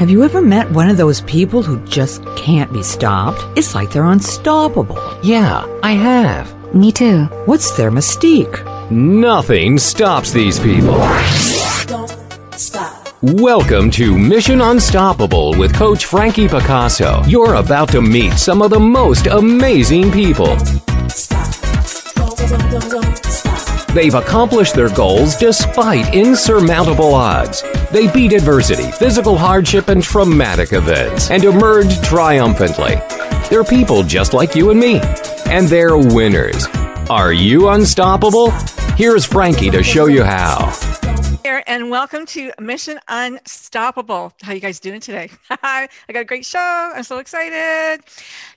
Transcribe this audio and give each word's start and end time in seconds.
Have 0.00 0.08
you 0.08 0.24
ever 0.24 0.40
met 0.40 0.70
one 0.70 0.88
of 0.88 0.96
those 0.96 1.20
people 1.20 1.62
who 1.62 1.78
just 1.84 2.24
can't 2.34 2.72
be 2.72 2.82
stopped? 2.82 3.44
It's 3.54 3.74
like 3.74 3.90
they're 3.90 4.06
unstoppable. 4.06 4.98
Yeah, 5.22 5.66
I 5.82 5.92
have. 5.92 6.74
Me 6.74 6.90
too. 6.90 7.24
What's 7.44 7.76
their 7.76 7.90
mystique? 7.90 8.64
Nothing 8.90 9.78
stops 9.78 10.32
these 10.32 10.58
people. 10.58 10.94
Don't 11.84 12.16
stop. 12.56 13.08
Welcome 13.20 13.90
to 13.90 14.16
Mission 14.16 14.62
Unstoppable 14.62 15.52
with 15.58 15.74
Coach 15.74 16.06
Frankie 16.06 16.48
Picasso. 16.48 17.22
You're 17.26 17.56
about 17.56 17.90
to 17.90 18.00
meet 18.00 18.32
some 18.38 18.62
of 18.62 18.70
the 18.70 18.80
most 18.80 19.26
amazing 19.26 20.10
people. 20.12 20.58
Stop. 21.10 21.54
Don't, 22.14 22.38
don't, 22.38 22.70
don't, 22.70 22.90
don't 22.90 23.16
stop. 23.18 23.19
They've 23.94 24.14
accomplished 24.14 24.74
their 24.74 24.88
goals 24.88 25.36
despite 25.36 26.14
insurmountable 26.14 27.12
odds. 27.12 27.64
They 27.90 28.10
beat 28.12 28.32
adversity, 28.32 28.90
physical 28.92 29.36
hardship, 29.36 29.88
and 29.88 30.02
traumatic 30.02 30.72
events 30.72 31.30
and 31.30 31.42
emerged 31.42 32.04
triumphantly. 32.04 32.96
They're 33.48 33.64
people 33.64 34.04
just 34.04 34.32
like 34.32 34.54
you 34.54 34.70
and 34.70 34.78
me, 34.78 35.00
and 35.46 35.66
they're 35.66 35.98
winners. 35.98 36.66
Are 37.10 37.32
you 37.32 37.70
unstoppable? 37.70 38.52
Here's 38.96 39.24
Frankie 39.24 39.70
to 39.70 39.82
show 39.82 40.06
you 40.06 40.22
how. 40.22 40.70
And 41.66 41.90
welcome 41.90 42.26
to 42.26 42.52
Mission 42.60 43.00
Unstoppable. 43.08 44.32
How 44.42 44.52
you 44.52 44.60
guys 44.60 44.78
doing 44.78 45.00
today? 45.00 45.30
I 45.50 45.88
got 46.12 46.20
a 46.20 46.24
great 46.24 46.44
show. 46.44 46.92
I'm 46.94 47.02
so 47.02 47.18
excited. 47.18 48.04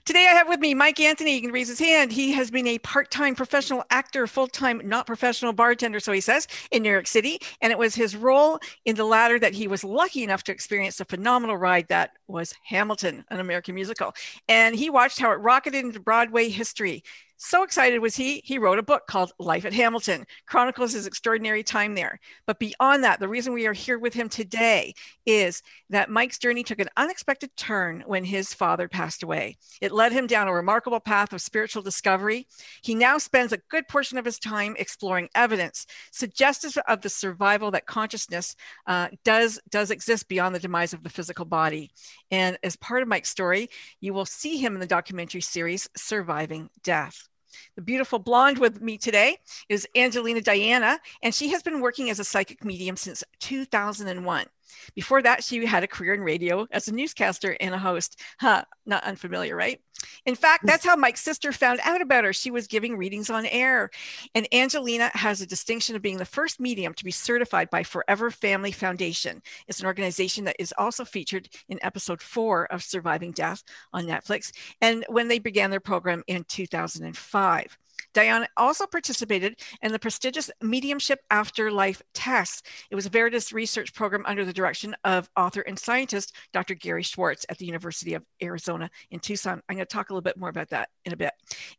Today 0.04 0.28
I 0.30 0.34
have 0.34 0.48
with 0.48 0.60
me 0.60 0.74
Mike 0.74 1.00
Anthony. 1.00 1.34
You 1.34 1.40
can 1.40 1.50
raise 1.50 1.68
his 1.68 1.78
hand. 1.78 2.12
He 2.12 2.32
has 2.32 2.50
been 2.50 2.66
a 2.66 2.78
part-time 2.78 3.34
professional 3.34 3.82
actor, 3.90 4.26
full-time 4.26 4.80
not 4.84 5.06
professional 5.06 5.52
bartender, 5.52 5.98
so 5.98 6.12
he 6.12 6.20
says, 6.20 6.46
in 6.70 6.82
New 6.82 6.90
York 6.90 7.06
City. 7.06 7.40
And 7.60 7.72
it 7.72 7.78
was 7.78 7.94
his 7.94 8.14
role 8.14 8.60
in 8.84 8.94
the 8.94 9.04
latter 9.04 9.38
that 9.40 9.54
he 9.54 9.66
was 9.66 9.82
lucky 9.82 10.22
enough 10.22 10.44
to 10.44 10.52
experience 10.52 11.00
a 11.00 11.04
phenomenal 11.04 11.56
ride 11.56 11.88
that 11.88 12.12
was 12.28 12.54
Hamilton, 12.64 13.24
an 13.30 13.40
American 13.40 13.74
musical. 13.74 14.14
And 14.48 14.74
he 14.74 14.88
watched 14.88 15.18
how 15.18 15.32
it 15.32 15.40
rocketed 15.40 15.84
into 15.84 16.00
Broadway 16.00 16.48
history. 16.48 17.02
So 17.36 17.62
excited 17.64 17.98
was 17.98 18.14
he, 18.14 18.40
he 18.44 18.58
wrote 18.58 18.78
a 18.78 18.82
book 18.82 19.06
called 19.08 19.32
Life 19.38 19.64
at 19.64 19.72
Hamilton, 19.72 20.24
chronicles 20.46 20.92
his 20.92 21.06
extraordinary 21.06 21.62
time 21.62 21.94
there. 21.94 22.20
But 22.46 22.58
beyond 22.58 23.04
that, 23.04 23.18
the 23.18 23.28
reason 23.28 23.52
we 23.52 23.66
are 23.66 23.72
here 23.72 23.98
with 23.98 24.14
him 24.14 24.28
today 24.28 24.94
is 25.26 25.62
that 25.90 26.10
Mike's 26.10 26.38
journey 26.38 26.62
took 26.62 26.78
an 26.78 26.88
unexpected 26.96 27.50
turn 27.56 28.04
when 28.06 28.24
his 28.24 28.54
father 28.54 28.88
passed 28.88 29.22
away. 29.22 29.56
It 29.80 29.92
led 29.92 30.12
him 30.12 30.26
down 30.26 30.48
a 30.48 30.54
remarkable 30.54 31.00
path 31.00 31.32
of 31.32 31.42
spiritual 31.42 31.82
discovery. 31.82 32.46
He 32.82 32.94
now 32.94 33.18
spends 33.18 33.52
a 33.52 33.60
good 33.68 33.88
portion 33.88 34.16
of 34.16 34.24
his 34.24 34.38
time 34.38 34.76
exploring 34.78 35.28
evidence 35.34 35.86
suggestive 36.12 36.78
of 36.88 37.00
the 37.00 37.10
survival 37.10 37.72
that 37.72 37.86
consciousness 37.86 38.54
uh, 38.86 39.08
does, 39.24 39.60
does 39.70 39.90
exist 39.90 40.28
beyond 40.28 40.54
the 40.54 40.60
demise 40.60 40.94
of 40.94 41.02
the 41.02 41.10
physical 41.10 41.44
body. 41.44 41.90
And 42.30 42.58
as 42.62 42.76
part 42.76 43.02
of 43.02 43.08
Mike's 43.08 43.28
story, 43.28 43.68
you 44.00 44.14
will 44.14 44.26
see 44.26 44.56
him 44.56 44.74
in 44.74 44.80
the 44.80 44.86
documentary 44.86 45.40
series 45.40 45.88
Surviving 45.96 46.70
Death. 46.82 47.28
The 47.76 47.82
beautiful 47.82 48.18
blonde 48.18 48.58
with 48.58 48.80
me 48.80 48.98
today 48.98 49.38
is 49.68 49.86
Angelina 49.96 50.40
Diana, 50.40 50.98
and 51.22 51.34
she 51.34 51.50
has 51.50 51.62
been 51.62 51.80
working 51.80 52.10
as 52.10 52.18
a 52.18 52.24
psychic 52.24 52.64
medium 52.64 52.96
since 52.96 53.22
2001. 53.40 54.46
Before 54.94 55.22
that, 55.22 55.44
she 55.44 55.64
had 55.64 55.84
a 55.84 55.88
career 55.88 56.14
in 56.14 56.20
radio 56.20 56.66
as 56.70 56.88
a 56.88 56.94
newscaster 56.94 57.56
and 57.60 57.74
a 57.74 57.78
host. 57.78 58.20
Huh, 58.40 58.64
not 58.86 59.04
unfamiliar, 59.04 59.56
right? 59.56 59.80
In 60.26 60.34
fact, 60.34 60.62
hmm. 60.62 60.68
that's 60.68 60.84
how 60.84 60.96
Mike's 60.96 61.22
sister 61.22 61.52
found 61.52 61.80
out 61.82 62.00
about 62.00 62.24
her. 62.24 62.32
She 62.32 62.50
was 62.50 62.66
giving 62.66 62.96
readings 62.96 63.30
on 63.30 63.46
air. 63.46 63.90
And 64.34 64.52
Angelina 64.52 65.10
has 65.14 65.40
a 65.40 65.46
distinction 65.46 65.96
of 65.96 66.02
being 66.02 66.18
the 66.18 66.24
first 66.24 66.60
medium 66.60 66.94
to 66.94 67.04
be 67.04 67.10
certified 67.10 67.70
by 67.70 67.82
Forever 67.82 68.30
Family 68.30 68.72
Foundation. 68.72 69.42
It's 69.68 69.80
an 69.80 69.86
organization 69.86 70.44
that 70.44 70.56
is 70.58 70.74
also 70.78 71.04
featured 71.04 71.48
in 71.68 71.78
episode 71.82 72.22
four 72.22 72.66
of 72.66 72.82
Surviving 72.82 73.32
Death 73.32 73.62
on 73.92 74.06
Netflix. 74.06 74.52
And 74.80 75.04
when 75.08 75.28
they 75.28 75.38
began 75.38 75.70
their 75.70 75.80
program 75.80 76.22
in 76.26 76.44
2005. 76.44 77.78
Diana 78.12 78.48
also 78.56 78.86
participated 78.86 79.60
in 79.82 79.92
the 79.92 79.98
prestigious 79.98 80.50
Mediumship 80.62 81.20
Afterlife 81.30 82.02
Test. 82.14 82.66
It 82.90 82.94
was 82.94 83.06
a 83.06 83.10
Veritas 83.10 83.52
research 83.52 83.92
program 83.94 84.24
under 84.26 84.44
the 84.44 84.52
direction 84.52 84.94
of 85.04 85.28
author 85.36 85.62
and 85.62 85.78
scientist 85.78 86.34
Dr. 86.52 86.74
Gary 86.74 87.02
Schwartz 87.02 87.44
at 87.48 87.58
the 87.58 87.66
University 87.66 88.14
of 88.14 88.24
Arizona 88.42 88.88
in 89.10 89.20
Tucson. 89.20 89.60
I'm 89.68 89.76
going 89.76 89.86
to 89.86 89.92
talk 89.92 90.10
a 90.10 90.12
little 90.12 90.22
bit 90.22 90.36
more 90.36 90.48
about 90.48 90.70
that 90.70 90.90
in 91.04 91.12
a 91.12 91.16
bit. 91.16 91.32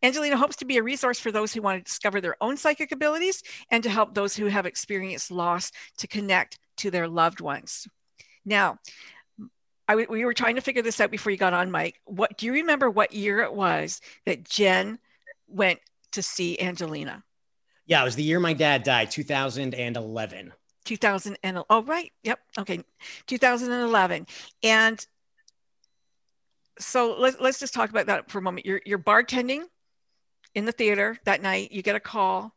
Angelina 0.03 0.37
hopes 0.37 0.57
to 0.57 0.65
be 0.65 0.77
a 0.77 0.83
resource 0.83 1.19
for 1.19 1.31
those 1.31 1.53
who 1.53 1.61
want 1.61 1.79
to 1.79 1.89
discover 1.89 2.21
their 2.21 2.35
own 2.41 2.57
psychic 2.57 2.91
abilities 2.91 3.41
and 3.71 3.83
to 3.83 3.89
help 3.89 4.13
those 4.13 4.35
who 4.35 4.47
have 4.47 4.65
experienced 4.65 5.31
loss 5.31 5.71
to 5.97 6.07
connect 6.07 6.59
to 6.77 6.91
their 6.91 7.07
loved 7.07 7.41
ones. 7.41 7.87
Now, 8.45 8.79
I, 9.87 9.95
we 9.95 10.25
were 10.25 10.33
trying 10.33 10.55
to 10.55 10.61
figure 10.61 10.81
this 10.81 10.99
out 10.99 11.11
before 11.11 11.31
you 11.31 11.37
got 11.37 11.53
on, 11.53 11.71
Mike. 11.71 12.01
What 12.05 12.37
do 12.37 12.45
you 12.45 12.53
remember? 12.53 12.89
What 12.89 13.13
year 13.13 13.39
it 13.41 13.53
was 13.53 14.01
that 14.25 14.43
Jen 14.43 14.99
went 15.47 15.79
to 16.15 16.21
see 16.21 16.59
Angelina? 16.59 17.23
Yeah, 17.85 18.01
it 18.01 18.05
was 18.05 18.15
the 18.15 18.23
year 18.23 18.39
my 18.39 18.53
dad 18.53 18.83
died, 18.83 19.11
2011. 19.11 20.51
2000 20.85 21.37
and 21.43 21.63
oh 21.69 21.83
right, 21.83 22.11
yep, 22.23 22.39
okay, 22.59 22.79
2011, 23.25 24.27
and 24.63 25.05
so 26.77 27.15
let's 27.17 27.37
let's 27.39 27.59
just 27.59 27.73
talk 27.73 27.89
about 27.89 28.05
that 28.07 28.29
for 28.29 28.37
a 28.37 28.41
moment. 28.41 28.65
You're 28.65 28.81
you're 28.85 28.99
bartending 28.99 29.63
in 30.53 30.65
the 30.65 30.71
theater 30.71 31.17
that 31.25 31.41
night. 31.41 31.71
You 31.71 31.81
get 31.81 31.95
a 31.95 31.99
call. 31.99 32.53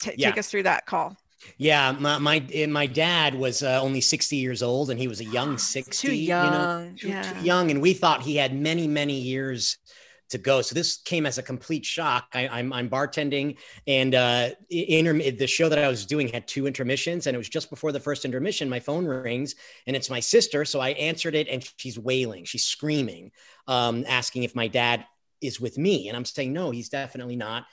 T- 0.00 0.14
Yeah. 0.16 0.30
Take 0.30 0.38
us 0.38 0.50
through 0.50 0.64
that 0.64 0.86
call. 0.86 1.16
Yeah, 1.56 1.92
my 1.92 2.18
my, 2.18 2.66
my 2.68 2.86
dad 2.86 3.34
was 3.34 3.62
uh, 3.62 3.80
only 3.80 4.00
60 4.00 4.36
years 4.36 4.62
old 4.62 4.90
and 4.90 4.98
he 4.98 5.08
was 5.08 5.20
a 5.20 5.24
young 5.24 5.56
60, 5.58 6.08
Too 6.08 6.14
you 6.14 6.28
know, 6.28 6.34
young, 6.34 6.96
too, 6.96 7.08
yeah. 7.08 7.22
too 7.22 7.44
young 7.44 7.70
and 7.70 7.80
we 7.80 7.94
thought 7.94 8.22
he 8.22 8.36
had 8.36 8.54
many 8.54 8.86
many 8.86 9.20
years 9.20 9.78
to 10.30 10.38
go. 10.38 10.62
So 10.62 10.74
this 10.74 10.98
came 10.98 11.26
as 11.26 11.38
a 11.38 11.42
complete 11.42 11.84
shock. 11.84 12.28
I, 12.34 12.48
I'm 12.48 12.72
I'm 12.72 12.88
bartending 12.88 13.56
and 13.86 14.14
uh 14.14 14.50
the 14.70 15.46
show 15.46 15.68
that 15.68 15.78
I 15.78 15.88
was 15.88 16.06
doing 16.06 16.28
had 16.28 16.46
two 16.48 16.66
intermissions 16.66 17.26
and 17.26 17.34
it 17.34 17.38
was 17.38 17.48
just 17.48 17.70
before 17.70 17.92
the 17.92 18.00
first 18.00 18.24
intermission 18.24 18.68
my 18.68 18.80
phone 18.80 19.04
rings 19.04 19.54
and 19.86 19.94
it's 19.94 20.10
my 20.10 20.20
sister 20.20 20.64
so 20.64 20.80
I 20.80 20.90
answered 20.90 21.34
it 21.34 21.48
and 21.48 21.68
she's 21.76 21.98
wailing, 21.98 22.44
she's 22.44 22.64
screaming 22.64 23.32
um 23.66 24.04
asking 24.08 24.44
if 24.44 24.54
my 24.54 24.68
dad 24.68 25.04
is 25.40 25.60
with 25.60 25.78
me 25.78 26.08
and 26.08 26.16
I'm 26.16 26.24
saying 26.24 26.52
no, 26.52 26.70
he's 26.70 26.88
definitely 26.88 27.36
not. 27.36 27.66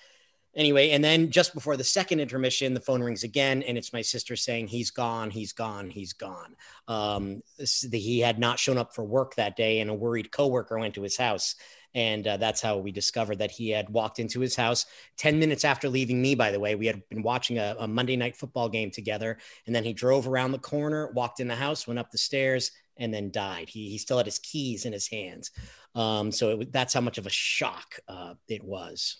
Anyway, 0.57 0.89
and 0.89 1.03
then 1.03 1.29
just 1.29 1.53
before 1.53 1.77
the 1.77 1.83
second 1.83 2.19
intermission, 2.19 2.73
the 2.73 2.79
phone 2.79 3.03
rings 3.03 3.23
again, 3.23 3.61
and 3.61 3.77
it's 3.77 3.93
my 3.93 4.01
sister 4.01 4.35
saying 4.35 4.65
he's 4.65 4.89
gone, 4.89 5.29
he's 5.29 5.53
gone, 5.53 5.87
he's 5.87 6.13
gone. 6.13 6.55
Um, 6.87 7.43
he 7.91 8.21
had 8.21 8.39
not 8.39 8.57
shown 8.57 8.79
up 8.79 8.95
for 8.95 9.03
work 9.03 9.35
that 9.35 9.55
day, 9.55 9.81
and 9.81 9.89
a 9.91 9.93
worried 9.93 10.31
coworker 10.31 10.79
went 10.79 10.95
to 10.95 11.03
his 11.03 11.15
house, 11.15 11.53
and 11.97 12.27
uh, 12.27 12.37
that's 12.37 12.61
how 12.61 12.77
we 12.77 12.91
discovered 12.91 13.39
that 13.39 13.49
he 13.49 13.71
had 13.71 13.89
walked 13.89 14.19
into 14.19 14.39
his 14.39 14.55
house 14.55 14.85
ten 15.17 15.39
minutes 15.39 15.65
after 15.65 15.89
leaving 15.89 16.21
me. 16.21 16.35
By 16.35 16.51
the 16.51 16.59
way, 16.59 16.75
we 16.75 16.85
had 16.85 17.01
been 17.09 17.23
watching 17.23 17.57
a, 17.57 17.75
a 17.79 17.87
Monday 17.87 18.15
night 18.15 18.37
football 18.37 18.69
game 18.69 18.91
together, 18.91 19.39
and 19.65 19.75
then 19.75 19.83
he 19.83 19.93
drove 19.93 20.27
around 20.27 20.51
the 20.51 20.59
corner, 20.59 21.11
walked 21.11 21.39
in 21.39 21.47
the 21.47 21.55
house, 21.55 21.87
went 21.87 21.99
up 21.99 22.11
the 22.11 22.17
stairs, 22.19 22.71
and 22.97 23.11
then 23.11 23.31
died. 23.31 23.67
He 23.67 23.89
he 23.89 23.97
still 23.97 24.17
had 24.17 24.27
his 24.27 24.37
keys 24.37 24.85
in 24.85 24.93
his 24.93 25.07
hands. 25.07 25.49
Um, 25.95 26.31
so 26.31 26.61
it, 26.61 26.71
that's 26.71 26.93
how 26.93 27.01
much 27.01 27.17
of 27.17 27.25
a 27.25 27.31
shock 27.31 27.99
uh, 28.07 28.35
it 28.47 28.63
was. 28.63 29.17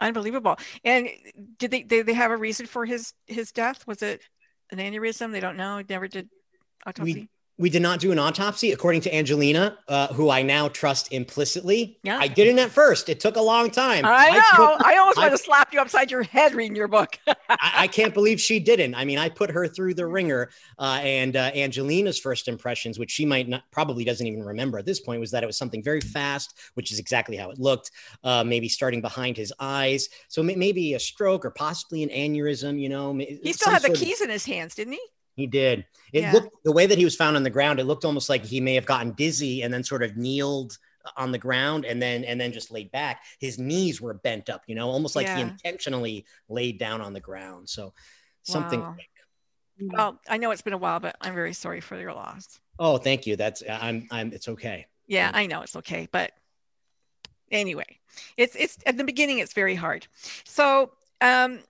Unbelievable. 0.00 0.56
And 0.84 1.08
did 1.58 1.72
they 1.72 1.82
did 1.82 2.06
they 2.06 2.14
have 2.14 2.30
a 2.30 2.36
reason 2.36 2.66
for 2.66 2.86
his 2.86 3.12
his 3.26 3.50
death? 3.50 3.84
Was 3.88 4.00
it 4.00 4.22
an 4.70 4.78
aneurysm? 4.78 5.32
They 5.32 5.40
don't 5.40 5.56
know. 5.56 5.82
Never 5.88 6.06
did 6.06 6.28
autopsy. 6.86 7.14
We 7.14 7.28
did 7.70 7.82
not 7.82 8.00
do 8.00 8.10
an 8.12 8.18
autopsy, 8.18 8.72
according 8.72 9.02
to 9.02 9.14
Angelina, 9.14 9.78
uh, 9.86 10.08
who 10.08 10.30
I 10.30 10.42
now 10.42 10.68
trust 10.68 11.12
implicitly. 11.12 11.98
Yeah. 12.02 12.18
I 12.18 12.26
didn't 12.26 12.58
at 12.58 12.70
first. 12.70 13.08
It 13.08 13.20
took 13.20 13.36
a 13.36 13.40
long 13.42 13.70
time. 13.70 14.04
I 14.06 14.30
know. 14.30 14.76
put- 14.76 14.86
I, 14.86 14.96
almost 14.96 15.18
I- 15.18 15.22
want 15.28 15.32
to 15.32 15.38
slap 15.38 15.72
you 15.72 15.80
upside 15.80 16.10
your 16.10 16.22
head 16.22 16.54
reading 16.54 16.74
your 16.74 16.88
book. 16.88 17.18
I, 17.26 17.36
I 17.76 17.86
can't 17.86 18.14
believe 18.14 18.40
she 18.40 18.58
didn't. 18.58 18.94
I 18.94 19.04
mean, 19.04 19.18
I 19.18 19.28
put 19.28 19.50
her 19.50 19.68
through 19.68 19.94
the 19.94 20.06
wringer, 20.06 20.50
uh, 20.78 21.00
and 21.02 21.36
uh, 21.36 21.50
Angelina's 21.54 22.18
first 22.18 22.48
impressions, 22.48 22.98
which 22.98 23.10
she 23.10 23.26
might 23.26 23.48
not, 23.48 23.62
probably 23.70 24.04
doesn't 24.04 24.26
even 24.26 24.42
remember 24.42 24.78
at 24.78 24.86
this 24.86 25.00
point, 25.00 25.20
was 25.20 25.30
that 25.30 25.42
it 25.42 25.46
was 25.46 25.58
something 25.58 25.82
very 25.82 26.00
fast, 26.00 26.58
which 26.74 26.90
is 26.90 26.98
exactly 26.98 27.36
how 27.36 27.50
it 27.50 27.58
looked. 27.58 27.90
Uh, 28.24 28.42
maybe 28.42 28.68
starting 28.68 29.00
behind 29.00 29.36
his 29.36 29.52
eyes, 29.60 30.08
so 30.28 30.42
may- 30.42 30.56
maybe 30.56 30.94
a 30.94 30.98
stroke 31.00 31.44
or 31.44 31.50
possibly 31.50 32.02
an 32.02 32.08
aneurysm. 32.08 32.80
You 32.80 32.88
know, 32.88 33.14
he 33.14 33.52
still 33.52 33.70
had 33.72 33.82
the 33.82 33.88
sort 33.88 33.98
of- 33.98 34.04
keys 34.04 34.20
in 34.20 34.30
his 34.30 34.44
hands, 34.46 34.74
didn't 34.74 34.94
he? 34.94 35.00
He 35.34 35.46
did. 35.46 35.86
It 36.12 36.22
Yeah. 36.22 36.32
looked 36.32 36.62
the 36.64 36.72
way 36.72 36.86
that 36.86 36.98
he 36.98 37.04
was 37.04 37.16
found 37.16 37.36
on 37.36 37.42
the 37.42 37.50
ground. 37.50 37.80
It 37.80 37.84
looked 37.84 38.04
almost 38.04 38.28
like 38.28 38.44
he 38.44 38.60
may 38.60 38.74
have 38.74 38.86
gotten 38.86 39.12
dizzy 39.12 39.62
and 39.62 39.72
then 39.72 39.82
sort 39.82 40.02
of 40.02 40.16
kneeled 40.16 40.78
on 41.16 41.32
the 41.32 41.38
ground 41.38 41.84
and 41.84 42.00
then 42.00 42.22
and 42.24 42.40
then 42.40 42.52
just 42.52 42.70
laid 42.70 42.90
back. 42.92 43.22
His 43.40 43.58
knees 43.58 44.00
were 44.00 44.14
bent 44.14 44.48
up, 44.50 44.62
you 44.66 44.74
know, 44.74 44.88
almost 44.88 45.16
like 45.16 45.28
he 45.28 45.40
intentionally 45.40 46.26
laid 46.48 46.78
down 46.78 47.00
on 47.00 47.12
the 47.12 47.20
ground. 47.20 47.68
So 47.68 47.92
something. 48.42 48.80
Wow. 48.80 48.92
quick. 48.94 49.08
Well, 49.80 50.20
I 50.28 50.36
know 50.36 50.50
it's 50.52 50.62
been 50.62 50.74
a 50.74 50.78
while, 50.78 51.00
but 51.00 51.16
I'm 51.20 51.34
very 51.34 51.54
sorry 51.54 51.80
for 51.80 51.98
your 51.98 52.12
loss. 52.12 52.60
Oh, 52.78 52.98
thank 52.98 53.26
you. 53.26 53.36
That's 53.36 53.62
I'm 53.68 54.06
I'm. 54.10 54.32
It's 54.32 54.48
okay. 54.48 54.86
Yeah, 55.06 55.30
I 55.34 55.46
know 55.46 55.62
it's 55.62 55.76
okay, 55.76 56.08
but 56.12 56.32
anyway, 57.50 57.98
it's 58.36 58.54
it's 58.54 58.78
at 58.86 58.96
the 58.96 59.04
beginning 59.04 59.38
it's 59.40 59.54
very 59.54 59.74
hard. 59.74 60.06
So, 60.44 60.92
um 61.20 61.60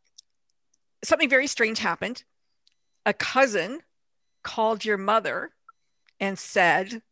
something 1.04 1.28
very 1.30 1.46
strange 1.46 1.78
happened. 1.78 2.24
A 3.04 3.12
cousin 3.12 3.81
called 4.43 4.84
your 4.84 4.99
mother 4.99 5.52
and 6.20 6.38
said, 6.38 7.02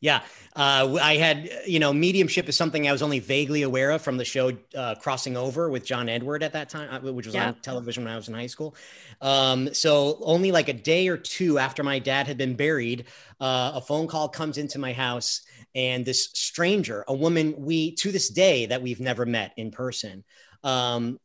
Yeah, 0.00 0.22
uh, 0.54 0.96
I 1.02 1.16
had 1.16 1.50
you 1.66 1.80
know 1.80 1.92
mediumship 1.92 2.48
is 2.48 2.56
something 2.56 2.88
I 2.88 2.92
was 2.92 3.02
only 3.02 3.18
vaguely 3.18 3.62
aware 3.62 3.90
of 3.90 4.00
from 4.00 4.16
the 4.16 4.24
show 4.24 4.52
uh, 4.76 4.94
Crossing 4.94 5.36
Over 5.36 5.68
with 5.70 5.84
John 5.84 6.08
Edward 6.08 6.44
at 6.44 6.52
that 6.52 6.68
time, 6.68 6.88
uh, 7.04 7.12
which 7.12 7.26
was 7.26 7.34
Yeah. 7.34 7.48
on 7.48 7.54
television 7.62 8.04
when 8.04 8.12
I 8.12 8.16
was 8.16 8.28
in 8.28 8.34
high 8.34 8.46
school. 8.46 8.76
Um, 9.20 9.74
so 9.74 10.18
only 10.22 10.52
like 10.52 10.68
a 10.68 10.72
day 10.72 11.08
or 11.08 11.16
two 11.16 11.58
after 11.58 11.82
my 11.82 11.98
dad 11.98 12.28
had 12.28 12.38
been 12.38 12.54
buried, 12.54 13.06
uh, 13.40 13.72
a 13.74 13.80
phone 13.80 14.06
call 14.06 14.28
comes 14.28 14.56
into 14.56 14.78
my 14.78 14.92
house, 14.92 15.42
and 15.74 16.04
this 16.04 16.28
stranger, 16.32 17.04
a 17.08 17.14
woman 17.14 17.54
we 17.58 17.92
to 17.96 18.12
this 18.12 18.28
day 18.28 18.66
that 18.66 18.82
we've 18.82 19.00
never 19.00 19.26
met 19.26 19.52
in 19.56 19.72
person. 19.72 20.22
Um, 20.62 21.18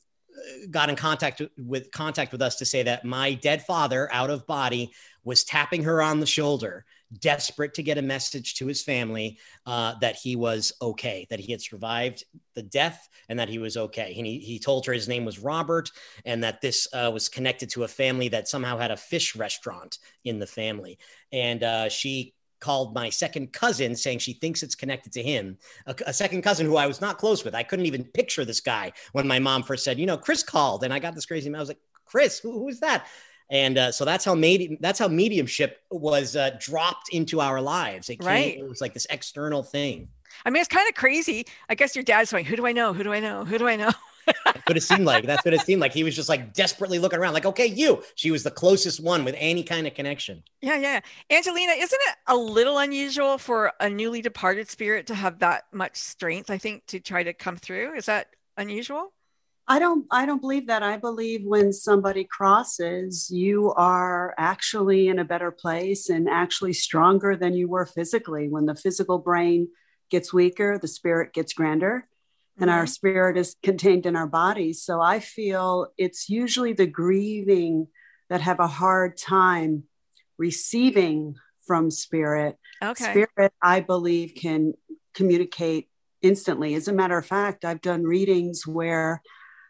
got 0.69 0.89
in 0.89 0.95
contact 0.95 1.41
with 1.57 1.91
contact 1.91 2.31
with 2.31 2.41
us 2.41 2.57
to 2.57 2.65
say 2.65 2.83
that 2.83 3.05
my 3.05 3.33
dead 3.33 3.63
father 3.63 4.09
out 4.11 4.29
of 4.29 4.45
body 4.47 4.91
was 5.23 5.43
tapping 5.43 5.83
her 5.83 6.01
on 6.01 6.19
the 6.19 6.25
shoulder 6.25 6.85
desperate 7.19 7.73
to 7.75 7.83
get 7.83 7.97
a 7.97 8.01
message 8.01 8.55
to 8.55 8.67
his 8.67 8.83
family 8.83 9.37
uh, 9.65 9.95
that 10.01 10.15
he 10.15 10.35
was 10.35 10.73
okay, 10.81 11.27
that 11.29 11.39
he 11.39 11.51
had 11.51 11.61
survived 11.61 12.23
the 12.55 12.63
death 12.63 13.07
and 13.29 13.39
that 13.39 13.49
he 13.49 13.59
was 13.59 13.77
okay. 13.77 14.15
And 14.17 14.25
he, 14.25 14.39
he 14.39 14.59
told 14.59 14.85
her 14.85 14.93
his 14.93 15.07
name 15.07 15.25
was 15.25 15.39
Robert 15.39 15.91
and 16.25 16.43
that 16.43 16.61
this 16.61 16.87
uh, 16.93 17.11
was 17.13 17.29
connected 17.29 17.69
to 17.71 17.83
a 17.83 17.87
family 17.87 18.29
that 18.29 18.47
somehow 18.47 18.77
had 18.77 18.91
a 18.91 18.97
fish 18.97 19.35
restaurant 19.35 19.99
in 20.23 20.39
the 20.39 20.47
family. 20.47 20.97
And 21.31 21.63
uh, 21.63 21.89
she 21.89 22.33
called 22.63 22.95
my 22.95 23.09
second 23.09 23.51
cousin 23.51 23.93
saying 23.93 24.17
she 24.19 24.31
thinks 24.31 24.63
it's 24.63 24.73
connected 24.73 25.11
to 25.11 25.21
him 25.21 25.57
a, 25.85 25.95
a 26.07 26.13
second 26.13 26.41
cousin 26.41 26.65
who 26.65 26.77
i 26.77 26.87
was 26.87 27.01
not 27.01 27.17
close 27.17 27.43
with 27.43 27.53
i 27.53 27.61
couldn't 27.61 27.85
even 27.85 28.05
picture 28.05 28.45
this 28.45 28.61
guy 28.61 28.89
when 29.11 29.27
my 29.27 29.37
mom 29.37 29.61
first 29.61 29.83
said 29.83 29.99
you 29.99 30.05
know 30.05 30.17
chris 30.17 30.43
called 30.43 30.85
and 30.85 30.93
i 30.93 30.97
got 30.97 31.13
this 31.13 31.25
crazy 31.25 31.53
i 31.53 31.59
was 31.59 31.67
like 31.67 31.83
chris 32.05 32.39
who, 32.39 32.51
who's 32.53 32.79
that 32.79 33.05
and 33.49 33.77
uh, 33.77 33.91
so 33.91 34.05
that's 34.05 34.23
how 34.23 34.33
medium 34.33 34.77
that's 34.79 34.97
how 34.97 35.09
mediumship 35.09 35.81
was 35.91 36.37
uh, 36.37 36.51
dropped 36.57 37.09
into 37.09 37.41
our 37.41 37.59
lives 37.59 38.09
it, 38.09 38.19
came, 38.19 38.27
Right. 38.27 38.57
it 38.57 38.69
was 38.69 38.79
like 38.79 38.93
this 38.93 39.07
external 39.09 39.61
thing 39.61 40.07
I 40.45 40.49
mean, 40.49 40.61
it's 40.61 40.67
kind 40.67 40.89
of 40.89 40.95
crazy. 40.95 41.45
I 41.69 41.75
guess 41.75 41.95
your 41.95 42.01
dad's 42.03 42.31
going, 42.31 42.45
Who 42.45 42.55
do 42.55 42.65
I 42.65 42.71
know? 42.71 42.91
Who 42.91 43.03
do 43.03 43.13
I 43.13 43.19
know? 43.19 43.45
Who 43.45 43.59
do 43.59 43.67
I 43.67 43.75
know? 43.75 43.91
That's 44.65 44.69
what 44.69 44.77
it 44.77 44.81
seemed 44.81 45.05
like 45.05 45.25
that's 45.25 45.45
what 45.45 45.53
it 45.53 45.61
seemed 45.61 45.81
like 45.81 45.93
he 45.93 46.03
was 46.03 46.15
just 46.15 46.29
like 46.29 46.53
desperately 46.53 46.99
looking 46.99 47.19
around 47.19 47.33
like 47.33 47.45
okay 47.45 47.67
you 47.67 48.03
she 48.15 48.31
was 48.31 48.43
the 48.43 48.51
closest 48.51 48.99
one 48.99 49.23
with 49.23 49.35
any 49.37 49.63
kind 49.63 49.87
of 49.87 49.93
connection 49.93 50.43
Yeah, 50.61 50.77
yeah. 50.77 51.01
Angelina, 51.29 51.73
isn't 51.73 52.01
it 52.07 52.15
a 52.27 52.35
little 52.35 52.77
unusual 52.77 53.37
for 53.37 53.73
a 53.81 53.89
newly 53.89 54.21
departed 54.21 54.69
spirit 54.69 55.07
to 55.07 55.15
have 55.15 55.39
that 55.39 55.65
much 55.73 55.97
strength, 55.97 56.49
I 56.49 56.57
think, 56.57 56.85
to 56.87 57.01
try 57.01 57.21
to 57.21 57.33
come 57.33 57.57
through? 57.57 57.95
Is 57.95 58.05
that 58.05 58.27
unusual? 58.55 59.11
I 59.67 59.79
don't 59.79 60.05
I 60.09 60.25
don't 60.25 60.39
believe 60.39 60.67
that. 60.67 60.81
I 60.81 60.95
believe 60.95 61.43
when 61.43 61.73
somebody 61.73 62.23
crosses, 62.23 63.29
you 63.29 63.73
are 63.73 64.33
actually 64.37 65.09
in 65.09 65.19
a 65.19 65.25
better 65.25 65.51
place 65.51 66.09
and 66.09 66.29
actually 66.29 66.73
stronger 66.73 67.35
than 67.35 67.53
you 67.53 67.67
were 67.67 67.85
physically. 67.85 68.47
When 68.47 68.65
the 68.65 68.75
physical 68.75 69.19
brain 69.19 69.67
gets 70.09 70.33
weaker, 70.33 70.77
the 70.77 70.87
spirit 70.87 71.33
gets 71.33 71.53
grander. 71.53 72.07
And 72.59 72.69
our 72.69 72.83
mm-hmm. 72.83 72.87
spirit 72.87 73.37
is 73.37 73.55
contained 73.63 74.05
in 74.05 74.15
our 74.15 74.27
bodies. 74.27 74.83
So 74.83 75.01
I 75.01 75.19
feel 75.19 75.87
it's 75.97 76.29
usually 76.29 76.73
the 76.73 76.85
grieving 76.85 77.87
that 78.29 78.41
have 78.41 78.59
a 78.59 78.67
hard 78.67 79.17
time 79.17 79.83
receiving 80.37 81.35
from 81.65 81.91
spirit 81.91 82.57
Okay. 82.81 83.03
spirit 83.11 83.53
i 83.61 83.79
believe 83.79 84.33
can 84.35 84.73
communicate 85.13 85.89
instantly 86.21 86.73
as 86.73 86.87
a 86.87 86.93
matter 86.93 87.17
of 87.17 87.25
fact 87.25 87.65
i've 87.65 87.81
done 87.81 88.03
readings 88.03 88.67
where 88.67 89.21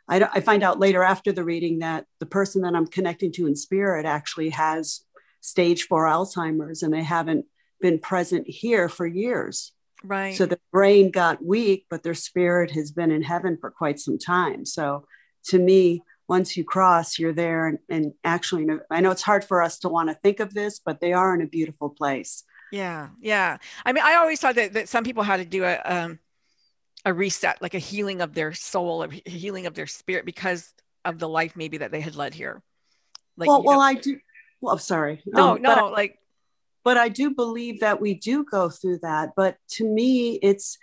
I, 0.07 0.21
I 0.33 0.39
find 0.41 0.63
out 0.63 0.79
later 0.79 1.03
after 1.03 1.31
the 1.31 1.43
reading 1.43 1.79
that 1.79 2.05
the 2.19 2.25
person 2.25 2.61
that 2.63 2.75
i'm 2.75 2.87
connecting 2.87 3.31
to 3.33 3.47
in 3.47 3.55
spirit 3.55 4.05
actually 4.05 4.49
has 4.49 5.01
stage 5.41 5.83
four 5.83 6.05
alzheimer's 6.05 6.83
and 6.83 6.93
they 6.93 7.03
haven't 7.03 7.45
been 7.81 7.99
present 7.99 8.47
here 8.47 8.89
for 8.89 9.05
years 9.05 9.73
Right. 10.03 10.35
so 10.35 10.45
the 10.45 10.59
brain 10.71 11.11
got 11.11 11.43
weak 11.43 11.85
but 11.89 12.03
their 12.03 12.13
spirit 12.13 12.71
has 12.71 12.91
been 12.91 13.11
in 13.11 13.21
heaven 13.21 13.57
for 13.59 13.71
quite 13.71 13.99
some 13.99 14.17
time 14.17 14.65
so 14.65 15.05
to 15.45 15.59
me 15.59 16.03
once 16.27 16.57
you 16.57 16.63
cross 16.63 17.17
you're 17.19 17.33
there 17.33 17.67
and, 17.67 17.79
and 17.89 18.13
actually 18.23 18.67
i 18.91 18.99
know 19.01 19.11
it's 19.11 19.21
hard 19.21 19.43
for 19.43 19.61
us 19.61 19.79
to 19.79 19.89
want 19.89 20.09
to 20.09 20.15
think 20.15 20.39
of 20.39 20.53
this 20.53 20.79
but 20.79 20.99
they 20.99 21.13
are 21.13 21.33
in 21.33 21.41
a 21.41 21.47
beautiful 21.47 21.89
place 21.89 22.43
Yeah, 22.71 23.09
yeah. 23.21 23.57
I 23.85 23.93
mean, 23.93 24.03
I 24.03 24.15
always 24.15 24.39
thought 24.41 24.55
that, 24.55 24.73
that 24.73 24.89
some 24.89 25.03
people 25.03 25.21
had 25.21 25.37
to 25.37 25.45
do 25.45 25.63
a 25.63 25.77
um, 25.85 26.17
a 27.05 27.13
reset, 27.13 27.61
like 27.61 27.75
a 27.75 27.79
healing 27.79 28.19
of 28.21 28.33
their 28.33 28.51
soul, 28.53 29.03
a 29.03 29.09
healing 29.29 29.67
of 29.67 29.73
their 29.75 29.85
spirit 29.85 30.25
because 30.25 30.73
of 31.05 31.19
the 31.19 31.29
life 31.29 31.55
maybe 31.55 31.77
that 31.77 31.91
they 31.91 32.01
had 32.01 32.15
led 32.15 32.33
here. 32.33 32.63
Like, 33.37 33.47
well 33.47 33.61
well 33.61 33.77
know- 33.77 33.85
i 33.85 33.93
do 33.93 34.17
well 34.59 34.79
sorry 34.79 35.21
no, 35.27 35.51
Um, 35.53 35.61
no, 35.61 35.69
I- 35.87 35.91
like, 35.91 36.17
but 36.83 36.97
I 36.97 37.09
do 37.09 37.31
believe 37.31 37.79
that 37.79 38.01
we 38.01 38.13
do 38.13 38.43
go 38.43 38.69
through 38.69 38.99
that. 38.99 39.31
But 39.35 39.57
to 39.71 39.87
me, 39.87 40.39
it's 40.41 40.77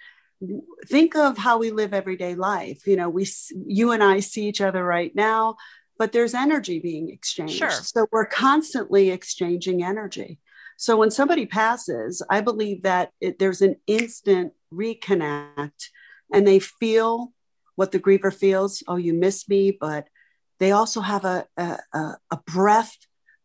think 0.87 1.15
of 1.17 1.37
how 1.37 1.59
we 1.59 1.71
live 1.71 1.93
everyday 1.93 2.35
life. 2.35 2.87
You 2.87 2.97
know, 2.97 3.09
we, 3.09 3.27
you 3.67 3.93
and 3.93 4.03
I 4.03 4.21
see 4.21 4.47
each 4.47 4.61
other 4.61 4.83
right 4.83 5.15
now, 5.15 5.57
but 5.99 6.13
there's 6.13 6.35
energy 6.35 6.79
being 6.79 7.11
exchanged. 7.11 7.55
Sure. 7.55 7.71
So 7.71 8.07
we're 8.11 8.27
constantly 8.27 9.11
exchanging 9.11 9.85
energy. 9.85 10.39
So 10.79 10.97
when 10.97 11.11
somebody 11.11 11.45
passes, 11.45 12.23
I 12.31 12.41
believe 12.41 12.85
that 12.85 13.11
it, 13.21 13.39
there's 13.39 13.61
an 13.61 13.77
instant 13.87 14.55
reconnect 14.73 15.91
and 16.33 16.47
they 16.47 16.59
feel 16.59 17.35
what 17.75 17.93
the 17.93 18.01
griever 18.01 18.33
feels. 18.33 18.83
Oh, 18.89 18.97
you 18.97 19.13
miss 19.13 19.47
me, 19.47 19.77
but 19.79 20.09
they 20.59 20.73
also 20.73 21.03
have 21.03 21.27
a, 21.27 21.47
a, 21.59 21.79
a, 22.31 22.39
breath 22.47 22.97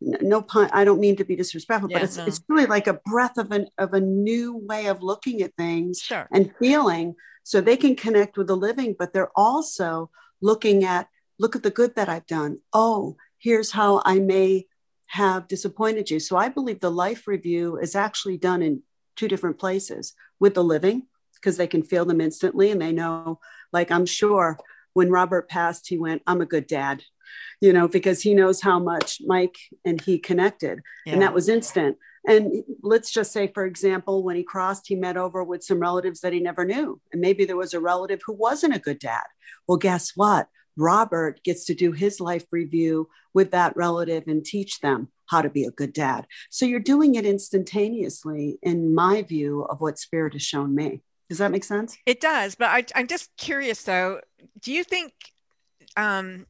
no 0.06 0.42
pun 0.42 0.70
i 0.72 0.84
don't 0.84 1.00
mean 1.00 1.16
to 1.16 1.26
be 1.26 1.36
disrespectful 1.36 1.90
Yeah, 1.90 1.98
but 2.00 2.04
it's, 2.04 2.18
no. 2.18 2.26
it's 2.26 2.42
really 2.48 2.68
like 2.68 2.88
a 2.88 3.00
breath 3.06 3.38
of 3.38 3.52
an 3.52 3.68
of 3.78 3.94
a 3.94 4.00
new 4.00 4.58
way 4.58 4.86
of 4.86 5.02
looking 5.02 5.42
at 5.42 5.56
things 5.56 6.00
sure. 6.00 6.28
and 6.32 6.54
feeling 6.60 7.16
so 7.44 7.60
they 7.60 7.78
can 7.78 7.96
connect 7.96 8.38
with 8.38 8.48
the 8.48 8.56
living 8.58 8.96
but 8.98 9.14
they're 9.14 9.32
also 9.36 10.10
looking 10.42 10.84
at 10.84 11.08
look 11.40 11.56
at 11.56 11.64
the 11.64 11.72
good 11.72 11.96
that 11.96 12.10
i've 12.10 12.28
done 12.28 12.60
oh 12.72 13.18
here's 13.40 13.72
how 13.72 14.02
i 14.06 14.20
may 14.20 14.68
have 15.08 15.48
disappointed 15.48 16.10
you 16.10 16.20
so 16.20 16.38
i 16.38 16.50
believe 16.50 16.80
the 16.80 16.92
life 16.92 17.28
review 17.28 17.78
is 17.78 17.96
actually 17.96 18.38
done 18.38 18.62
in 18.62 18.82
two 19.16 19.28
different 19.28 19.58
places 19.58 20.14
with 20.40 20.54
the 20.54 20.64
living 20.64 21.04
because 21.36 21.58
they 21.58 21.68
can 21.68 21.84
feel 21.84 22.06
them 22.06 22.22
instantly 22.22 22.70
and 22.70 22.82
they 22.82 22.92
know 22.92 23.40
like 23.74 23.92
i'm 23.92 24.06
sure 24.06 24.58
when 24.94 25.10
robert 25.10 25.50
passed 25.50 25.88
he 25.88 25.98
went 25.98 26.22
i'm 26.28 26.42
a 26.42 26.46
good 26.46 26.68
dad 26.68 27.04
you 27.62 27.74
know 27.74 27.88
because 27.88 28.22
he 28.22 28.34
knows 28.34 28.62
how 28.62 28.80
much 28.80 29.22
mike 29.26 29.58
and 29.86 30.02
he 30.02 30.18
connected 30.20 30.82
and 31.08 31.22
that 31.22 31.34
was 31.34 31.50
instant. 31.50 31.98
And 32.28 32.64
let's 32.82 33.12
just 33.12 33.32
say 33.32 33.48
for 33.48 33.66
example 33.66 34.24
when 34.24 34.36
he 34.36 34.44
crossed 34.44 34.88
he 34.88 34.96
met 34.96 35.18
over 35.18 35.44
with 35.44 35.64
some 35.64 35.80
relatives 35.80 36.22
that 36.22 36.34
he 36.34 36.40
never 36.40 36.66
knew. 36.66 37.00
And 37.12 37.22
maybe 37.22 37.46
there 37.46 37.58
was 37.58 37.74
a 37.74 37.80
relative 37.80 38.22
who 38.26 38.34
wasn't 38.34 38.76
a 38.76 38.80
good 38.80 39.00
dad. 39.00 39.24
Well 39.68 39.78
guess 39.78 40.14
what? 40.16 40.48
Robert 40.78 41.44
gets 41.44 41.66
to 41.66 41.76
do 41.76 41.92
his 41.92 42.20
life 42.20 42.46
review 42.52 43.10
with 43.34 43.52
that 43.52 43.76
relative 43.78 44.24
and 44.28 44.44
teach 44.44 44.80
them 44.80 45.10
how 45.28 45.42
to 45.42 45.50
be 45.50 45.66
a 45.66 45.72
good 45.72 45.94
dad. 45.94 46.28
So 46.50 46.66
you're 46.66 46.80
doing 46.80 47.16
it 47.16 47.26
instantaneously 47.26 48.60
in 48.62 48.94
my 48.94 49.22
view 49.22 49.64
of 49.64 49.82
what 49.82 50.00
spirit 50.00 50.34
has 50.34 50.44
shown 50.44 50.76
me. 50.76 51.02
Does 51.30 51.40
that 51.40 51.52
make 51.52 51.64
sense? 51.64 51.98
It 52.06 52.22
does, 52.22 52.56
but 52.56 52.70
I, 52.70 52.86
I'm 52.94 53.08
just 53.08 53.36
curious 53.38 53.82
though. 53.84 54.22
Do 54.62 54.72
you 54.72 54.84
think, 54.84 55.14
um, 55.98 56.46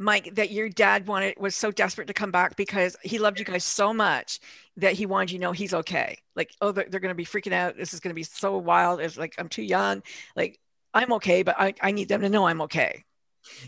Mike, 0.00 0.34
that 0.34 0.50
your 0.50 0.70
dad 0.70 1.06
wanted 1.06 1.34
was 1.38 1.54
so 1.54 1.70
desperate 1.70 2.06
to 2.06 2.14
come 2.14 2.30
back 2.30 2.56
because 2.56 2.96
he 3.02 3.18
loved 3.18 3.38
you 3.38 3.44
guys 3.44 3.64
so 3.64 3.92
much 3.92 4.40
that 4.78 4.94
he 4.94 5.04
wanted 5.04 5.30
you 5.30 5.38
to 5.38 5.42
know 5.42 5.52
he's 5.52 5.74
okay? 5.74 6.16
Like, 6.34 6.54
oh, 6.62 6.72
they're, 6.72 6.86
they're 6.88 7.00
going 7.00 7.10
to 7.10 7.14
be 7.14 7.26
freaking 7.26 7.52
out. 7.52 7.76
This 7.76 7.92
is 7.92 8.00
going 8.00 8.08
to 8.10 8.14
be 8.14 8.22
so 8.22 8.56
wild. 8.56 9.00
It's 9.00 9.18
like 9.18 9.34
I'm 9.36 9.50
too 9.50 9.62
young. 9.62 10.02
Like, 10.34 10.58
I'm 10.94 11.12
okay, 11.12 11.42
but 11.42 11.54
I, 11.58 11.74
I 11.82 11.90
need 11.90 12.08
them 12.08 12.22
to 12.22 12.30
know 12.30 12.46
I'm 12.46 12.62
okay. 12.62 13.04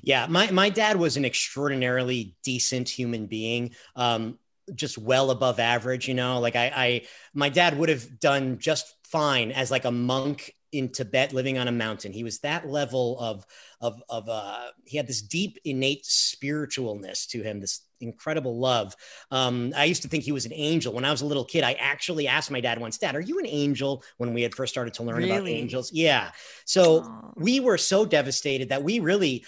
Yeah, 0.03 0.27
my 0.27 0.51
my 0.51 0.71
dad 0.71 0.97
was 0.97 1.19
an 1.19 1.25
extraordinarily 1.27 2.35
decent 2.43 2.89
human 2.89 3.27
being. 3.27 3.75
Um, 3.95 4.39
just 4.75 4.97
well 4.97 5.31
above 5.31 5.61
average, 5.61 6.09
you 6.09 6.15
know. 6.15 6.41
Like 6.41 6.57
I, 6.57 6.73
I 6.75 7.03
my 7.35 7.51
dad 7.51 7.79
would 7.79 7.91
have 7.91 8.21
done 8.21 8.59
just 8.59 8.95
fine 9.05 9.53
as 9.53 9.71
like 9.71 9.85
a 9.85 9.91
monk 9.91 10.55
in 10.73 10.89
Tibet 10.89 11.33
living 11.33 11.59
on 11.59 11.69
a 11.69 11.73
mountain. 11.73 12.13
He 12.13 12.25
was 12.25 12.41
that 12.41 12.69
level 12.69 13.19
of 13.21 13.47
of 13.81 14.03
of 14.09 14.29
uh 14.29 14.69
he 14.87 14.97
had 14.97 15.07
this 15.07 15.23
deep 15.23 15.59
innate 15.65 16.05
spiritualness 16.05 17.29
to 17.29 17.43
him, 17.43 17.61
this 17.61 17.83
incredible 18.01 18.59
love. 18.59 18.97
Um, 19.31 19.73
I 19.77 19.85
used 19.85 20.03
to 20.03 20.09
think 20.09 20.25
he 20.25 20.33
was 20.33 20.45
an 20.45 20.53
angel. 20.53 20.93
When 20.93 21.05
I 21.05 21.11
was 21.11 21.21
a 21.21 21.27
little 21.27 21.45
kid, 21.45 21.63
I 21.63 21.75
actually 21.75 22.27
asked 22.27 22.51
my 22.51 22.61
dad 22.61 22.81
once, 22.81 22.99
Dad, 22.99 23.15
are 23.15 23.21
you 23.21 23.39
an 23.39 23.47
angel? 23.47 24.03
When 24.19 24.35
we 24.35 24.43
had 24.43 24.55
first 24.55 24.73
started 24.75 24.95
to 24.95 25.05
learn 25.05 25.23
about 25.23 25.47
angels. 25.47 25.93
Yeah. 25.93 26.33
So 26.65 27.05
Oh. 27.05 27.33
we 27.37 27.61
were 27.61 27.79
so 27.79 28.05
devastated 28.05 28.71
that 28.71 28.83
we 28.83 28.99
really 28.99 29.45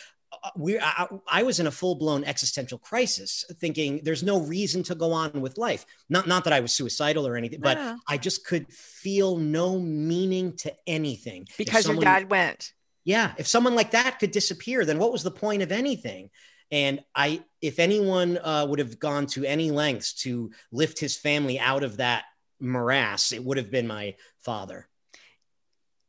we 0.56 0.78
I, 0.78 1.06
I 1.28 1.42
was 1.42 1.60
in 1.60 1.66
a 1.66 1.70
full-blown 1.70 2.24
existential 2.24 2.78
crisis 2.78 3.44
thinking 3.60 4.00
there's 4.04 4.22
no 4.22 4.40
reason 4.40 4.82
to 4.84 4.94
go 4.94 5.12
on 5.12 5.40
with 5.40 5.58
life 5.58 5.84
not 6.08 6.26
not 6.26 6.44
that 6.44 6.52
i 6.52 6.60
was 6.60 6.72
suicidal 6.72 7.26
or 7.26 7.36
anything 7.36 7.60
but 7.60 7.76
Yeah. 7.76 7.96
i 8.08 8.16
just 8.18 8.46
could 8.46 8.70
feel 8.72 9.36
no 9.36 9.78
meaning 9.78 10.56
to 10.58 10.72
anything 10.86 11.46
because 11.58 11.86
your 11.86 11.96
dad 11.96 12.30
went. 12.30 12.72
yeah 13.04 13.32
if 13.38 13.46
someone 13.46 13.74
like 13.74 13.90
that 13.92 14.18
could 14.18 14.30
disappear 14.30 14.84
then 14.84 14.98
what 14.98 15.12
was 15.12 15.22
the 15.22 15.30
point 15.30 15.62
of 15.62 15.70
anything 15.72 16.30
And 16.70 17.00
I, 17.14 17.44
if 17.60 17.78
anyone 17.78 18.38
uh, 18.38 18.64
would 18.68 18.80
have 18.80 18.98
gone 18.98 19.26
to 19.34 19.44
any 19.44 19.70
lengths 19.70 20.14
to 20.24 20.50
lift 20.72 20.98
his 20.98 21.14
family 21.16 21.56
out 21.60 21.84
of 21.84 21.98
that 21.98 22.24
morass, 22.58 23.32
it 23.32 23.44
would 23.44 23.58
have 23.58 23.70
been 23.70 23.86
my 23.86 24.14
father. 24.40 24.88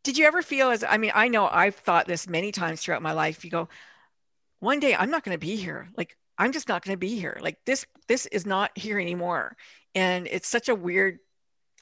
Did 0.04 0.18
you 0.18 0.26
ever 0.26 0.42
feel 0.42 0.70
as 0.72 0.84
I 0.84 0.98
mean, 0.98 1.12
I 1.14 1.28
know 1.28 1.48
I've 1.48 1.76
thought 1.76 2.08
this 2.08 2.28
many 2.28 2.52
times 2.52 2.82
throughout 2.82 3.02
my 3.02 3.12
life. 3.14 3.44
You 3.44 3.52
go, 3.52 3.68
one 4.66 4.80
day 4.80 4.96
I'm 4.96 5.12
not 5.12 5.24
going 5.24 5.36
to 5.36 5.46
be 5.46 5.56
here. 5.56 5.90
Like 5.96 6.18
I'm 6.38 6.52
just 6.52 6.68
not 6.68 6.84
going 6.84 6.94
to 6.96 7.00
be 7.00 7.16
here. 7.18 7.38
Like 7.40 7.58
this, 7.66 7.86
this 8.08 8.26
is 8.26 8.46
not 8.46 8.78
here 8.78 9.00
anymore. 9.00 9.56
And 9.94 10.28
it's 10.30 10.48
such 10.48 10.68
a 10.70 10.76
weird 10.76 11.20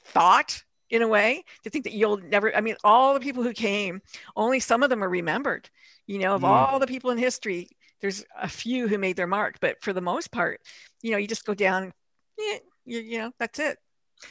thought 0.04 0.62
in 0.90 1.02
a 1.02 1.08
way 1.08 1.44
to 1.64 1.70
think 1.70 1.84
that 1.84 1.94
you'll 1.94 2.18
never, 2.18 2.54
I 2.54 2.60
mean, 2.60 2.76
all 2.84 3.14
the 3.14 3.20
people 3.20 3.42
who 3.42 3.52
came, 3.52 4.02
only 4.36 4.60
some 4.60 4.82
of 4.82 4.90
them 4.90 5.02
are 5.02 5.08
remembered, 5.08 5.68
you 6.06 6.18
know, 6.18 6.34
of 6.34 6.42
Mm. 6.42 6.48
all 6.48 6.78
the 6.78 6.86
people 6.86 7.10
in 7.10 7.18
history, 7.18 7.68
there's 8.00 8.24
a 8.40 8.48
few 8.48 8.86
who 8.86 8.98
made 8.98 9.16
their 9.16 9.26
mark, 9.26 9.58
but 9.60 9.82
for 9.82 9.92
the 9.92 10.02
most 10.02 10.30
part, 10.30 10.60
you 11.02 11.10
know, 11.10 11.16
you 11.16 11.26
just 11.26 11.46
go 11.46 11.54
down, 11.54 11.92
yeah, 12.38 12.58
you, 12.84 13.00
you 13.00 13.18
know, 13.18 13.32
that's 13.38 13.58
it. 13.58 13.78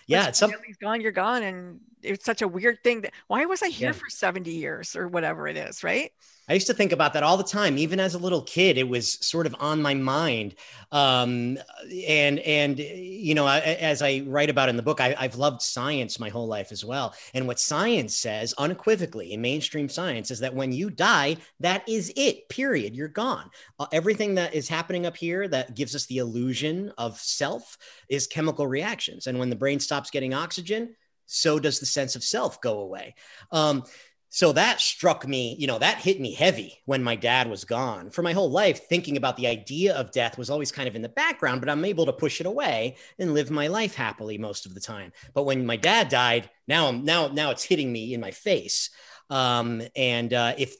Yeah, 0.07 0.19
Once 0.19 0.27
it's 0.29 0.39
some, 0.39 0.53
gone, 0.79 1.01
you're 1.01 1.11
gone. 1.11 1.43
And 1.43 1.79
it's 2.03 2.25
such 2.25 2.41
a 2.41 2.47
weird 2.47 2.83
thing 2.83 3.01
that 3.01 3.13
why 3.27 3.45
was 3.45 3.61
I 3.63 3.69
here 3.69 3.89
Yeah. 3.89 3.93
for 3.93 4.09
70 4.09 4.51
years 4.51 4.95
or 4.95 5.07
whatever 5.07 5.47
it 5.47 5.57
is, 5.57 5.83
right? 5.83 6.11
I 6.49 6.53
used 6.53 6.67
to 6.67 6.73
think 6.73 6.91
about 6.91 7.13
that 7.13 7.23
all 7.23 7.37
the 7.37 7.43
time. 7.45 7.77
Even 7.77 8.01
as 8.01 8.15
a 8.15 8.17
little 8.17 8.41
kid, 8.41 8.77
it 8.77 8.89
was 8.89 9.13
sort 9.25 9.45
of 9.45 9.55
on 9.61 9.81
my 9.81 9.93
mind. 9.93 10.55
Um, 10.91 11.57
and 12.05 12.37
and 12.39 12.77
you 12.79 13.33
know, 13.33 13.45
I, 13.45 13.59
as 13.61 14.01
I 14.01 14.23
write 14.27 14.49
about 14.49 14.67
in 14.67 14.75
the 14.75 14.83
book, 14.83 14.99
I, 14.99 15.15
I've 15.17 15.37
loved 15.37 15.61
science 15.61 16.19
my 16.19 16.27
whole 16.27 16.47
life 16.47 16.73
as 16.73 16.83
well. 16.83 17.13
And 17.33 17.47
what 17.47 17.59
science 17.59 18.17
says 18.17 18.53
unequivocally 18.57 19.31
in 19.31 19.39
mainstream 19.39 19.87
science 19.87 20.31
is 20.31 20.39
that 20.39 20.53
when 20.53 20.73
you 20.73 20.89
die, 20.89 21.37
that 21.61 21.87
is 21.87 22.11
it. 22.17 22.49
Period. 22.49 22.93
You're 22.93 23.07
gone. 23.07 23.49
Uh, 23.79 23.87
everything 23.93 24.35
that 24.35 24.53
is 24.53 24.67
happening 24.67 25.05
up 25.05 25.15
here 25.15 25.47
that 25.47 25.75
gives 25.75 25.95
us 25.95 26.05
the 26.07 26.17
illusion 26.17 26.91
of 26.97 27.17
self 27.19 27.77
is 28.09 28.27
chemical 28.27 28.67
reactions. 28.67 29.27
And 29.27 29.39
when 29.39 29.49
the 29.49 29.55
brain 29.55 29.79
stops 29.79 30.09
getting 30.09 30.33
oxygen, 30.33 30.93
so 31.33 31.59
does 31.59 31.79
the 31.79 31.85
sense 31.85 32.15
of 32.15 32.23
self 32.23 32.61
go 32.61 32.79
away. 32.79 33.15
Um, 33.51 33.83
so 34.29 34.51
that 34.53 34.81
struck 34.81 35.27
me, 35.27 35.55
you 35.59 35.67
know, 35.67 35.77
that 35.77 35.99
hit 35.99 36.19
me 36.19 36.33
heavy 36.33 36.81
when 36.85 37.03
my 37.03 37.15
dad 37.15 37.47
was 37.47 37.65
gone. 37.65 38.09
For 38.09 38.23
my 38.23 38.33
whole 38.33 38.49
life, 38.49 38.87
thinking 38.87 39.15
about 39.15 39.37
the 39.37 39.45
idea 39.45 39.93
of 39.93 40.11
death 40.11 40.39
was 40.39 40.49
always 40.49 40.71
kind 40.71 40.87
of 40.87 40.95
in 40.95 41.03
the 41.03 41.09
background, 41.09 41.61
but 41.61 41.69
I'm 41.69 41.85
able 41.85 42.07
to 42.07 42.13
push 42.13 42.39
it 42.39 42.47
away 42.47 42.97
and 43.19 43.35
live 43.35 43.51
my 43.51 43.67
life 43.67 43.93
happily 43.93 44.39
most 44.39 44.65
of 44.65 44.73
the 44.73 44.79
time. 44.79 45.11
But 45.35 45.43
when 45.43 45.67
my 45.67 45.75
dad 45.75 46.09
died, 46.09 46.49
now 46.67 46.87
I'm 46.87 47.05
now 47.05 47.27
now 47.27 47.51
it's 47.51 47.63
hitting 47.63 47.91
me 47.91 48.15
in 48.15 48.21
my 48.21 48.31
face. 48.31 48.89
Um, 49.29 49.83
and 49.95 50.33
uh, 50.33 50.55
if 50.57 50.75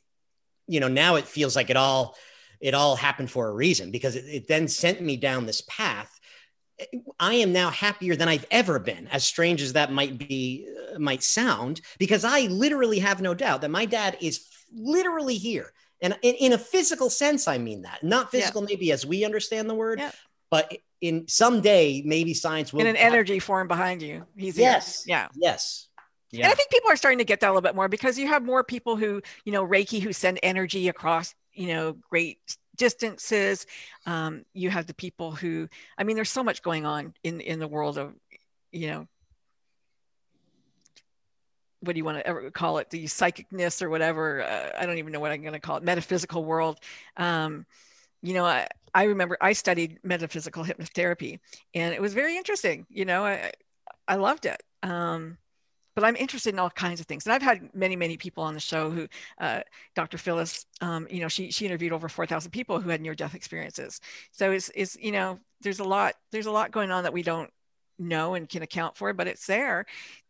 you 0.65 0.79
know, 0.79 0.87
now 0.87 1.15
it 1.17 1.25
feels 1.25 1.55
like 1.55 1.69
it 1.69 1.77
all 1.77 2.15
it 2.59 2.73
all 2.73 2.95
happened 2.95 3.29
for 3.29 3.49
a 3.49 3.53
reason 3.53 3.91
because 3.91 4.15
it, 4.15 4.25
it 4.25 4.47
then 4.47 4.67
sent 4.67 4.99
me 4.99 5.15
down 5.15 5.45
this 5.45 5.61
path 5.67 6.19
I 7.19 7.35
am 7.35 7.51
now 7.53 7.69
happier 7.69 8.15
than 8.15 8.27
I've 8.27 8.45
ever 8.51 8.79
been, 8.79 9.07
as 9.07 9.23
strange 9.23 9.61
as 9.61 9.73
that 9.73 9.91
might 9.91 10.17
be, 10.17 10.67
uh, 10.93 10.99
might 10.99 11.23
sound, 11.23 11.81
because 11.99 12.23
I 12.23 12.41
literally 12.41 12.99
have 12.99 13.21
no 13.21 13.33
doubt 13.33 13.61
that 13.61 13.71
my 13.71 13.85
dad 13.85 14.17
is 14.21 14.47
literally 14.73 15.35
here. 15.35 15.73
And 16.01 16.17
in, 16.21 16.35
in 16.35 16.53
a 16.53 16.57
physical 16.57 17.09
sense, 17.09 17.47
I 17.47 17.57
mean 17.57 17.83
that. 17.83 18.03
Not 18.03 18.25
Yeah. 18.25 18.39
physical, 18.39 18.61
maybe 18.61 18.91
as 18.91 19.05
we 19.05 19.23
understand 19.23 19.69
the 19.69 19.75
word, 19.75 19.99
Yeah. 19.99 20.11
but 20.49 20.75
in 21.01 21.27
someday, 21.27 22.01
maybe 22.03 22.33
science 22.33 22.73
will. 22.73 22.81
In 22.81 22.87
an 22.87 22.95
energy 22.95 23.39
form 23.39 23.67
behind 23.67 24.01
you. 24.01 24.25
He's 24.35 24.55
here. 24.55 24.71
Yes. 24.71 25.03
Yeah. 25.05 25.27
Yes. 25.35 25.87
And 26.33 26.45
I 26.45 26.55
think 26.55 26.71
people 26.71 26.89
are 26.89 26.95
starting 26.95 27.19
to 27.19 27.25
get 27.25 27.41
that 27.41 27.47
a 27.47 27.51
little 27.51 27.61
bit 27.61 27.75
more 27.75 27.87
because 27.87 28.17
you 28.17 28.27
have 28.27 28.43
more 28.43 28.63
people 28.63 28.95
who, 28.95 29.21
you 29.45 29.51
know, 29.51 29.65
Reiki 29.65 30.01
who 30.01 30.11
send 30.11 30.39
energy 30.41 30.87
across, 30.89 31.35
you 31.53 31.67
know, 31.67 31.93
great 32.09 32.39
distances. 32.75 33.65
Um, 34.05 34.45
you 34.53 34.69
have 34.69 34.87
the 34.87 34.93
people 34.93 35.31
who, 35.31 35.67
I 35.97 36.03
mean, 36.03 36.15
there's 36.15 36.31
so 36.31 36.43
much 36.43 36.61
going 36.61 36.85
on 36.85 37.13
in 37.23 37.41
in 37.41 37.59
the 37.59 37.67
world 37.67 37.97
of, 37.97 38.13
you 38.71 38.87
know, 38.87 39.07
what 41.81 41.93
do 41.93 41.97
you 41.97 42.05
want 42.05 42.17
to 42.17 42.27
ever 42.27 42.49
call 42.51 42.77
it? 42.77 42.89
The 42.89 43.05
psychicness 43.05 43.81
or 43.81 43.89
whatever. 43.89 44.43
Uh, 44.43 44.69
I 44.77 44.85
don't 44.85 44.97
even 44.97 45.11
know 45.11 45.19
what 45.19 45.31
I'm 45.31 45.41
going 45.41 45.53
to 45.53 45.59
call 45.59 45.77
it. 45.77 45.83
Metaphysical 45.83 46.43
world. 46.45 46.79
Um, 47.17 47.65
you 48.21 48.33
know, 48.33 48.45
I, 48.45 48.67
I 48.93 49.03
remember 49.03 49.37
I 49.41 49.53
studied 49.53 49.99
metaphysical 50.03 50.63
hypnotherapy, 50.63 51.39
and 51.75 51.93
it 51.93 52.01
was 52.01 52.13
very 52.13 52.37
interesting. 52.37 52.85
You 52.89 53.05
know, 53.05 53.25
I 53.25 53.51
I 54.07 54.15
loved 54.15 54.45
it. 54.45 54.63
Um, 54.81 55.37
but 55.95 56.03
I'm 56.03 56.15
interested 56.15 56.53
in 56.53 56.59
all 56.59 56.69
kinds 56.69 56.99
of 56.99 57.05
things. 57.05 57.25
And 57.25 57.33
I've 57.33 57.41
had 57.41 57.73
many, 57.73 57.95
many 57.95 58.17
people 58.17 58.43
on 58.43 58.53
the 58.53 58.59
show 58.59 58.89
who, 58.89 59.07
uh, 59.39 59.61
Dr. 59.95 60.17
Phyllis, 60.17 60.65
um, 60.81 61.07
you 61.09 61.21
know, 61.21 61.27
she, 61.27 61.51
she 61.51 61.65
interviewed 61.65 61.93
over 61.93 62.09
4,000 62.09 62.51
people 62.51 62.79
who 62.79 62.89
had 62.89 63.01
near 63.01 63.15
death 63.15 63.35
experiences. 63.35 63.99
So 64.31 64.51
it's, 64.51 64.71
it's, 64.75 64.97
you 64.97 65.11
know, 65.11 65.39
there's 65.61 65.79
a 65.79 65.83
lot, 65.83 66.15
there's 66.31 66.47
a 66.47 66.51
lot 66.51 66.71
going 66.71 66.91
on 66.91 67.03
that 67.03 67.13
we 67.13 67.23
don't 67.23 67.49
know 67.99 68.33
and 68.33 68.49
can 68.49 68.63
account 68.63 68.97
for, 68.97 69.13
but 69.13 69.27
it's 69.27 69.45
there. 69.45 69.85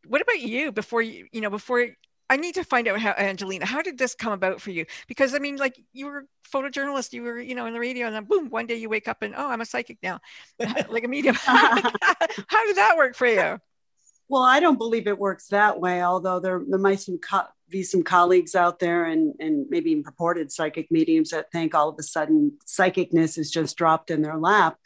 What 0.07 0.21
about 0.21 0.39
you 0.39 0.71
before 0.71 1.01
you, 1.01 1.27
you 1.31 1.41
know, 1.41 1.49
before 1.49 1.87
I 2.29 2.37
need 2.37 2.55
to 2.55 2.63
find 2.63 2.87
out 2.87 2.99
how, 2.99 3.11
Angelina, 3.11 3.65
how 3.65 3.81
did 3.81 3.97
this 3.97 4.15
come 4.15 4.33
about 4.33 4.61
for 4.61 4.71
you? 4.71 4.85
Because 5.07 5.33
I 5.33 5.39
mean, 5.39 5.57
like 5.57 5.79
you 5.93 6.07
were 6.07 6.25
photojournalist, 6.51 7.13
you 7.13 7.23
were, 7.23 7.39
you 7.39 7.55
know, 7.55 7.65
in 7.65 7.73
the 7.73 7.79
radio 7.79 8.07
and 8.07 8.15
then 8.15 8.25
boom, 8.25 8.49
one 8.49 8.65
day 8.65 8.75
you 8.75 8.89
wake 8.89 9.07
up 9.07 9.21
and, 9.21 9.33
oh, 9.35 9.49
I'm 9.49 9.61
a 9.61 9.65
psychic 9.65 9.97
now, 10.01 10.19
like 10.89 11.03
a 11.03 11.07
medium. 11.07 11.35
how 11.35 11.75
did 12.65 12.77
that 12.77 12.95
work 12.97 13.15
for 13.15 13.27
you? 13.27 13.59
Well, 14.33 14.41
I 14.41 14.59
don't 14.59 14.79
believe 14.79 15.05
it 15.05 15.19
works 15.19 15.49
that 15.49 15.79
way, 15.79 16.01
although 16.01 16.39
there, 16.39 16.59
there 16.67 16.79
might 16.79 16.99
some 16.99 17.19
co- 17.19 17.45
be 17.69 17.83
some 17.83 18.01
colleagues 18.01 18.55
out 18.55 18.79
there 18.79 19.05
and, 19.05 19.35
and 19.39 19.67
maybe 19.69 19.91
even 19.91 20.01
purported 20.01 20.51
psychic 20.51 20.89
mediums 20.89 21.29
that 21.29 21.51
think 21.51 21.75
all 21.75 21.89
of 21.89 21.99
a 21.99 22.01
sudden 22.01 22.57
psychicness 22.65 23.37
is 23.37 23.51
just 23.51 23.77
dropped 23.77 24.09
in 24.09 24.23
their 24.23 24.39
lap. 24.39 24.79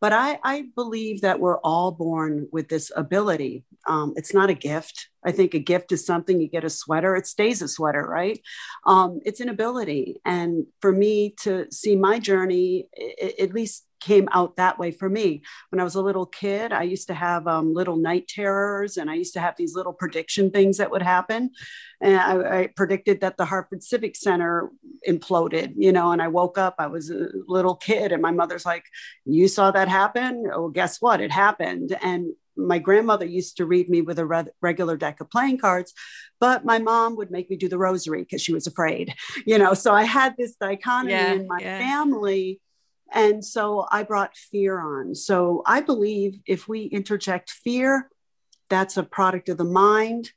But 0.00 0.12
I, 0.12 0.38
I 0.44 0.66
believe 0.76 1.22
that 1.22 1.40
we're 1.40 1.58
all 1.58 1.90
born 1.90 2.46
with 2.52 2.68
this 2.68 2.92
ability. 2.94 3.64
Um, 3.88 4.14
it's 4.14 4.32
not 4.32 4.50
a 4.50 4.54
gift. 4.54 5.08
I 5.24 5.32
think 5.32 5.54
a 5.54 5.58
gift 5.58 5.90
is 5.90 6.06
something 6.06 6.40
you 6.40 6.48
get 6.48 6.62
a 6.62 6.70
sweater, 6.70 7.16
it 7.16 7.26
stays 7.26 7.60
a 7.60 7.66
sweater, 7.66 8.06
right? 8.06 8.40
Um, 8.86 9.18
it's 9.24 9.40
an 9.40 9.48
ability. 9.48 10.20
And 10.24 10.66
for 10.80 10.92
me 10.92 11.34
to 11.40 11.66
see 11.72 11.96
my 11.96 12.20
journey, 12.20 12.86
at 13.36 13.52
least 13.52 13.84
came 14.02 14.28
out 14.32 14.56
that 14.56 14.78
way 14.78 14.90
for 14.90 15.08
me. 15.08 15.42
When 15.70 15.80
I 15.80 15.84
was 15.84 15.94
a 15.94 16.02
little 16.02 16.26
kid, 16.26 16.72
I 16.72 16.82
used 16.82 17.06
to 17.06 17.14
have 17.14 17.46
um, 17.46 17.72
little 17.72 17.96
night 17.96 18.26
terrors 18.28 18.96
and 18.96 19.08
I 19.10 19.14
used 19.14 19.34
to 19.34 19.40
have 19.40 19.54
these 19.56 19.74
little 19.74 19.92
prediction 19.92 20.50
things 20.50 20.78
that 20.78 20.90
would 20.90 21.02
happen. 21.02 21.50
And 22.00 22.16
I, 22.16 22.60
I 22.60 22.66
predicted 22.74 23.20
that 23.20 23.36
the 23.36 23.44
Hartford 23.44 23.82
Civic 23.82 24.16
Center 24.16 24.70
imploded, 25.08 25.74
you 25.76 25.92
know, 25.92 26.10
and 26.12 26.20
I 26.20 26.28
woke 26.28 26.58
up, 26.58 26.74
I 26.78 26.88
was 26.88 27.10
a 27.10 27.28
little 27.46 27.76
kid, 27.76 28.12
and 28.12 28.20
my 28.20 28.32
mother's 28.32 28.66
like, 28.66 28.84
You 29.24 29.46
saw 29.48 29.70
that 29.70 29.88
happen? 29.88 30.44
Oh, 30.52 30.68
guess 30.68 31.00
what? 31.00 31.20
It 31.20 31.30
happened. 31.30 31.96
And 32.02 32.32
my 32.56 32.78
grandmother 32.78 33.24
used 33.24 33.56
to 33.56 33.66
read 33.66 33.88
me 33.88 34.02
with 34.02 34.18
a 34.18 34.26
re- 34.26 34.44
regular 34.60 34.96
deck 34.96 35.20
of 35.20 35.30
playing 35.30 35.58
cards, 35.58 35.94
but 36.40 36.64
my 36.64 36.78
mom 36.78 37.16
would 37.16 37.30
make 37.30 37.48
me 37.48 37.56
do 37.56 37.68
the 37.68 37.78
rosary 37.78 38.22
because 38.22 38.42
she 38.42 38.52
was 38.52 38.66
afraid, 38.66 39.14
you 39.46 39.58
know. 39.58 39.72
So 39.74 39.92
I 39.94 40.02
had 40.04 40.34
this 40.36 40.56
dichotomy 40.56 41.12
Yeah, 41.12 41.32
in 41.34 41.46
my 41.46 41.58
yeah. 41.60 41.78
family. 41.78 42.60
And 43.12 43.44
so 43.44 43.86
I 43.90 44.02
brought 44.02 44.36
fear 44.36 44.80
on. 44.80 45.14
So 45.14 45.62
I 45.66 45.80
believe 45.80 46.40
if 46.46 46.68
we 46.68 46.84
interject 46.84 47.50
fear, 47.50 48.10
that's 48.68 48.96
a 48.96 49.02
product 49.02 49.48
of 49.48 49.58
the 49.58 49.64
mind. 49.64 50.32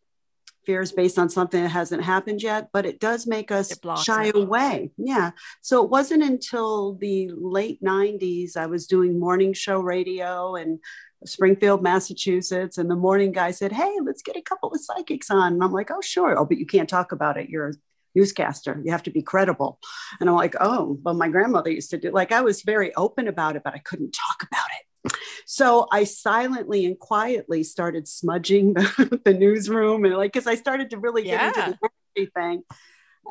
Fear 0.65 0.81
is 0.81 0.91
based 0.91 1.19
on 1.19 1.29
something 1.29 1.61
that 1.61 1.69
hasn't 1.69 2.03
happened 2.03 2.41
yet, 2.41 2.69
but 2.73 2.85
it 2.85 2.99
does 2.99 3.27
make 3.27 3.51
us 3.51 3.71
shy 4.03 4.25
it. 4.25 4.35
away. 4.35 4.91
Yeah. 4.97 5.31
So 5.61 5.83
it 5.83 5.89
wasn't 5.89 6.23
until 6.23 6.95
the 6.95 7.31
late 7.35 7.81
90s 7.83 8.57
I 8.57 8.65
was 8.65 8.87
doing 8.87 9.19
morning 9.19 9.53
show 9.53 9.79
radio 9.79 10.55
in 10.55 10.79
Springfield, 11.23 11.83
Massachusetts. 11.83 12.77
And 12.77 12.89
the 12.89 12.95
morning 12.95 13.31
guy 13.31 13.51
said, 13.51 13.71
Hey, 13.71 13.95
let's 14.03 14.23
get 14.23 14.35
a 14.37 14.41
couple 14.41 14.71
of 14.71 14.81
psychics 14.81 15.29
on. 15.29 15.53
And 15.53 15.63
I'm 15.63 15.71
like, 15.71 15.91
Oh, 15.91 16.01
sure. 16.01 16.37
Oh, 16.37 16.45
but 16.45 16.57
you 16.57 16.65
can't 16.65 16.89
talk 16.89 17.11
about 17.11 17.37
it. 17.37 17.49
You're 17.49 17.73
newscaster. 18.15 18.81
You 18.83 18.91
have 18.91 19.03
to 19.03 19.11
be 19.11 19.21
credible. 19.21 19.79
And 20.19 20.29
I'm 20.29 20.35
like, 20.35 20.55
Oh, 20.59 20.97
but 21.01 21.15
my 21.15 21.27
grandmother 21.29 21.69
used 21.69 21.91
to 21.91 21.97
do 21.97 22.11
like 22.11 22.31
I 22.31 22.41
was 22.41 22.61
very 22.61 22.93
open 22.95 23.27
about 23.27 23.55
it, 23.55 23.63
but 23.63 23.73
I 23.73 23.79
couldn't 23.79 24.11
talk 24.11 24.47
about 24.49 24.65
it. 24.79 25.13
So 25.45 25.87
I 25.91 26.03
silently 26.05 26.85
and 26.85 26.97
quietly 26.97 27.63
started 27.63 28.07
smudging 28.07 28.73
the, 28.73 29.21
the 29.23 29.33
newsroom 29.33 30.05
and 30.05 30.15
like 30.15 30.33
because 30.33 30.47
I 30.47 30.55
started 30.55 30.89
to 30.91 30.97
really 30.97 31.23
get 31.23 31.39
Yeah. 31.55 31.67
into 31.67 31.79
the 32.15 32.25
thing. 32.35 32.63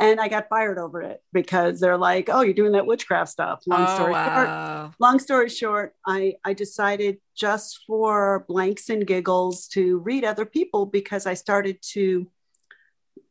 And 0.01 0.21
I 0.21 0.27
got 0.27 0.49
fired 0.49 0.77
over 0.79 1.03
it 1.03 1.23
because 1.33 1.79
they're 1.79 1.97
like, 1.97 2.29
"Oh, 2.29 2.41
you're 2.41 2.53
doing 2.53 2.73
that 2.73 2.85
witchcraft 2.85 3.31
stuff." 3.31 3.61
Long 3.65 3.85
oh, 3.89 3.95
story 3.95 4.15
short, 4.15 4.51
long 4.99 5.19
story 5.21 5.49
short, 5.49 5.95
I, 6.05 6.35
I 6.45 6.53
decided 6.53 7.19
just 7.37 7.79
for 7.87 8.45
blanks 8.49 8.89
and 8.89 9.07
giggles 9.07 9.69
to 9.69 9.99
read 9.99 10.25
other 10.25 10.47
people 10.47 10.87
because 10.87 11.27
I 11.27 11.35
started 11.35 11.81
to 11.93 12.27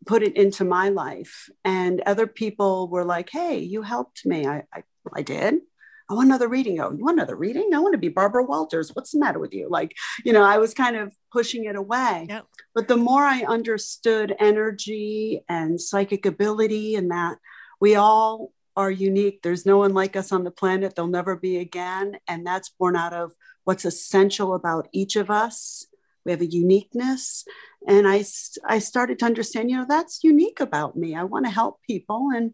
put 0.05 0.24
it 0.24 0.36
into 0.36 0.63
my 0.65 0.89
life. 0.89 1.50
And 1.63 2.01
other 2.05 2.27
people 2.27 2.88
were 2.88 3.05
like, 3.05 3.29
hey, 3.29 3.60
you 3.60 3.81
helped 3.81 4.25
me. 4.25 4.45
I, 4.48 4.63
I, 4.74 4.83
I 5.15 5.22
did. 5.22 5.55
I 6.10 6.15
want 6.15 6.27
another 6.27 6.50
reading. 6.50 6.79
Oh, 6.79 6.91
you 6.91 7.03
want 7.03 7.17
another 7.17 7.36
reading? 7.36 7.72
I 7.74 7.79
want 7.79 7.93
to 7.93 7.98
be 7.98 8.10
Barbara 8.10 8.43
Walters. 8.43 8.91
What's 8.93 9.12
the 9.12 9.19
matter 9.19 9.39
with 9.39 9.53
you? 9.53 9.67
Like, 9.69 9.95
you 10.25 10.33
know, 10.33 10.43
I 10.43 10.57
was 10.57 10.74
kind 10.74 10.95
of 10.95 11.15
pushing 11.31 11.65
it 11.65 11.75
away. 11.75 12.27
Yep. 12.29 12.45
But 12.75 12.88
the 12.88 12.98
more 12.98 13.24
I 13.24 13.43
understood 13.43 14.36
energy 14.38 15.43
and 15.48 15.79
psychic 15.79 16.25
ability 16.25 16.95
and 16.95 17.10
that 17.12 17.38
we 17.79 17.95
all 17.95 18.51
are 18.75 18.91
unique. 18.91 19.41
There's 19.41 19.65
no 19.65 19.77
one 19.77 19.93
like 19.93 20.15
us 20.15 20.31
on 20.31 20.43
the 20.43 20.51
planet. 20.51 20.95
There'll 20.95 21.10
never 21.10 21.36
be 21.36 21.57
again. 21.57 22.17
And 22.27 22.45
that's 22.45 22.69
born 22.69 22.95
out 22.95 23.13
of 23.13 23.33
what's 23.63 23.86
essential 23.86 24.55
about 24.55 24.88
each 24.91 25.15
of 25.15 25.29
us. 25.29 25.86
We 26.25 26.31
have 26.31 26.41
a 26.41 26.45
uniqueness. 26.45 27.45
And 27.88 28.08
I, 28.08 28.24
I 28.66 28.80
started 28.80 29.20
to 29.20 29.25
understand, 29.25 29.70
you 29.70 29.78
know, 29.78 29.86
that's 29.88 30.24
unique 30.24 30.60
about 30.60 30.96
me. 30.96 31.16
I 31.16 31.24
want 31.24 31.46
to 31.46 31.52
help 31.52 31.82
people. 31.86 32.30
And 32.34 32.54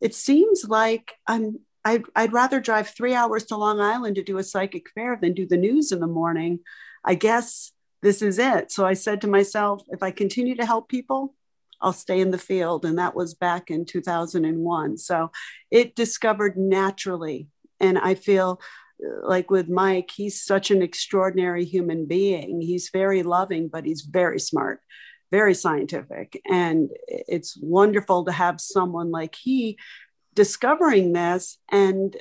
it 0.00 0.14
seems 0.14 0.64
like 0.66 1.14
I'm, 1.26 1.60
I'd, 1.84 2.04
I'd 2.16 2.32
rather 2.32 2.60
drive 2.60 2.88
three 2.88 3.14
hours 3.14 3.44
to 3.46 3.56
Long 3.56 3.80
Island 3.80 4.16
to 4.16 4.22
do 4.22 4.38
a 4.38 4.44
psychic 4.44 4.88
fair 4.94 5.18
than 5.20 5.34
do 5.34 5.46
the 5.46 5.56
news 5.56 5.92
in 5.92 6.00
the 6.00 6.06
morning. 6.06 6.60
I 7.04 7.14
guess 7.14 7.72
this 8.02 8.22
is 8.22 8.38
it. 8.38 8.72
So 8.72 8.86
I 8.86 8.94
said 8.94 9.20
to 9.20 9.28
myself, 9.28 9.82
if 9.88 10.02
I 10.02 10.10
continue 10.10 10.56
to 10.56 10.66
help 10.66 10.88
people, 10.88 11.34
I'll 11.80 11.92
stay 11.92 12.20
in 12.20 12.30
the 12.30 12.38
field. 12.38 12.84
And 12.84 12.98
that 12.98 13.14
was 13.14 13.34
back 13.34 13.70
in 13.70 13.84
2001. 13.84 14.98
So 14.98 15.30
it 15.70 15.94
discovered 15.94 16.56
naturally. 16.56 17.48
And 17.80 17.98
I 17.98 18.14
feel 18.14 18.60
like 19.22 19.50
with 19.50 19.68
Mike, 19.68 20.10
he's 20.14 20.44
such 20.44 20.70
an 20.70 20.82
extraordinary 20.82 21.64
human 21.64 22.06
being. 22.06 22.60
He's 22.60 22.90
very 22.92 23.22
loving, 23.22 23.68
but 23.68 23.84
he's 23.84 24.02
very 24.02 24.38
smart, 24.38 24.80
very 25.30 25.54
scientific. 25.54 26.40
And 26.48 26.90
it's 27.08 27.56
wonderful 27.60 28.24
to 28.24 28.32
have 28.32 28.60
someone 28.60 29.10
like 29.10 29.34
he 29.34 29.78
discovering 30.34 31.12
this 31.12 31.58
and 31.70 32.16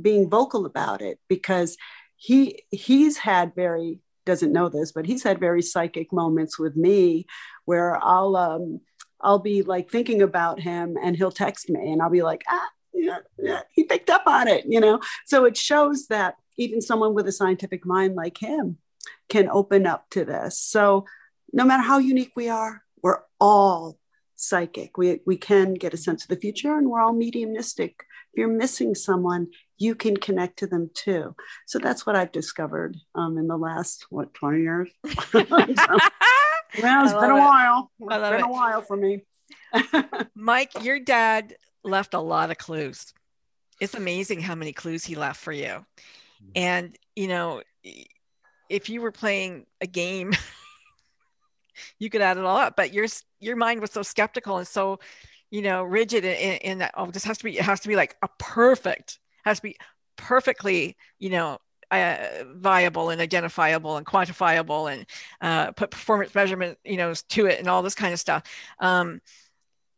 being 0.00 0.30
vocal 0.30 0.64
about 0.64 1.02
it 1.02 1.18
because 1.28 1.76
he 2.16 2.64
he's 2.70 3.18
had 3.18 3.54
very 3.54 3.98
doesn't 4.24 4.52
know 4.52 4.68
this 4.68 4.92
but 4.92 5.04
he's 5.04 5.24
had 5.24 5.38
very 5.38 5.60
psychic 5.60 6.12
moments 6.12 6.58
with 6.58 6.76
me 6.76 7.26
where 7.66 7.98
i'll 8.02 8.36
um 8.36 8.80
I'll 9.22 9.38
be 9.38 9.62
like 9.62 9.90
thinking 9.90 10.20
about 10.22 10.60
him 10.60 10.96
and 11.00 11.16
he'll 11.16 11.30
text 11.30 11.70
me 11.70 11.92
and 11.92 12.02
I'll 12.02 12.10
be 12.10 12.22
like, 12.22 12.42
ah, 12.48 12.68
yeah, 12.94 13.18
yeah, 13.38 13.60
he 13.72 13.84
picked 13.84 14.10
up 14.10 14.24
on 14.26 14.48
it, 14.48 14.64
you 14.66 14.80
know? 14.80 15.00
So 15.26 15.44
it 15.44 15.56
shows 15.56 16.06
that 16.08 16.36
even 16.56 16.80
someone 16.80 17.14
with 17.14 17.26
a 17.26 17.32
scientific 17.32 17.86
mind 17.86 18.14
like 18.14 18.38
him 18.38 18.78
can 19.28 19.48
open 19.50 19.86
up 19.86 20.08
to 20.10 20.24
this. 20.24 20.58
So 20.58 21.06
no 21.52 21.64
matter 21.64 21.82
how 21.82 21.98
unique 21.98 22.32
we 22.36 22.48
are, 22.48 22.82
we're 23.02 23.20
all 23.40 23.98
psychic. 24.36 24.96
We, 24.98 25.20
we 25.26 25.36
can 25.36 25.74
get 25.74 25.94
a 25.94 25.98
sense 25.98 26.22
of 26.22 26.28
the 26.28 26.36
future 26.36 26.76
and 26.76 26.90
we're 26.90 27.00
all 27.00 27.12
mediumistic. 27.12 28.04
If 28.32 28.38
you're 28.38 28.48
missing 28.48 28.94
someone, 28.94 29.48
you 29.78 29.94
can 29.94 30.16
connect 30.16 30.58
to 30.60 30.66
them 30.66 30.90
too. 30.94 31.34
So 31.66 31.78
that's 31.78 32.06
what 32.06 32.16
I've 32.16 32.32
discovered 32.32 32.96
um, 33.14 33.38
in 33.38 33.46
the 33.46 33.56
last, 33.56 34.06
what, 34.10 34.34
20 34.34 34.60
years? 34.60 34.90
so, 35.30 35.44
well, 35.48 35.60
it's 35.68 37.12
been 37.12 37.30
a 37.30 37.36
it. 37.36 37.38
while. 37.38 37.90
It's 38.00 38.08
been 38.08 38.34
it. 38.34 38.42
a 38.42 38.48
while 38.48 38.82
for 38.82 38.96
me. 38.96 39.22
Mike, 40.34 40.84
your 40.84 40.98
dad 40.98 41.56
left 41.84 42.14
a 42.14 42.20
lot 42.20 42.50
of 42.50 42.58
clues. 42.58 43.12
It's 43.80 43.94
amazing 43.94 44.40
how 44.40 44.54
many 44.54 44.72
clues 44.72 45.04
he 45.04 45.14
left 45.14 45.40
for 45.40 45.52
you. 45.52 45.84
And, 46.54 46.96
you 47.16 47.28
know, 47.28 47.62
if 48.68 48.88
you 48.88 49.00
were 49.00 49.12
playing 49.12 49.66
a 49.80 49.86
game, 49.86 50.32
you 51.98 52.10
could 52.10 52.22
add 52.22 52.36
it 52.36 52.44
all 52.44 52.56
up, 52.56 52.76
but 52.76 52.92
your 52.92 53.06
your 53.40 53.56
mind 53.56 53.80
was 53.80 53.90
so 53.90 54.02
skeptical 54.02 54.58
and 54.58 54.66
so, 54.66 55.00
you 55.50 55.62
know, 55.62 55.82
rigid 55.82 56.24
in, 56.24 56.56
in 56.58 56.78
that, 56.78 56.94
oh, 56.96 57.10
this 57.10 57.24
has 57.24 57.38
to 57.38 57.44
be, 57.44 57.58
it 57.58 57.64
has 57.64 57.80
to 57.80 57.88
be 57.88 57.96
like 57.96 58.16
a 58.22 58.28
perfect, 58.38 59.18
has 59.44 59.58
to 59.58 59.62
be 59.62 59.76
perfectly, 60.16 60.96
you 61.18 61.30
know, 61.30 61.58
uh, 61.90 62.44
viable 62.54 63.10
and 63.10 63.20
identifiable 63.20 63.98
and 63.98 64.06
quantifiable 64.06 64.92
and 64.92 65.06
uh, 65.42 65.72
put 65.72 65.90
performance 65.90 66.34
measurement, 66.34 66.78
you 66.84 66.96
know, 66.96 67.12
to 67.28 67.46
it 67.46 67.58
and 67.58 67.68
all 67.68 67.82
this 67.82 67.94
kind 67.94 68.14
of 68.14 68.20
stuff. 68.20 68.42
Um, 68.80 69.20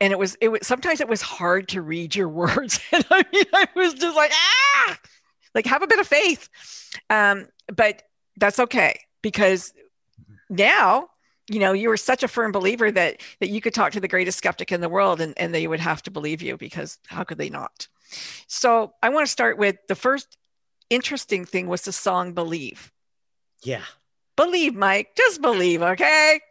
and 0.04 0.12
it 0.12 0.18
was, 0.18 0.36
it 0.40 0.48
was, 0.48 0.60
sometimes 0.62 1.00
it 1.00 1.08
was 1.08 1.22
hard 1.22 1.68
to 1.68 1.82
read 1.82 2.14
your 2.14 2.28
words. 2.40 2.78
and 2.92 3.04
I 3.10 3.24
mean, 3.32 3.44
I 3.52 3.66
was 3.74 3.94
just 3.94 4.16
like, 4.16 4.30
ah, 4.34 4.98
like 5.54 5.66
have 5.66 5.82
a 5.82 5.86
bit 5.86 5.98
of 5.98 6.06
faith. 6.06 6.48
Um, 7.10 7.48
but 7.74 8.02
that's 8.36 8.58
okay 8.58 9.00
because 9.22 9.72
now 10.50 11.08
you 11.48 11.58
know 11.60 11.72
you 11.72 11.88
were 11.88 11.96
such 11.96 12.22
a 12.22 12.28
firm 12.28 12.52
believer 12.52 12.90
that 12.90 13.20
that 13.40 13.48
you 13.48 13.60
could 13.60 13.74
talk 13.74 13.92
to 13.92 14.00
the 14.00 14.08
greatest 14.08 14.38
skeptic 14.38 14.72
in 14.72 14.80
the 14.80 14.88
world 14.88 15.20
and, 15.20 15.34
and 15.38 15.54
they 15.54 15.66
would 15.66 15.80
have 15.80 16.02
to 16.02 16.10
believe 16.10 16.42
you 16.42 16.56
because 16.56 16.98
how 17.06 17.22
could 17.24 17.38
they 17.38 17.48
not 17.48 17.86
so 18.46 18.92
i 19.02 19.08
want 19.08 19.26
to 19.26 19.30
start 19.30 19.56
with 19.58 19.76
the 19.88 19.94
first 19.94 20.36
interesting 20.90 21.44
thing 21.44 21.66
was 21.68 21.82
the 21.82 21.92
song 21.92 22.32
believe 22.34 22.92
Yeah. 23.62 23.82
believe 24.36 24.74
mike 24.74 25.08
just 25.16 25.40
believe 25.40 25.82
okay 25.82 26.40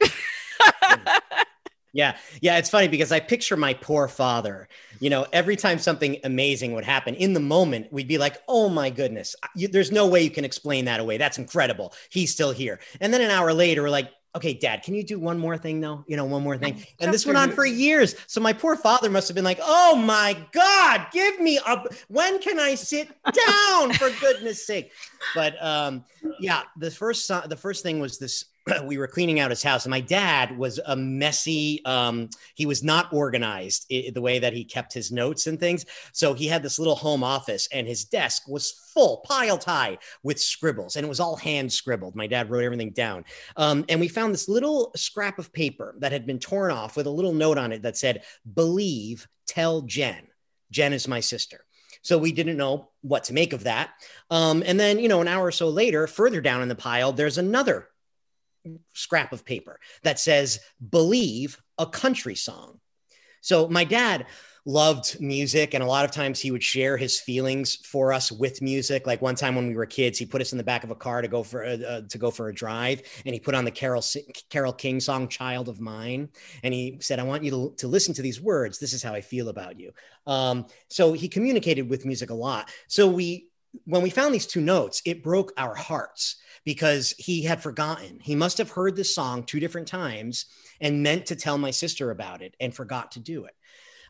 Yeah. 1.94 2.18
Yeah. 2.42 2.58
It's 2.58 2.70
funny 2.70 2.88
because 2.88 3.12
I 3.12 3.20
picture 3.20 3.56
my 3.56 3.76
poor 3.76 4.08
father. 4.08 4.68
You 5.00 5.10
know, 5.10 5.28
every 5.32 5.56
time 5.56 5.78
something 5.78 6.18
amazing 6.24 6.74
would 6.74 6.84
happen 6.84 7.16
in 7.16 7.34
the 7.34 7.40
moment, 7.40 7.94
we'd 7.94 8.08
be 8.08 8.18
like, 8.18 8.42
oh 8.48 8.68
my 8.68 8.90
goodness, 8.90 9.36
you, 9.56 9.68
there's 9.68 9.92
no 9.92 10.08
way 10.08 10.24
you 10.24 10.32
can 10.32 10.44
explain 10.44 10.86
that 10.86 11.00
away. 11.00 11.18
That's 11.18 11.38
incredible. 11.38 11.94
He's 12.10 12.32
still 12.32 12.52
here. 12.52 12.80
And 13.00 13.14
then 13.14 13.22
an 13.22 13.30
hour 13.30 13.54
later, 13.54 13.84
we're 13.84 13.90
like, 13.90 14.12
okay, 14.36 14.54
dad, 14.54 14.82
can 14.82 14.96
you 14.96 15.04
do 15.04 15.20
one 15.20 15.38
more 15.38 15.58
thing 15.58 15.80
though? 15.80 16.04
You 16.08 16.18
know, 16.18 16.26
one 16.26 16.42
more 16.42 16.58
thing. 16.58 16.84
And 17.00 17.14
this 17.14 17.26
went 17.26 17.38
on 17.38 17.52
for 17.52 17.66
years. 17.66 18.16
So 18.28 18.42
my 18.42 18.54
poor 18.54 18.76
father 18.76 19.10
must 19.10 19.28
have 19.28 19.36
been 19.36 19.44
like, 19.44 19.60
oh 19.62 19.96
my 19.96 20.38
God, 20.52 21.08
give 21.12 21.40
me 21.40 21.60
a, 21.66 21.84
when 22.08 22.40
can 22.40 22.60
I 22.60 22.76
sit 22.76 23.10
down 23.24 23.94
for 23.94 24.10
goodness 24.20 24.66
sake? 24.66 24.92
But 25.36 25.64
um, 25.64 26.06
yeah, 26.40 26.64
the 26.78 26.90
first, 26.90 27.28
the 27.28 27.58
first 27.58 27.84
thing 27.84 28.00
was 28.00 28.18
this 28.18 28.46
we 28.86 28.98
were 28.98 29.08
cleaning 29.08 29.40
out 29.40 29.50
his 29.50 29.64
house 29.64 29.86
and 29.86 29.92
my 29.92 30.00
dad 30.00 30.58
was 30.58 30.80
a 30.86 30.96
messy 30.96 31.82
um, 31.86 32.30
he 32.56 32.66
was 32.66 32.84
not 32.84 33.12
organized 33.12 33.88
the 33.90 34.22
way 34.22 34.40
that 34.40 34.54
he 34.54 34.64
kept 34.64 34.94
his 34.94 35.12
notes 35.12 35.48
and 35.48 35.60
things. 35.60 35.86
So 36.12 36.34
he 36.34 36.48
had 36.48 36.64
this 36.64 36.80
little 36.80 36.96
home 36.96 37.24
office 37.24 37.68
and 37.72 37.88
his 37.88 38.06
desk 38.06 38.48
was 38.48 38.72
full 38.94 39.18
piled 39.26 39.64
high 39.64 39.98
with 40.24 40.40
scribbles 40.40 40.96
and 40.96 41.06
it 41.06 41.10
was 41.10 41.20
all 41.20 41.36
hand 41.36 41.72
scribbled. 41.72 42.16
My 42.16 42.28
dad 42.28 42.50
wrote 42.50 42.64
everything 42.64 42.92
down. 42.92 43.26
Um, 43.58 43.86
and 43.90 44.00
we 44.00 44.08
found 44.08 44.34
this 44.34 44.50
little 44.50 44.92
scrap 44.96 45.40
of 45.40 45.54
paper 45.54 45.96
that 46.00 46.12
had 46.12 46.26
been 46.26 46.40
torn 46.40 46.72
off 46.72 46.96
with 46.96 47.08
a 47.08 47.12
little 47.12 47.34
note 47.34 47.58
on 47.58 47.72
it 47.72 47.82
that 47.82 47.98
said 47.98 48.24
believe 48.54 49.28
tell 49.48 49.82
jen. 49.82 50.28
Jen 50.72 50.94
is 50.94 51.08
my 51.08 51.20
sister. 51.20 51.66
So 52.02 52.18
we 52.18 52.34
didn't 52.34 52.58
know 52.58 52.90
what 53.02 53.26
to 53.26 53.34
make 53.34 53.54
of 53.54 53.64
that. 53.64 53.92
Um, 54.30 54.62
and 54.66 54.80
then 54.80 55.00
you 55.00 55.08
know 55.08 55.22
an 55.22 55.28
hour 55.28 55.46
or 55.46 55.52
so 55.52 55.70
later 55.70 56.08
further 56.08 56.42
down 56.42 56.62
in 56.62 56.70
the 56.70 56.76
pile 56.76 57.12
there's 57.12 57.38
another 57.38 57.88
scrap 58.94 59.34
of 59.34 59.46
paper 59.46 59.80
that 60.04 60.20
says 60.20 60.60
believe 60.90 61.62
a 61.78 61.86
country 61.86 62.36
song. 62.36 62.80
So 63.42 63.68
my 63.68 63.84
dad 63.84 64.26
loved 64.66 65.20
music 65.20 65.74
and 65.74 65.84
a 65.84 65.88
lot 65.88 66.06
of 66.06 66.12
times 66.12 66.40
he 66.40 66.50
would 66.50 66.64
share 66.64 66.96
his 66.96 67.20
feelings 67.20 67.76
for 67.76 68.14
us 68.14 68.32
with 68.32 68.62
music. 68.62 69.06
Like 69.06 69.22
one 69.22 69.36
time 69.36 69.56
when 69.56 69.68
we 69.68 69.76
were 69.76 69.86
kids 69.86 70.18
he 70.18 70.26
put 70.26 70.40
us 70.40 70.54
in 70.54 70.58
the 70.58 70.64
back 70.64 70.86
of 70.86 70.92
a 70.92 70.96
car 70.96 71.22
to 71.22 71.28
go 71.28 71.44
for 71.44 71.64
a, 71.64 71.74
uh, 71.74 72.02
to 72.08 72.18
go 72.18 72.32
for 72.32 72.48
a 72.48 72.54
drive 72.54 73.02
and 73.26 73.34
he 73.34 73.40
put 73.40 73.56
on 73.56 73.66
the 73.66 73.72
carol 73.72 74.04
carole 74.50 74.72
king 74.72 75.02
song 75.02 75.28
child 75.28 75.68
of 75.68 75.82
mine 75.82 76.30
and 76.64 76.74
he 76.74 76.98
said 77.02 77.20
i 77.20 77.24
want 77.24 77.44
you 77.44 77.52
to, 77.52 77.74
to 77.78 77.88
listen 77.88 78.14
to 78.14 78.22
these 78.22 78.40
words. 78.40 78.80
This 78.80 78.94
is 78.94 79.04
how 79.04 79.14
i 79.14 79.22
feel 79.22 79.50
about 79.50 79.78
you. 79.80 79.92
Um, 80.26 80.66
so 80.90 81.12
he 81.12 81.28
communicated 81.28 81.90
with 81.90 82.06
music 82.06 82.30
a 82.30 82.36
lot. 82.36 82.72
So 82.88 83.10
we 83.10 83.50
when 83.86 84.02
we 84.02 84.10
found 84.10 84.34
these 84.34 84.48
two 84.48 84.62
notes 84.62 85.02
it 85.06 85.24
broke 85.24 85.52
our 85.58 85.76
hearts 85.76 86.38
because 86.66 87.14
he 87.18 87.44
had 87.44 87.62
forgotten. 87.62 88.20
He 88.22 88.36
must 88.36 88.58
have 88.58 88.72
heard 88.72 88.96
this 88.96 89.14
song 89.14 89.44
two 89.44 89.60
different 89.60 89.88
times 89.88 90.46
and 90.80 91.04
meant 91.04 91.26
to 91.28 91.36
tell 91.36 91.58
my 91.58 91.72
sister 91.72 92.12
about 92.12 92.42
it 92.42 92.56
and 92.60 92.74
forgot 92.74 93.12
to 93.12 93.20
do 93.20 93.46
it. 93.46 93.56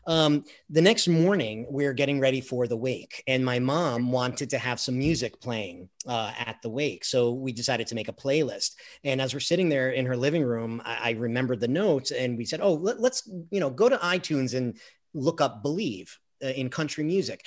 Um, 0.06 0.44
the 0.68 0.82
next 0.82 1.08
morning, 1.08 1.66
we 1.70 1.86
are 1.86 1.94
getting 1.94 2.20
ready 2.20 2.42
for 2.42 2.66
the 2.66 2.76
wake, 2.76 3.22
and 3.26 3.42
my 3.44 3.58
mom 3.58 4.12
wanted 4.12 4.50
to 4.50 4.58
have 4.58 4.78
some 4.78 4.98
music 4.98 5.40
playing 5.40 5.88
uh, 6.06 6.30
at 6.38 6.58
the 6.62 6.68
wake. 6.68 7.06
So 7.06 7.32
we 7.32 7.52
decided 7.52 7.86
to 7.86 7.94
make 7.94 8.08
a 8.08 8.12
playlist. 8.12 8.72
And 9.02 9.20
as 9.20 9.32
we're 9.32 9.40
sitting 9.40 9.70
there 9.70 9.90
in 9.90 10.04
her 10.04 10.16
living 10.16 10.42
room, 10.42 10.82
I, 10.84 10.98
I 11.02 11.10
remembered 11.12 11.60
the 11.60 11.68
notes, 11.68 12.10
and 12.10 12.36
we 12.36 12.44
said, 12.44 12.60
"Oh, 12.60 12.74
let, 12.74 12.98
us 12.98 13.28
you 13.50 13.60
know 13.60 13.70
go 13.70 13.88
to 13.88 13.96
iTunes 13.96 14.54
and 14.54 14.78
look 15.14 15.40
up 15.40 15.62
Believe 15.62 16.18
uh, 16.42 16.48
in 16.48 16.68
country 16.68 17.04
music." 17.04 17.46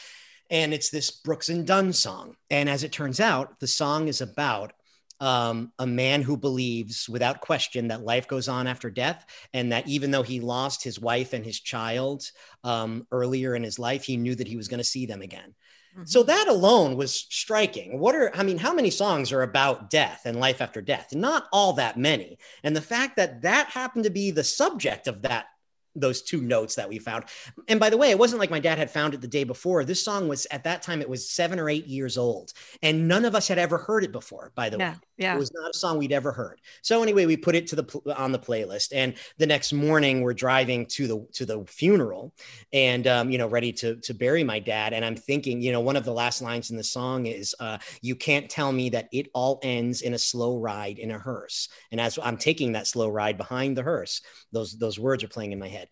And 0.49 0.73
it's 0.73 0.89
this 0.89 1.11
Brooks 1.11 1.49
and 1.49 1.65
Dunn 1.65 1.93
song. 1.93 2.35
And 2.49 2.69
as 2.69 2.83
it 2.83 2.91
turns 2.91 3.19
out, 3.19 3.59
the 3.59 3.67
song 3.67 4.07
is 4.07 4.21
about 4.21 4.73
um, 5.19 5.71
a 5.79 5.87
man 5.87 6.21
who 6.21 6.37
believes 6.37 7.09
without 7.09 7.41
question 7.41 7.87
that 7.87 8.03
life 8.03 8.27
goes 8.27 8.47
on 8.47 8.67
after 8.67 8.89
death 8.89 9.25
and 9.53 9.71
that 9.71 9.87
even 9.87 10.11
though 10.11 10.23
he 10.23 10.39
lost 10.39 10.83
his 10.83 10.99
wife 10.99 11.33
and 11.33 11.43
his 11.43 11.59
child 11.59 12.29
um, 12.63 13.07
earlier 13.11 13.55
in 13.55 13.63
his 13.63 13.79
life, 13.79 14.03
he 14.03 14.17
knew 14.17 14.35
that 14.35 14.47
he 14.47 14.57
was 14.57 14.67
going 14.67 14.79
to 14.79 14.83
see 14.83 15.05
them 15.05 15.21
again. 15.21 15.55
So 16.05 16.21
that 16.21 16.47
alone 16.47 16.95
was 16.95 17.15
striking. 17.15 17.99
What 17.99 18.13
are, 18.13 18.31
I 18.35 18.43
mean, 18.43 18.59
how 18.59 18.71
many 18.71 18.91
songs 18.91 19.31
are 19.31 19.41
about 19.41 19.89
death 19.89 20.21
and 20.25 20.39
life 20.39 20.61
after 20.61 20.79
death? 20.79 21.15
Not 21.15 21.47
all 21.51 21.73
that 21.73 21.97
many. 21.97 22.37
And 22.63 22.75
the 22.75 22.81
fact 22.81 23.15
that 23.15 23.41
that 23.41 23.69
happened 23.69 24.03
to 24.03 24.11
be 24.11 24.29
the 24.29 24.43
subject 24.43 25.07
of 25.07 25.23
that 25.23 25.47
those 25.99 26.21
two 26.21 26.41
notes 26.41 26.75
that 26.75 26.89
we 26.89 26.99
found. 26.99 27.25
And 27.67 27.79
by 27.79 27.89
the 27.89 27.97
way, 27.97 28.09
it 28.11 28.19
wasn't 28.19 28.39
like 28.39 28.49
my 28.51 28.59
dad 28.59 28.77
had 28.77 28.91
found 28.91 29.13
it 29.13 29.21
the 29.21 29.27
day 29.27 29.43
before. 29.43 29.83
This 29.83 30.03
song 30.03 30.27
was 30.27 30.47
at 30.51 30.63
that 30.63 30.81
time 30.81 31.01
it 31.01 31.09
was 31.09 31.29
7 31.29 31.59
or 31.59 31.69
8 31.69 31.85
years 31.87 32.17
old 32.17 32.53
and 32.81 33.07
none 33.07 33.25
of 33.25 33.35
us 33.35 33.47
had 33.47 33.57
ever 33.57 33.77
heard 33.77 34.03
it 34.03 34.11
before, 34.11 34.51
by 34.55 34.69
the 34.69 34.77
Yeah. 34.77 34.91
way. 34.93 34.97
Yeah. 35.17 35.35
It 35.35 35.39
was 35.39 35.51
not 35.51 35.71
a 35.71 35.77
song 35.77 35.97
we'd 35.97 36.11
ever 36.11 36.31
heard. 36.31 36.61
So 36.83 37.01
anyway, 37.01 37.25
we 37.25 37.37
put 37.37 37.55
it 37.55 37.65
to 37.67 37.75
the 37.75 38.15
on 38.15 38.31
the 38.31 38.39
playlist, 38.39 38.89
and 38.93 39.15
the 39.39 39.47
next 39.47 39.73
morning 39.73 40.21
we're 40.21 40.35
driving 40.35 40.85
to 40.91 41.07
the 41.07 41.27
to 41.33 41.45
the 41.45 41.65
funeral, 41.65 42.33
and 42.71 43.07
um, 43.07 43.31
you 43.31 43.39
know, 43.39 43.47
ready 43.47 43.73
to 43.73 43.95
to 43.95 44.13
bury 44.13 44.43
my 44.43 44.59
dad. 44.59 44.93
And 44.93 45.03
I'm 45.03 45.15
thinking, 45.15 45.59
you 45.61 45.71
know, 45.71 45.81
one 45.81 45.95
of 45.95 46.05
the 46.05 46.13
last 46.13 46.41
lines 46.43 46.69
in 46.69 46.77
the 46.77 46.83
song 46.83 47.25
is, 47.25 47.55
uh, 47.59 47.79
"You 48.01 48.15
can't 48.15 48.47
tell 48.47 48.71
me 48.71 48.89
that 48.91 49.09
it 49.11 49.27
all 49.33 49.59
ends 49.63 50.03
in 50.03 50.13
a 50.13 50.19
slow 50.19 50.57
ride 50.57 50.99
in 50.99 51.09
a 51.09 51.17
hearse." 51.17 51.67
And 51.91 51.99
as 51.99 52.19
I'm 52.21 52.37
taking 52.37 52.73
that 52.73 52.85
slow 52.85 53.09
ride 53.09 53.37
behind 53.37 53.75
the 53.75 53.83
hearse, 53.83 54.21
those 54.51 54.77
those 54.77 54.99
words 54.99 55.23
are 55.23 55.27
playing 55.29 55.51
in 55.51 55.59
my 55.59 55.67
head. 55.67 55.87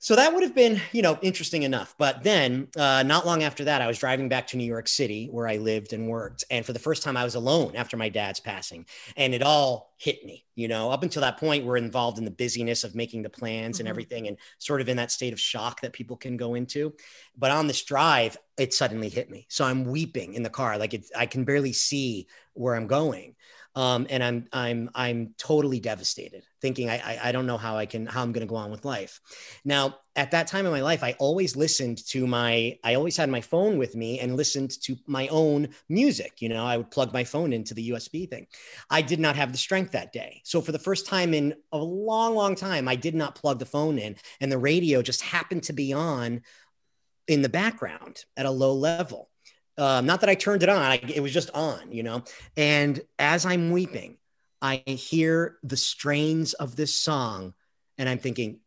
So 0.00 0.14
that 0.14 0.32
would 0.32 0.44
have 0.44 0.54
been, 0.54 0.80
you 0.92 1.02
know, 1.02 1.18
interesting 1.22 1.64
enough. 1.64 1.96
But 1.98 2.22
then, 2.22 2.68
uh, 2.76 3.02
not 3.02 3.26
long 3.26 3.42
after 3.42 3.64
that, 3.64 3.82
I 3.82 3.88
was 3.88 3.98
driving 3.98 4.28
back 4.28 4.46
to 4.48 4.56
New 4.56 4.64
York 4.64 4.86
City, 4.86 5.26
where 5.26 5.48
I 5.48 5.56
lived 5.56 5.92
and 5.92 6.08
worked, 6.08 6.44
and 6.50 6.64
for 6.64 6.72
the 6.72 6.78
first 6.78 7.02
time, 7.02 7.16
I 7.16 7.24
was 7.24 7.34
alone 7.34 7.74
after 7.74 7.96
my 7.96 8.08
dad's 8.08 8.38
passing, 8.38 8.86
and 9.16 9.34
it 9.34 9.42
all 9.42 9.94
hit 9.98 10.24
me. 10.24 10.44
You 10.54 10.68
know, 10.68 10.92
up 10.92 11.02
until 11.02 11.22
that 11.22 11.38
point, 11.38 11.64
we're 11.64 11.76
involved 11.76 12.16
in 12.18 12.24
the 12.24 12.30
busyness 12.30 12.84
of 12.84 12.94
making 12.94 13.22
the 13.22 13.30
plans 13.30 13.80
and 13.80 13.88
Mhm. 13.88 13.90
everything, 13.90 14.28
and 14.28 14.36
sort 14.58 14.80
of 14.80 14.88
in 14.88 14.96
that 14.98 15.10
state 15.10 15.32
of 15.32 15.40
shock 15.40 15.80
that 15.80 15.92
people 15.92 16.16
can 16.16 16.36
go 16.36 16.54
into. 16.54 16.94
But 17.36 17.50
on 17.50 17.66
this 17.66 17.82
drive, 17.82 18.36
it 18.56 18.72
suddenly 18.72 19.08
hit 19.08 19.30
me. 19.30 19.46
So 19.50 19.64
I'm 19.64 19.84
weeping 19.84 20.34
in 20.34 20.44
the 20.44 20.50
car, 20.50 20.78
like 20.78 20.94
it, 20.94 21.06
I 21.16 21.26
can 21.26 21.44
barely 21.44 21.72
see 21.72 22.28
where 22.54 22.76
I'm 22.76 22.86
going 22.86 23.34
um, 23.78 24.08
and 24.10 24.24
I'm 24.24 24.48
I'm 24.52 24.90
I'm 24.92 25.34
totally 25.38 25.78
devastated, 25.78 26.42
thinking 26.60 26.90
I, 26.90 26.96
I 26.96 27.28
I 27.28 27.32
don't 27.32 27.46
know 27.46 27.56
how 27.56 27.76
I 27.76 27.86
can 27.86 28.06
how 28.06 28.22
I'm 28.22 28.32
going 28.32 28.44
to 28.44 28.50
go 28.50 28.56
on 28.56 28.72
with 28.72 28.84
life. 28.84 29.20
Now, 29.64 29.98
at 30.16 30.32
that 30.32 30.48
time 30.48 30.66
in 30.66 30.72
my 30.72 30.80
life, 30.80 31.04
I 31.04 31.14
always 31.20 31.54
listened 31.54 32.04
to 32.08 32.26
my 32.26 32.76
I 32.82 32.94
always 32.96 33.16
had 33.16 33.30
my 33.30 33.40
phone 33.40 33.78
with 33.78 33.94
me 33.94 34.18
and 34.18 34.36
listened 34.36 34.72
to 34.82 34.96
my 35.06 35.28
own 35.28 35.68
music. 35.88 36.42
You 36.42 36.48
know, 36.48 36.66
I 36.66 36.76
would 36.76 36.90
plug 36.90 37.12
my 37.12 37.22
phone 37.22 37.52
into 37.52 37.72
the 37.72 37.90
USB 37.90 38.28
thing. 38.28 38.48
I 38.90 39.00
did 39.00 39.20
not 39.20 39.36
have 39.36 39.52
the 39.52 39.58
strength 39.58 39.92
that 39.92 40.12
day, 40.12 40.42
so 40.44 40.60
for 40.60 40.72
the 40.72 40.80
first 40.80 41.06
time 41.06 41.32
in 41.32 41.54
a 41.70 41.78
long, 41.78 42.34
long 42.34 42.56
time, 42.56 42.88
I 42.88 42.96
did 42.96 43.14
not 43.14 43.36
plug 43.36 43.60
the 43.60 43.64
phone 43.64 43.96
in, 43.96 44.16
and 44.40 44.50
the 44.50 44.58
radio 44.58 45.02
just 45.02 45.22
happened 45.22 45.62
to 45.64 45.72
be 45.72 45.92
on 45.92 46.42
in 47.28 47.42
the 47.42 47.48
background 47.48 48.24
at 48.36 48.44
a 48.44 48.50
low 48.50 48.72
level. 48.72 49.30
Um, 49.78 50.06
not 50.06 50.20
that 50.20 50.28
I 50.28 50.34
turned 50.34 50.62
it 50.62 50.68
on, 50.68 50.82
I, 50.82 50.96
it 50.96 51.20
was 51.20 51.32
just 51.32 51.50
on, 51.54 51.92
you 51.92 52.02
know. 52.02 52.24
And 52.56 53.00
as 53.18 53.46
I'm 53.46 53.70
weeping, 53.70 54.16
I 54.60 54.82
hear 54.86 55.56
the 55.62 55.76
strains 55.76 56.52
of 56.54 56.74
this 56.74 56.94
song, 56.94 57.54
and 57.96 58.08
I'm 58.08 58.18
thinking, 58.18 58.58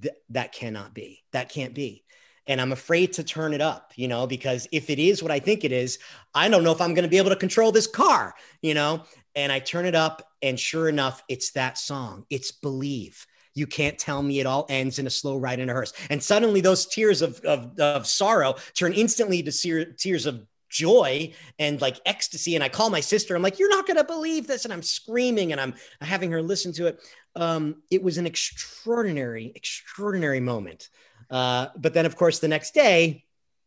"Th- 0.00 0.14
that 0.30 0.52
cannot 0.52 0.92
be. 0.92 1.22
That 1.32 1.48
can't 1.48 1.72
be. 1.72 2.04
And 2.48 2.60
I'm 2.60 2.72
afraid 2.72 3.14
to 3.14 3.24
turn 3.24 3.54
it 3.54 3.60
up, 3.60 3.92
you 3.96 4.06
know, 4.08 4.26
because 4.26 4.68
if 4.70 4.90
it 4.90 4.98
is 4.98 5.22
what 5.22 5.32
I 5.32 5.40
think 5.40 5.64
it 5.64 5.72
is, 5.72 5.98
I 6.34 6.48
don't 6.48 6.62
know 6.62 6.72
if 6.72 6.80
I'm 6.80 6.94
going 6.94 7.04
to 7.04 7.10
be 7.10 7.18
able 7.18 7.30
to 7.30 7.36
control 7.36 7.72
this 7.72 7.86
car, 7.86 8.34
you 8.60 8.74
know. 8.74 9.04
And 9.34 9.52
I 9.52 9.60
turn 9.60 9.86
it 9.86 9.94
up, 9.94 10.28
and 10.42 10.58
sure 10.58 10.88
enough, 10.88 11.22
it's 11.28 11.52
that 11.52 11.78
song. 11.78 12.24
It's 12.30 12.52
Believe. 12.52 13.26
You 13.54 13.66
can't 13.66 13.98
tell 13.98 14.22
me 14.22 14.38
it 14.38 14.46
all 14.46 14.66
ends 14.68 14.98
in 14.98 15.06
a 15.06 15.10
slow 15.10 15.36
ride 15.36 15.60
in 15.60 15.70
a 15.70 15.72
hearse. 15.72 15.92
And 16.10 16.22
suddenly, 16.22 16.60
those 16.60 16.86
tears 16.86 17.22
of, 17.22 17.40
of, 17.40 17.78
of 17.78 18.06
sorrow 18.06 18.56
turn 18.74 18.92
instantly 18.92 19.42
to 19.42 19.94
tears 19.96 20.26
of 20.26 20.46
joy 20.68 21.32
and 21.58 21.80
like 21.80 22.00
ecstasy. 22.06 22.54
And 22.54 22.64
I 22.64 22.68
call 22.68 22.90
my 22.90 23.00
sister. 23.00 23.34
I'm 23.34 23.42
like, 23.42 23.58
"You're 23.58 23.68
not 23.68 23.86
going 23.86 23.96
to 23.96 24.04
believe 24.04 24.46
this!" 24.46 24.64
And 24.64 24.72
I'm 24.72 24.82
screaming, 24.82 25.52
and 25.52 25.60
I'm 25.60 25.74
having 26.00 26.30
her 26.32 26.42
listen 26.42 26.72
to 26.74 26.86
it. 26.86 27.00
Um, 27.34 27.82
it 27.90 28.02
was 28.02 28.18
an 28.18 28.26
extraordinary, 28.26 29.52
extraordinary 29.54 30.40
moment. 30.40 30.88
Uh, 31.30 31.68
but 31.76 31.94
then, 31.94 32.06
of 32.06 32.16
course, 32.16 32.38
the 32.38 32.48
next 32.48 32.74
day, 32.74 33.24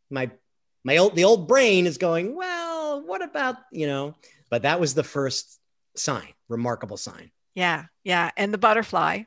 my 0.09 0.31
my 0.83 0.97
old 0.97 1.15
the 1.15 1.23
old 1.23 1.47
brain 1.47 1.85
is 1.85 1.97
going, 1.97 2.35
"Well, 2.35 3.05
what 3.05 3.21
about 3.21 3.57
you 3.71 3.87
know?" 3.87 4.15
But 4.49 4.63
that 4.63 4.79
was 4.79 4.93
the 4.93 5.03
first 5.03 5.59
sign, 5.95 6.27
remarkable 6.47 6.97
sign. 6.97 7.31
Yeah, 7.55 7.85
yeah. 8.03 8.31
And 8.37 8.53
the 8.53 8.57
butterfly, 8.57 9.23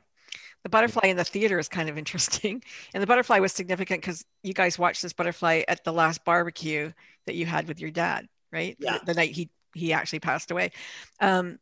the 0.63 0.69
butterfly 0.69 1.07
in 1.07 1.17
the 1.17 1.23
theater 1.23 1.59
is 1.59 1.67
kind 1.67 1.89
of 1.89 1.97
interesting. 1.97 2.63
And 2.93 3.01
the 3.01 3.07
butterfly 3.07 3.39
was 3.39 3.53
significant 3.53 4.01
because 4.01 4.25
you 4.43 4.53
guys 4.53 4.79
watched 4.79 5.01
this 5.01 5.13
butterfly 5.13 5.63
at 5.67 5.83
the 5.83 5.93
last 5.93 6.23
barbecue 6.25 6.91
that 7.25 7.35
you 7.35 7.45
had 7.45 7.67
with 7.67 7.79
your 7.79 7.91
dad, 7.91 8.27
right? 8.51 8.75
Yeah. 8.79 8.99
The, 8.99 9.05
the 9.07 9.13
night 9.13 9.31
he 9.31 9.49
he 9.73 9.93
actually 9.93 10.19
passed 10.19 10.51
away. 10.51 10.71
Um, 11.19 11.59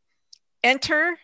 enter 0.64 1.18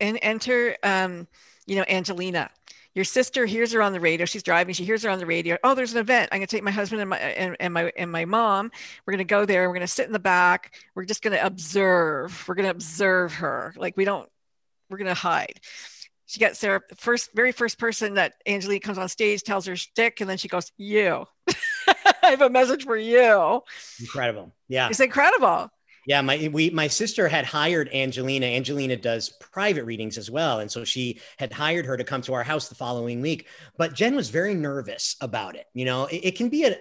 and 0.00 0.18
enter, 0.22 0.76
um, 0.82 1.26
you 1.66 1.76
know, 1.76 1.84
Angelina. 1.88 2.50
Your 2.94 3.04
sister 3.04 3.46
hears 3.46 3.72
her 3.72 3.82
on 3.82 3.92
the 3.92 4.00
radio. 4.00 4.26
She's 4.26 4.42
driving. 4.42 4.74
She 4.74 4.84
hears 4.84 5.04
her 5.04 5.10
on 5.10 5.18
the 5.18 5.26
radio. 5.26 5.56
Oh, 5.62 5.74
there's 5.74 5.92
an 5.92 6.00
event. 6.00 6.30
I'm 6.32 6.38
going 6.38 6.46
to 6.48 6.56
take 6.56 6.64
my 6.64 6.70
husband 6.70 7.00
and 7.00 7.10
my 7.10 7.18
and, 7.18 7.56
and 7.60 7.72
my 7.72 7.92
and 7.96 8.10
my 8.10 8.24
mom. 8.24 8.72
We're 9.06 9.12
going 9.12 9.18
to 9.18 9.24
go 9.24 9.44
there. 9.44 9.68
We're 9.68 9.74
going 9.74 9.82
to 9.82 9.86
sit 9.86 10.06
in 10.06 10.12
the 10.12 10.18
back. 10.18 10.74
We're 10.94 11.04
just 11.04 11.22
going 11.22 11.36
to 11.36 11.44
observe. 11.44 12.44
We're 12.48 12.56
going 12.56 12.64
to 12.64 12.72
observe 12.72 13.34
her. 13.34 13.74
Like 13.76 13.96
we 13.96 14.04
don't. 14.04 14.28
We're 14.90 14.98
going 14.98 15.08
to 15.08 15.14
hide. 15.14 15.60
She 16.26 16.40
gets 16.40 16.60
there 16.60 16.82
first, 16.96 17.30
very 17.34 17.52
first 17.52 17.78
person 17.78 18.14
that 18.14 18.34
Angelique 18.46 18.82
comes 18.82 18.98
on 18.98 19.08
stage, 19.08 19.42
tells 19.42 19.66
her 19.66 19.76
stick 19.76 20.20
and 20.20 20.28
then 20.28 20.36
she 20.36 20.48
goes, 20.48 20.72
"You, 20.76 21.26
I 22.28 22.30
have 22.32 22.42
a 22.42 22.50
message 22.50 22.84
for 22.84 22.96
you." 22.96 23.62
Incredible. 24.00 24.52
Yeah. 24.68 24.88
It's 24.88 25.00
incredible. 25.00 25.70
Yeah, 26.06 26.22
my 26.22 26.48
we 26.50 26.70
my 26.70 26.86
sister 26.88 27.28
had 27.28 27.44
hired 27.44 27.90
Angelina. 27.92 28.46
Angelina 28.46 28.96
does 28.96 29.28
private 29.28 29.84
readings 29.84 30.16
as 30.16 30.30
well, 30.30 30.60
and 30.60 30.70
so 30.70 30.82
she 30.82 31.20
had 31.38 31.52
hired 31.52 31.84
her 31.84 31.98
to 31.98 32.04
come 32.04 32.22
to 32.22 32.32
our 32.32 32.42
house 32.42 32.68
the 32.68 32.74
following 32.74 33.20
week. 33.20 33.46
But 33.76 33.92
Jen 33.92 34.16
was 34.16 34.30
very 34.30 34.54
nervous 34.54 35.16
about 35.20 35.54
it. 35.54 35.66
You 35.74 35.84
know, 35.84 36.06
it, 36.06 36.16
it 36.16 36.36
can 36.36 36.48
be 36.48 36.64
a 36.64 36.78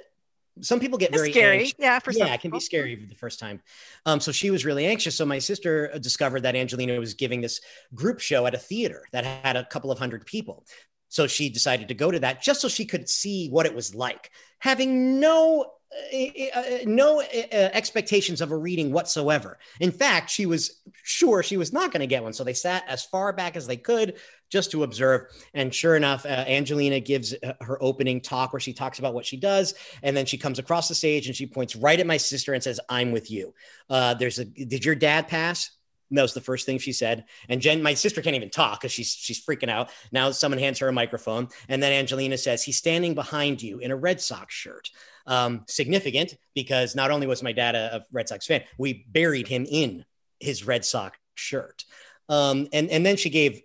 some 0.61 0.79
people 0.79 0.97
get 0.97 1.09
It's 1.09 1.17
very 1.17 1.31
scary. 1.31 1.57
anxious. 1.59 1.75
Yeah, 1.77 1.99
for 1.99 2.13
some 2.13 2.27
yeah, 2.27 2.33
it 2.33 2.41
can 2.41 2.51
be 2.51 2.59
scary 2.59 2.95
the 2.95 3.15
first 3.15 3.39
time. 3.39 3.61
Um, 4.05 4.19
so 4.19 4.31
she 4.31 4.49
was 4.49 4.65
really 4.65 4.85
anxious. 4.85 5.15
So 5.15 5.25
my 5.25 5.39
sister 5.39 5.91
discovered 5.99 6.43
that 6.43 6.55
Angelina 6.55 6.97
was 6.99 7.13
giving 7.13 7.41
this 7.41 7.61
group 7.93 8.19
show 8.19 8.45
at 8.45 8.55
a 8.55 8.57
theater 8.57 9.03
that 9.11 9.25
had 9.25 9.55
a 9.55 9.65
couple 9.65 9.91
of 9.91 9.99
hundred 9.99 10.25
people. 10.25 10.65
So 11.09 11.27
she 11.27 11.49
decided 11.49 11.87
to 11.87 11.93
go 11.93 12.11
to 12.11 12.19
that 12.19 12.41
just 12.41 12.61
so 12.61 12.67
she 12.67 12.85
could 12.85 13.09
see 13.09 13.49
what 13.49 13.65
it 13.65 13.75
was 13.75 13.95
like, 13.95 14.31
having 14.59 15.19
no 15.19 15.71
uh, 16.13 16.43
uh, 16.53 16.63
no 16.85 17.21
uh, 17.21 17.25
expectations 17.51 18.41
of 18.41 18.51
a 18.51 18.57
reading 18.57 18.91
whatsoever. 18.91 19.57
In 19.79 19.91
fact, 19.91 20.29
she 20.29 20.45
was 20.45 20.81
sure 21.03 21.41
she 21.41 21.55
was 21.55 21.71
not 21.71 21.93
going 21.93 22.01
to 22.01 22.07
get 22.07 22.23
one. 22.23 22.33
So 22.33 22.43
they 22.43 22.53
sat 22.53 22.83
as 22.89 23.05
far 23.05 23.31
back 23.31 23.55
as 23.55 23.67
they 23.67 23.77
could 23.77 24.15
just 24.49 24.71
to 24.71 24.83
observe. 24.83 25.21
And 25.53 25.73
sure 25.73 25.95
enough, 25.95 26.25
uh, 26.25 26.29
Angelina 26.29 26.99
gives 26.99 27.33
uh, 27.33 27.53
her 27.61 27.81
opening 27.81 28.19
talk 28.19 28.51
where 28.51 28.59
she 28.59 28.73
talks 28.73 28.99
about 28.99 29.13
what 29.13 29.25
she 29.25 29.37
does. 29.37 29.75
And 30.03 30.15
then 30.15 30.25
she 30.25 30.37
comes 30.37 30.59
across 30.59 30.89
the 30.89 30.95
stage 30.95 31.27
and 31.27 31.35
she 31.35 31.47
points 31.47 31.75
right 31.75 31.99
at 31.99 32.05
my 32.05 32.17
sister 32.17 32.53
and 32.53 32.61
says, 32.61 32.81
I'm 32.89 33.13
with 33.13 33.31
you. 33.31 33.53
Uh, 33.89 34.13
there's 34.13 34.39
a, 34.39 34.45
did 34.45 34.83
your 34.83 34.95
dad 34.95 35.29
pass? 35.29 35.71
That 36.11 36.21
was 36.21 36.33
the 36.33 36.41
first 36.41 36.65
thing 36.65 36.77
she 36.77 36.93
said. 36.93 37.25
And 37.49 37.61
Jen, 37.61 37.83
my 37.83 37.93
sister 37.93 38.21
can't 38.21 38.35
even 38.35 38.49
talk 38.49 38.79
because 38.79 38.91
she's 38.91 39.09
she's 39.09 39.43
freaking 39.43 39.69
out. 39.69 39.89
Now 40.11 40.31
someone 40.31 40.59
hands 40.59 40.79
her 40.79 40.87
a 40.87 40.93
microphone, 40.93 41.49
and 41.67 41.81
then 41.83 41.91
Angelina 41.91 42.37
says, 42.37 42.63
"He's 42.63 42.77
standing 42.77 43.13
behind 43.13 43.61
you 43.61 43.79
in 43.79 43.91
a 43.91 43.95
Red 43.95 44.21
Sox 44.21 44.53
shirt." 44.53 44.89
Um, 45.25 45.65
significant 45.67 46.37
because 46.55 46.95
not 46.95 47.11
only 47.11 47.27
was 47.27 47.43
my 47.43 47.51
dad 47.51 47.75
a, 47.75 47.97
a 47.97 48.05
Red 48.11 48.29
Sox 48.29 48.45
fan, 48.45 48.63
we 48.77 49.05
buried 49.09 49.47
him 49.47 49.65
in 49.69 50.05
his 50.39 50.65
Red 50.65 50.85
Sox 50.85 51.17
shirt. 51.35 51.83
Um, 52.29 52.67
and 52.71 52.89
and 52.89 53.05
then 53.05 53.17
she 53.17 53.29
gave 53.29 53.61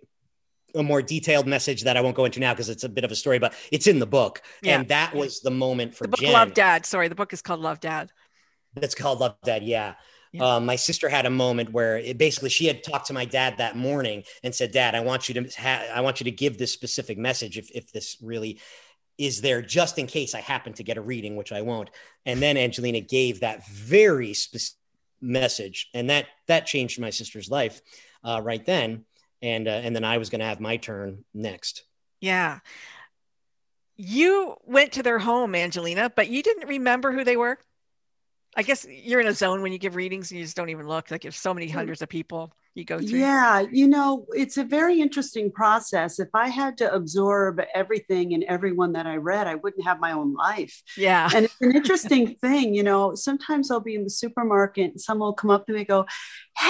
a 0.75 0.83
more 0.83 1.01
detailed 1.01 1.47
message 1.47 1.83
that 1.83 1.97
I 1.97 2.01
won't 2.01 2.15
go 2.15 2.25
into 2.25 2.39
now 2.39 2.53
because 2.53 2.69
it's 2.69 2.83
a 2.83 2.89
bit 2.89 3.03
of 3.03 3.11
a 3.11 3.15
story, 3.15 3.39
but 3.39 3.53
it's 3.71 3.87
in 3.87 3.99
the 3.99 4.07
book. 4.07 4.41
Yeah. 4.61 4.79
And 4.79 4.87
that 4.89 5.13
was 5.13 5.41
the 5.41 5.51
moment 5.51 5.93
for 5.93 6.05
The 6.05 6.09
book 6.09 6.19
Jen. 6.19 6.33
Love 6.33 6.53
Dad. 6.53 6.85
Sorry, 6.85 7.07
the 7.07 7.15
book 7.15 7.33
is 7.33 7.41
called 7.41 7.59
Love 7.59 7.79
Dad. 7.79 8.11
That's 8.73 8.95
called 8.95 9.19
Love 9.19 9.35
Dad. 9.43 9.63
Yeah. 9.63 9.95
Yeah. 10.33 10.55
Um, 10.55 10.65
my 10.65 10.75
sister 10.75 11.09
had 11.09 11.27
a 11.27 11.29
moment 11.29 11.71
where 11.71 11.97
it 11.97 12.17
basically 12.17 12.49
she 12.49 12.65
had 12.65 12.83
talked 12.83 13.07
to 13.07 13.13
my 13.13 13.23
dad 13.23 13.59
that 13.59 13.77
morning 13.77 14.23
and 14.41 14.53
said, 14.53 14.71
"Dad, 14.71 14.95
I 14.95 14.99
want 14.99 15.29
you 15.29 15.35
to 15.35 15.61
ha- 15.61 15.85
I 15.93 16.01
want 16.01 16.19
you 16.19 16.23
to 16.25 16.31
give 16.31 16.57
this 16.57 16.73
specific 16.73 17.19
message 17.19 17.57
if 17.57 17.69
if 17.71 17.91
this 17.91 18.17
really 18.19 18.59
is 19.19 19.41
there, 19.41 19.61
just 19.61 19.99
in 19.99 20.07
case 20.07 20.33
I 20.33 20.41
happen 20.41 20.73
to 20.73 20.83
get 20.83 20.97
a 20.97 21.01
reading, 21.01 21.35
which 21.35 21.51
I 21.51 21.61
won't." 21.61 21.91
And 22.25 22.41
then 22.41 22.57
Angelina 22.57 22.99
gave 22.99 23.41
that 23.41 23.67
very 23.67 24.33
specific 24.33 24.79
message, 25.21 25.91
and 25.93 26.09
that 26.09 26.25
that 26.47 26.65
changed 26.65 26.99
my 26.99 27.11
sister's 27.11 27.49
life 27.49 27.81
uh, 28.23 28.41
right 28.43 28.65
then. 28.65 29.05
And 29.43 29.67
uh, 29.67 29.81
and 29.83 29.95
then 29.95 30.03
I 30.03 30.17
was 30.17 30.31
going 30.31 30.39
to 30.39 30.45
have 30.45 30.59
my 30.59 30.77
turn 30.77 31.25
next. 31.33 31.83
Yeah. 32.21 32.59
You 33.97 34.55
went 34.63 34.93
to 34.93 35.03
their 35.03 35.19
home, 35.19 35.53
Angelina, 35.53 36.11
but 36.15 36.29
you 36.29 36.41
didn't 36.41 36.67
remember 36.67 37.11
who 37.11 37.23
they 37.23 37.37
were. 37.37 37.59
I 38.55 38.63
guess 38.63 38.85
you're 38.89 39.19
in 39.19 39.27
a 39.27 39.33
zone 39.33 39.61
when 39.61 39.71
you 39.71 39.77
give 39.77 39.95
readings 39.95 40.31
and 40.31 40.39
you 40.39 40.45
just 40.45 40.55
don't 40.55 40.69
even 40.69 40.87
look. 40.87 41.09
Like 41.11 41.23
there's 41.23 41.35
so 41.35 41.53
many 41.53 41.67
mm. 41.67 41.71
hundreds 41.71 42.01
of 42.01 42.09
people 42.09 42.53
you 42.75 42.85
go 42.85 42.99
through. 42.99 43.19
Yeah, 43.19 43.65
you 43.71 43.87
know, 43.87 44.25
it's 44.31 44.57
a 44.57 44.63
very 44.63 44.99
interesting 44.99 45.51
process. 45.51 46.19
If 46.19 46.29
I 46.33 46.49
had 46.49 46.77
to 46.77 46.93
absorb 46.93 47.61
everything 47.73 48.33
and 48.33 48.43
everyone 48.45 48.93
that 48.93 49.05
I 49.05 49.17
read, 49.17 49.47
I 49.47 49.55
wouldn't 49.55 49.85
have 49.85 49.99
my 49.99 50.11
own 50.11 50.33
life. 50.33 50.81
Yeah. 50.97 51.29
And 51.33 51.45
it's 51.45 51.55
an 51.61 51.75
interesting 51.75 52.35
thing, 52.41 52.73
you 52.73 52.83
know. 52.83 53.15
Sometimes 53.15 53.69
I'll 53.69 53.79
be 53.79 53.95
in 53.95 54.03
the 54.03 54.09
supermarket 54.09 54.91
and 54.91 55.01
someone 55.01 55.27
will 55.27 55.33
come 55.33 55.51
up 55.51 55.65
to 55.67 55.73
me 55.73 55.79
and 55.79 55.87
go, 55.87 56.05
Hey, 56.57 56.69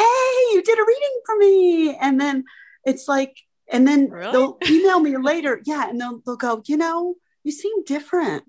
you 0.53 0.61
did 0.63 0.77
a 0.77 0.85
reading 0.85 1.21
for 1.25 1.37
me. 1.37 1.95
And 1.95 2.19
then 2.19 2.43
it's 2.85 3.07
like, 3.07 3.37
and 3.69 3.87
then 3.87 4.09
Really? 4.09 4.31
they'll 4.31 4.57
email 4.69 4.99
me 4.99 5.17
later. 5.17 5.61
Yeah. 5.65 5.89
And 5.89 5.99
they'll, 5.99 6.21
they'll 6.25 6.35
go, 6.35 6.61
You 6.65 6.77
know, 6.77 7.15
you 7.43 7.51
seem 7.51 7.83
different. 7.85 8.43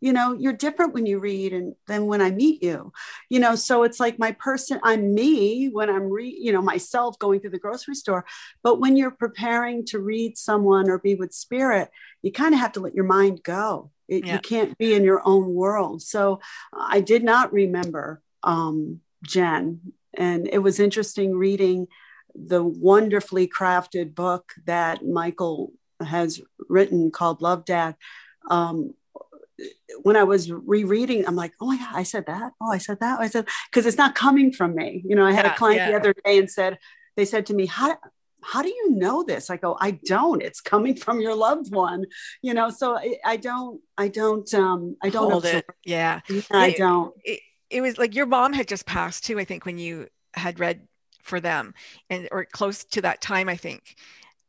You 0.00 0.12
know 0.12 0.32
you're 0.32 0.52
different 0.52 0.94
when 0.94 1.06
you 1.06 1.18
read 1.18 1.52
and 1.52 1.74
then 1.86 2.06
when 2.06 2.20
i 2.20 2.30
meet 2.30 2.62
you. 2.62 2.92
You 3.28 3.40
know 3.40 3.54
so 3.54 3.82
it's 3.82 4.00
like 4.00 4.18
my 4.18 4.32
person 4.32 4.80
i'm 4.82 5.14
me 5.14 5.68
when 5.68 5.88
i'm 5.90 6.10
re 6.10 6.28
you 6.40 6.52
know 6.52 6.62
myself 6.62 7.18
going 7.18 7.40
through 7.40 7.50
the 7.50 7.58
grocery 7.58 7.94
store. 7.94 8.24
But 8.62 8.80
when 8.80 8.96
you're 8.96 9.10
preparing 9.10 9.84
to 9.86 9.98
read 9.98 10.38
someone 10.38 10.88
or 10.90 10.98
be 10.98 11.14
with 11.14 11.32
spirit 11.32 11.90
you 12.22 12.32
kind 12.32 12.54
of 12.54 12.60
have 12.60 12.72
to 12.72 12.80
let 12.80 12.94
your 12.94 13.04
mind 13.04 13.42
go. 13.42 13.90
It, 14.08 14.26
Yeah. 14.26 14.34
you 14.34 14.40
can't 14.40 14.76
be 14.76 14.94
in 14.94 15.04
your 15.04 15.22
own 15.24 15.54
world. 15.54 16.02
So 16.02 16.40
i 16.72 17.00
did 17.00 17.22
not 17.22 17.52
remember 17.52 18.22
um, 18.42 19.00
jen. 19.22 19.80
And 20.14 20.48
it 20.50 20.58
was 20.58 20.80
interesting 20.80 21.36
reading 21.36 21.86
the 22.34 22.62
wonderfully 22.64 23.46
crafted 23.48 24.14
book 24.14 24.52
that 24.66 25.04
michael 25.04 25.72
has 26.00 26.40
written 26.68 27.10
called 27.10 27.42
love 27.42 27.64
dad 27.64 27.96
um, 28.50 28.94
when 30.02 30.16
I 30.16 30.24
was 30.24 30.50
rereading, 30.50 31.26
I'm 31.26 31.36
like, 31.36 31.52
oh 31.60 31.66
my 31.66 31.76
God, 31.76 31.94
I 31.94 32.02
said 32.02 32.26
that. 32.26 32.52
Oh, 32.60 32.70
I 32.70 32.78
said 32.78 33.00
that. 33.00 33.20
I 33.20 33.28
said, 33.28 33.46
because 33.70 33.86
it's 33.86 33.98
not 33.98 34.14
coming 34.14 34.52
from 34.52 34.74
me. 34.74 35.02
You 35.06 35.16
know, 35.16 35.24
I 35.24 35.32
had 35.32 35.44
Yeah, 35.44 35.52
a 35.52 35.56
client 35.56 35.84
the 35.84 35.94
other 35.94 36.14
day 36.24 36.38
and 36.38 36.50
said, 36.50 36.78
they 37.16 37.24
said 37.24 37.46
to 37.46 37.54
me, 37.54 37.66
how, 37.66 37.96
how 38.42 38.62
do 38.62 38.68
you 38.68 38.90
know 38.90 39.22
this? 39.22 39.50
I 39.50 39.56
go, 39.56 39.76
I 39.80 39.98
don't, 40.06 40.42
it's 40.42 40.60
coming 40.60 40.94
from 40.96 41.20
your 41.20 41.34
loved 41.34 41.74
one, 41.74 42.06
you 42.42 42.54
know? 42.54 42.70
So 42.70 42.96
I, 42.96 43.18
I 43.24 43.36
don't, 43.36 43.80
I 43.98 44.08
don't, 44.08 44.52
um, 44.54 44.96
I 45.02 45.10
don't, 45.10 45.30
Hold 45.30 45.44
it. 45.44 45.66
Yeah. 45.84 46.20
I 46.50 46.70
Yeah. 46.70 46.76
don't. 46.78 47.14
It, 47.24 47.40
it 47.68 47.80
was 47.80 47.98
like 47.98 48.14
your 48.14 48.26
mom 48.26 48.52
had 48.52 48.68
just 48.68 48.86
passed 48.86 49.24
too, 49.24 49.38
I 49.38 49.44
think, 49.44 49.66
when 49.66 49.78
you 49.78 50.08
had 50.34 50.58
read 50.58 50.86
for 51.22 51.40
them 51.40 51.74
and 52.08 52.28
or 52.32 52.44
close 52.44 52.84
to 52.84 53.02
that 53.02 53.20
time, 53.20 53.48
I 53.48 53.56
think. 53.56 53.96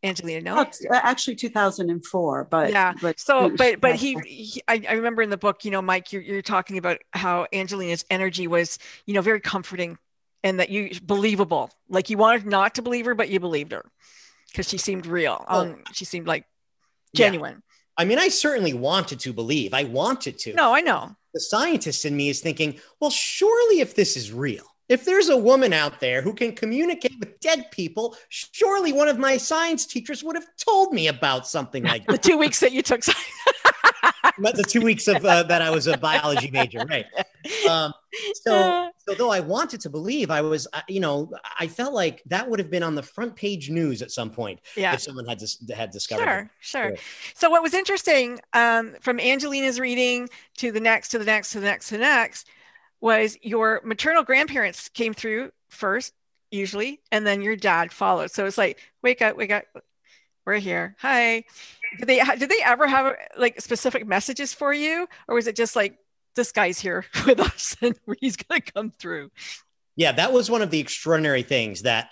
Angelina, 0.04 0.42
no? 0.42 0.60
Oh, 0.60 0.94
uh, 0.96 1.00
actually 1.04 1.36
2004, 1.36 2.46
but 2.50 2.72
Yeah. 2.72 2.94
but 3.02 3.20
So, 3.20 3.50
but 3.56 3.80
but 3.80 3.96
he, 3.96 4.18
he 4.26 4.62
I, 4.68 4.84
I 4.90 4.94
remember 4.94 5.22
in 5.22 5.30
the 5.30 5.38
book, 5.38 5.64
you 5.64 5.72
know, 5.72 5.82
Mike, 5.82 6.12
you're 6.12 6.22
you're 6.22 6.42
talking 6.42 6.78
about 6.78 6.98
how 7.14 7.46
Angelina's 7.54 8.04
energy 8.10 8.48
was, 8.48 8.80
you 9.06 9.14
know, 9.14 9.22
very 9.22 9.40
comforting, 9.40 9.98
and 10.44 10.60
that 10.60 10.70
you 10.70 10.92
believable. 11.04 11.70
Like 11.90 12.10
you 12.10 12.18
wanted 12.18 12.46
not 12.48 12.76
to 12.76 12.82
believe 12.82 13.06
her, 13.06 13.14
but 13.16 13.30
you 13.30 13.40
believed 13.40 13.72
her 13.74 13.86
because 14.52 14.68
she 14.68 14.78
seemed 14.78 15.06
real. 15.06 15.46
Oh. 15.48 15.62
Um, 15.62 15.84
she 15.94 16.06
seemed 16.06 16.28
like 16.28 16.46
Yeah. 17.14 17.28
genuine. 17.28 17.62
I 17.98 18.06
mean, 18.06 18.18
I 18.18 18.30
certainly 18.30 18.74
wanted 18.74 19.20
to 19.20 19.34
believe. 19.34 19.74
I 19.74 19.84
wanted 19.84 20.40
to. 20.40 20.54
No, 20.54 20.74
I 20.74 20.82
know. 20.82 21.16
the 21.34 21.40
scientist 21.40 22.06
in 22.06 22.16
me 22.18 22.30
is 22.30 22.40
thinking, 22.42 22.80
well, 23.00 23.12
surely 23.12 23.80
if 23.82 23.94
this 23.96 24.18
is 24.18 24.32
real, 24.34 24.66
if 24.92 25.06
there's 25.06 25.30
a 25.30 25.38
woman 25.38 25.72
out 25.72 26.02
there 26.02 26.22
who 26.22 26.34
can 26.34 26.54
communicate 26.54 27.18
with 27.18 27.40
dead 27.40 27.72
people, 27.72 28.14
surely 28.28 28.92
one 28.92 29.08
of 29.08 29.18
my 29.18 29.38
science 29.38 29.86
teachers 29.86 30.22
would 30.22 30.36
have 30.36 30.48
told 30.58 30.92
me 30.92 31.08
about 31.08 31.48
something 31.48 31.84
like 31.84 32.06
The 32.08 32.14
that. 32.14 32.24
two 32.24 32.38
weeks 32.38 32.60
that 32.60 32.74
you 32.74 32.82
took. 32.82 33.02
The 34.38 34.64
two 34.64 34.82
weeks 34.82 35.08
of 35.08 35.24
uh, 35.24 35.44
that 35.44 35.62
I 35.62 35.70
was 35.70 35.88
a 35.88 35.98
biology 35.98 36.50
major, 36.50 36.80
right? 36.90 37.06
Um, 37.70 37.94
so, 38.44 38.90
so 38.98 39.14
though 39.14 39.30
I 39.30 39.40
wanted 39.40 39.82
to 39.82 39.90
believe, 39.90 40.32
I 40.32 40.42
was, 40.42 40.68
uh, 40.74 40.82
you 40.88 41.00
know, 41.00 41.32
I 41.60 41.68
felt 41.68 41.94
like 41.94 42.24
that 42.26 42.50
would 42.50 42.58
have 42.58 42.72
been 42.72 42.82
on 42.82 42.96
the 42.96 43.04
front 43.04 43.36
page 43.36 43.70
news 43.70 44.02
at 44.02 44.10
some 44.10 44.32
point 44.32 44.60
yeah. 44.76 44.94
if 44.94 45.02
someone 45.02 45.28
had 45.28 45.38
dis- 45.38 45.64
had 45.76 45.92
discovered. 45.92 46.24
it. 46.24 46.26
Sure, 46.26 46.50
sure. 46.60 46.90
Sure. 46.90 46.98
So 47.36 47.50
what 47.50 47.62
was 47.62 47.74
interesting 47.74 48.40
um, 48.54 48.96
from 49.02 49.20
Angelina's 49.20 49.80
reading 49.80 50.28
to 50.58 50.72
the 50.72 50.80
next, 50.80 51.10
to 51.10 51.20
the 51.20 51.26
next, 51.26 51.52
to 51.52 51.60
the 51.60 51.66
next, 51.66 51.90
to 51.90 51.96
the 51.96 52.02
next, 52.02 52.48
was 53.02 53.38
your 53.42 53.82
maternal 53.84 54.24
grandparents 54.24 54.90
came 54.90 55.14
through 55.14 55.52
first, 55.70 56.14
usually, 56.52 57.02
and 57.12 57.26
then 57.26 57.42
your 57.42 57.56
dad 57.56 57.92
followed. 57.92 58.32
So 58.32 58.46
it's 58.46 58.58
like, 58.58 58.80
wake 59.02 59.22
up, 59.22 59.36
wake 59.36 59.52
up, 59.52 59.66
we're 60.46 60.60
here. 60.60 60.96
Hi. 61.00 61.44
Did 62.00 62.08
they 62.08 62.22
did 62.38 62.50
they 62.50 62.62
ever 62.64 62.88
have 62.88 63.16
like 63.38 63.60
specific 63.62 64.08
messages 64.08 64.54
for 64.54 64.74
you, 64.74 65.08
or 65.28 65.36
was 65.36 65.48
it 65.48 65.56
just 65.56 65.76
like 65.76 65.98
this 66.36 66.52
guy's 66.52 66.80
here 66.80 67.06
with 67.26 67.40
us 67.40 67.76
and 67.82 67.96
he's 68.20 68.38
gonna 68.38 68.62
come 68.62 68.92
through? 68.92 69.32
Yeah, 69.96 70.14
that 70.14 70.32
was 70.32 70.50
one 70.50 70.62
of 70.62 70.72
the 70.72 70.80
extraordinary 70.80 71.44
things 71.44 71.84
that 71.84 72.10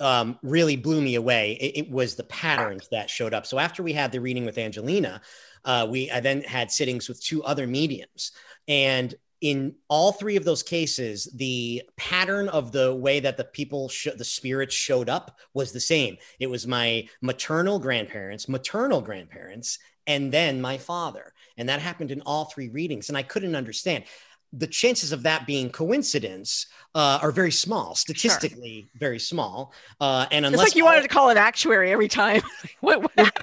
um, 0.00 0.38
really 0.42 0.76
blew 0.76 1.02
me 1.02 1.16
away. 1.16 1.52
It, 1.60 1.86
it 1.86 1.90
was 1.90 2.14
the 2.14 2.24
patterns 2.24 2.88
that 2.92 3.10
showed 3.10 3.34
up. 3.34 3.46
So 3.46 3.58
after 3.58 3.82
we 3.82 3.92
had 3.92 4.10
the 4.10 4.20
reading 4.20 4.46
with 4.46 4.58
Angelina, 4.58 5.20
uh, 5.64 5.86
we 5.90 6.10
I 6.10 6.20
then 6.20 6.42
had 6.42 6.70
sittings 6.70 7.08
with 7.08 7.22
two 7.22 7.42
other 7.44 7.66
mediums, 7.66 8.32
and 8.68 9.14
in 9.40 9.74
all 9.88 10.12
three 10.12 10.36
of 10.36 10.44
those 10.44 10.62
cases, 10.62 11.24
the 11.34 11.82
pattern 11.96 12.48
of 12.48 12.72
the 12.72 12.94
way 12.94 13.20
that 13.20 13.36
the 13.36 13.44
people, 13.44 13.88
sh- 13.88 14.08
the 14.16 14.24
spirits 14.24 14.74
showed 14.74 15.08
up 15.08 15.38
was 15.52 15.72
the 15.72 15.80
same. 15.80 16.16
It 16.40 16.48
was 16.48 16.66
my 16.66 17.08
maternal 17.20 17.78
grandparents, 17.78 18.48
maternal 18.48 19.00
grandparents, 19.02 19.78
and 20.06 20.32
then 20.32 20.60
my 20.60 20.78
father. 20.78 21.32
And 21.58 21.68
that 21.68 21.80
happened 21.80 22.10
in 22.10 22.22
all 22.22 22.46
three 22.46 22.68
readings. 22.68 23.08
And 23.08 23.18
I 23.18 23.22
couldn't 23.22 23.54
understand. 23.56 24.04
The 24.52 24.68
chances 24.68 25.12
of 25.12 25.24
that 25.24 25.46
being 25.46 25.68
coincidence 25.70 26.66
uh, 26.94 27.18
are 27.20 27.32
very 27.32 27.50
small, 27.50 27.94
statistically 27.94 28.88
very 28.94 29.18
small. 29.18 29.74
Uh, 30.00 30.26
and 30.30 30.46
It's 30.46 30.52
unless 30.54 30.68
like 30.68 30.76
you 30.76 30.84
wanted 30.84 31.02
to 31.02 31.08
call 31.08 31.28
an 31.30 31.36
actuary 31.36 31.90
every 31.92 32.08
time. 32.08 32.42
what, 32.80 33.02
what- 33.02 33.38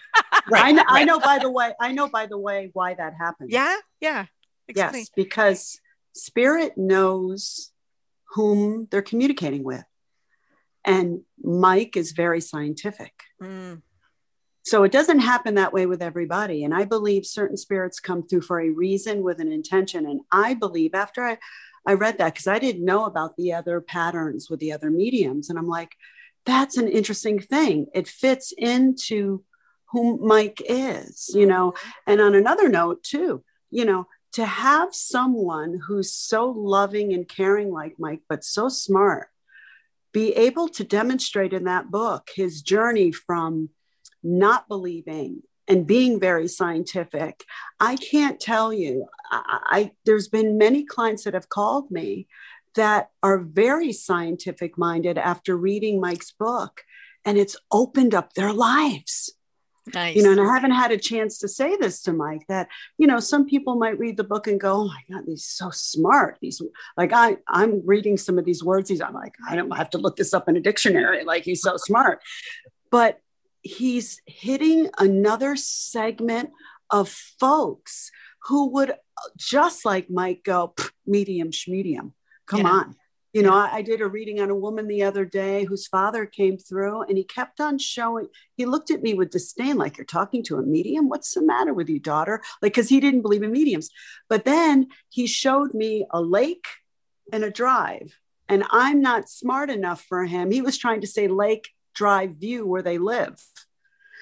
Right, 0.50 0.64
I 0.66 0.72
know, 0.72 0.84
I 0.88 1.04
know. 1.06 1.20
By 1.20 1.40
the 1.40 1.50
way, 1.52 1.72
I 1.80 1.92
know. 1.92 2.08
By 2.10 2.26
the 2.26 2.38
way, 2.38 2.70
why 2.74 2.96
that 2.96 3.14
happened. 3.18 3.52
Yeah, 3.52 3.76
yeah. 4.02 4.26
Explain. 4.68 5.02
Yes, 5.02 5.10
because 5.16 5.80
spirit 6.14 6.78
knows 6.78 7.72
whom 8.36 8.88
they're 8.90 9.02
communicating 9.02 9.64
with. 9.64 9.84
And 10.86 11.22
Mike 11.42 11.96
is 11.96 12.12
very 12.12 12.42
scientific. 12.42 13.14
Mm, 13.42 13.82
So 14.64 14.84
it 14.84 14.92
doesn't 14.92 15.20
happen 15.20 15.56
that 15.56 15.74
way 15.74 15.86
with 15.86 16.02
everybody. 16.02 16.64
And 16.64 16.74
I 16.74 16.86
believe 16.86 17.26
certain 17.26 17.58
spirits 17.58 18.00
come 18.00 18.24
through 18.24 18.42
for 18.42 18.60
a 18.60 18.70
reason 18.70 19.22
with 19.22 19.40
an 19.40 19.52
intention. 19.52 20.06
And 20.06 20.22
I 20.32 20.54
believe 20.54 20.96
after 20.96 21.24
I, 21.24 21.38
I 21.86 21.94
read 21.94 22.18
that, 22.18 22.34
because 22.34 22.48
I 22.48 22.60
didn't 22.60 22.86
know 22.86 23.06
about 23.06 23.36
the 23.36 23.54
other 23.54 23.82
patterns 23.82 24.50
with 24.50 24.60
the 24.62 24.72
other 24.72 24.90
mediums. 24.90 25.50
And 25.50 25.60
I'm 25.60 25.68
like, 25.68 25.96
that's 26.46 26.78
an 26.78 26.88
interesting 26.88 27.40
thing. 27.40 27.88
It 27.94 28.08
fits 28.08 28.54
into 28.58 29.44
who 29.92 30.18
Mike 30.18 30.62
is, 30.68 31.30
you 31.34 31.46
know. 31.46 31.74
And 32.08 32.20
on 32.22 32.36
another 32.36 32.68
note, 32.70 33.04
too, 33.04 33.44
you 33.70 33.86
know, 33.86 34.08
to 34.34 34.46
have 34.46 34.94
someone 34.94 35.80
who's 35.88 36.14
so 36.14 36.50
loving 36.50 37.14
and 37.14 37.28
caring 37.28 37.72
like 37.72 37.96
Mike, 38.00 38.22
but 38.28 38.44
so 38.44 38.68
smart, 38.68 39.30
be 40.12 40.34
able 40.34 40.68
to 40.70 40.84
demonstrate 40.84 41.54
in 41.54 41.66
that 41.66 41.92
book 41.92 42.30
his 42.36 42.62
journey 42.62 43.12
from 43.12 43.70
not 44.24 44.68
believing 44.68 45.44
and 45.68 45.88
being 45.88 46.20
very 46.20 46.48
scientific. 46.48 47.44
I 47.80 47.96
can't 47.96 48.40
tell 48.40 48.74
you, 48.74 49.08
I, 49.32 49.60
I 49.66 49.92
there's 50.06 50.28
been 50.28 50.58
many 50.58 50.84
clients 50.84 51.24
that 51.24 51.34
have 51.34 51.50
called 51.50 51.90
me 51.90 52.28
that 52.76 53.10
are 53.22 53.38
very 53.38 53.94
scientific 53.94 54.78
minded 54.78 55.18
after 55.18 55.56
reading 55.56 56.02
Mike's 56.02 56.32
book, 56.32 56.82
and 57.24 57.38
it's 57.38 57.56
opened 57.72 58.16
up 58.16 58.34
their 58.34 58.52
lives 58.52 59.32
nice. 59.94 60.16
you 60.16 60.24
know 60.24 60.32
and 60.32 60.40
i 60.42 60.46
haven't 60.46 60.72
had 60.72 60.92
a 60.92 60.98
chance 60.98 61.40
to 61.40 61.48
say 61.48 61.76
this 61.78 62.02
to 62.02 62.14
mike 62.14 62.44
that 62.48 62.68
you 62.98 63.08
know 63.08 63.20
some 63.20 63.46
people 63.46 63.76
might 63.76 63.98
read 64.00 64.16
the 64.18 64.24
book 64.24 64.48
and 64.48 64.60
go 64.60 64.74
oh 64.74 64.88
my 64.88 65.02
god 65.12 65.24
he's 65.26 65.46
so 65.46 65.70
smart. 65.72 66.38
He's 66.42 66.62
like 66.98 67.12
i 67.14 67.38
i'm 67.48 67.82
reading 67.86 68.18
some 68.18 68.38
of 68.40 68.46
these 68.46 68.64
words. 68.64 68.90
He's 68.90 69.02
i'm 69.02 69.14
like 69.14 69.36
i 69.50 69.56
don't 69.56 69.70
have 69.76 69.90
to 69.92 69.98
look 69.98 70.16
this 70.16 70.34
up 70.34 70.48
in 70.50 70.56
a 70.56 70.62
dictionary. 70.62 71.24
Like 71.24 71.44
he's 71.44 71.62
so 71.62 71.78
smart. 71.78 72.22
But 72.92 73.20
he's 73.62 74.22
hitting 74.26 74.90
another 75.00 75.56
segment 75.56 76.52
of 76.90 77.10
folks 77.10 78.12
who 78.44 78.70
would 78.70 78.92
uh, 78.92 78.96
just 79.38 79.86
like 79.86 80.10
mike 80.10 80.44
go 80.44 80.74
"Pff, 80.76 80.92
medium 81.06 81.50
medium. 81.68 82.14
Come 82.46 82.62
Yeah. 82.62 82.70
on 82.70 82.96
you 83.34 83.42
know, 83.42 83.54
I, 83.54 83.78
I 83.78 83.82
did 83.82 84.00
a 84.00 84.08
reading 84.08 84.40
on 84.40 84.52
a 84.52 84.56
woman 84.56 84.88
the 84.88 85.04
other 85.04 85.26
day 85.26 85.64
whose 85.66 85.88
father 85.88 86.26
came 86.26 86.58
through 86.58 87.02
and 87.02 87.18
he 87.18 87.24
kept 87.24 87.60
on 87.60 87.80
showing, 87.80 88.28
he 88.56 88.66
looked 88.66 88.92
at 88.92 89.02
me 89.02 89.16
with 89.16 89.32
disdain, 89.32 89.76
like, 89.76 89.98
You're 89.98 90.06
talking 90.06 90.44
to 90.44 90.58
a 90.58 90.62
medium? 90.62 91.10
What's 91.10 91.34
the 91.34 91.42
matter 91.42 91.74
with 91.74 91.90
you, 91.90 92.00
daughter? 92.00 92.42
Like, 92.62 92.74
because 92.74 92.90
he 92.90 93.00
didn't 93.00 93.24
believe 93.24 93.42
in 93.42 93.52
mediums. 93.52 93.90
But 94.30 94.46
then 94.46 94.88
he 95.10 95.26
showed 95.26 95.74
me 95.74 96.06
a 96.12 96.22
lake 96.22 96.68
and 97.32 97.44
a 97.44 97.50
drive. 97.50 98.18
And 98.48 98.64
I'm 98.70 99.02
not 99.02 99.30
smart 99.30 99.70
enough 99.72 100.04
for 100.04 100.26
him. 100.26 100.52
He 100.52 100.62
was 100.62 100.78
trying 100.78 101.02
to 101.02 101.08
say 101.08 101.28
lake, 101.28 101.70
drive, 101.96 102.36
view 102.36 102.68
where 102.68 102.84
they 102.84 103.00
live. 103.00 103.44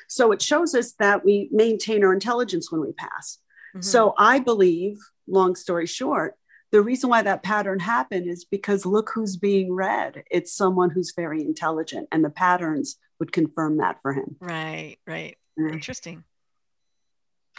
So 0.07 0.31
it 0.31 0.41
shows 0.41 0.73
us 0.73 0.93
that 0.99 1.25
we 1.25 1.49
maintain 1.51 2.03
our 2.03 2.13
intelligence 2.13 2.71
when 2.71 2.81
we 2.81 2.93
pass. 2.93 3.39
Mhm. 3.75 3.83
So 3.83 4.13
I 4.17 4.39
believe, 4.39 4.99
long 5.27 5.55
story 5.55 5.85
short, 5.85 6.35
the 6.71 6.81
reason 6.81 7.09
why 7.09 7.21
that 7.21 7.43
pattern 7.43 7.79
happened 7.79 8.27
is 8.27 8.45
because 8.45 8.85
look 8.85 9.11
who's 9.13 9.35
being 9.35 9.73
read. 9.73 10.23
It's 10.31 10.53
someone 10.53 10.89
who's 10.89 11.13
very 11.15 11.41
intelligent, 11.41 12.07
and 12.11 12.23
the 12.23 12.29
patterns 12.29 12.97
would 13.19 13.31
confirm 13.31 13.77
that 13.77 14.01
for 14.01 14.13
him. 14.13 14.37
Right, 14.39 14.97
right. 15.05 15.37
Mm. 15.59 15.73
Interesting. 15.73 16.23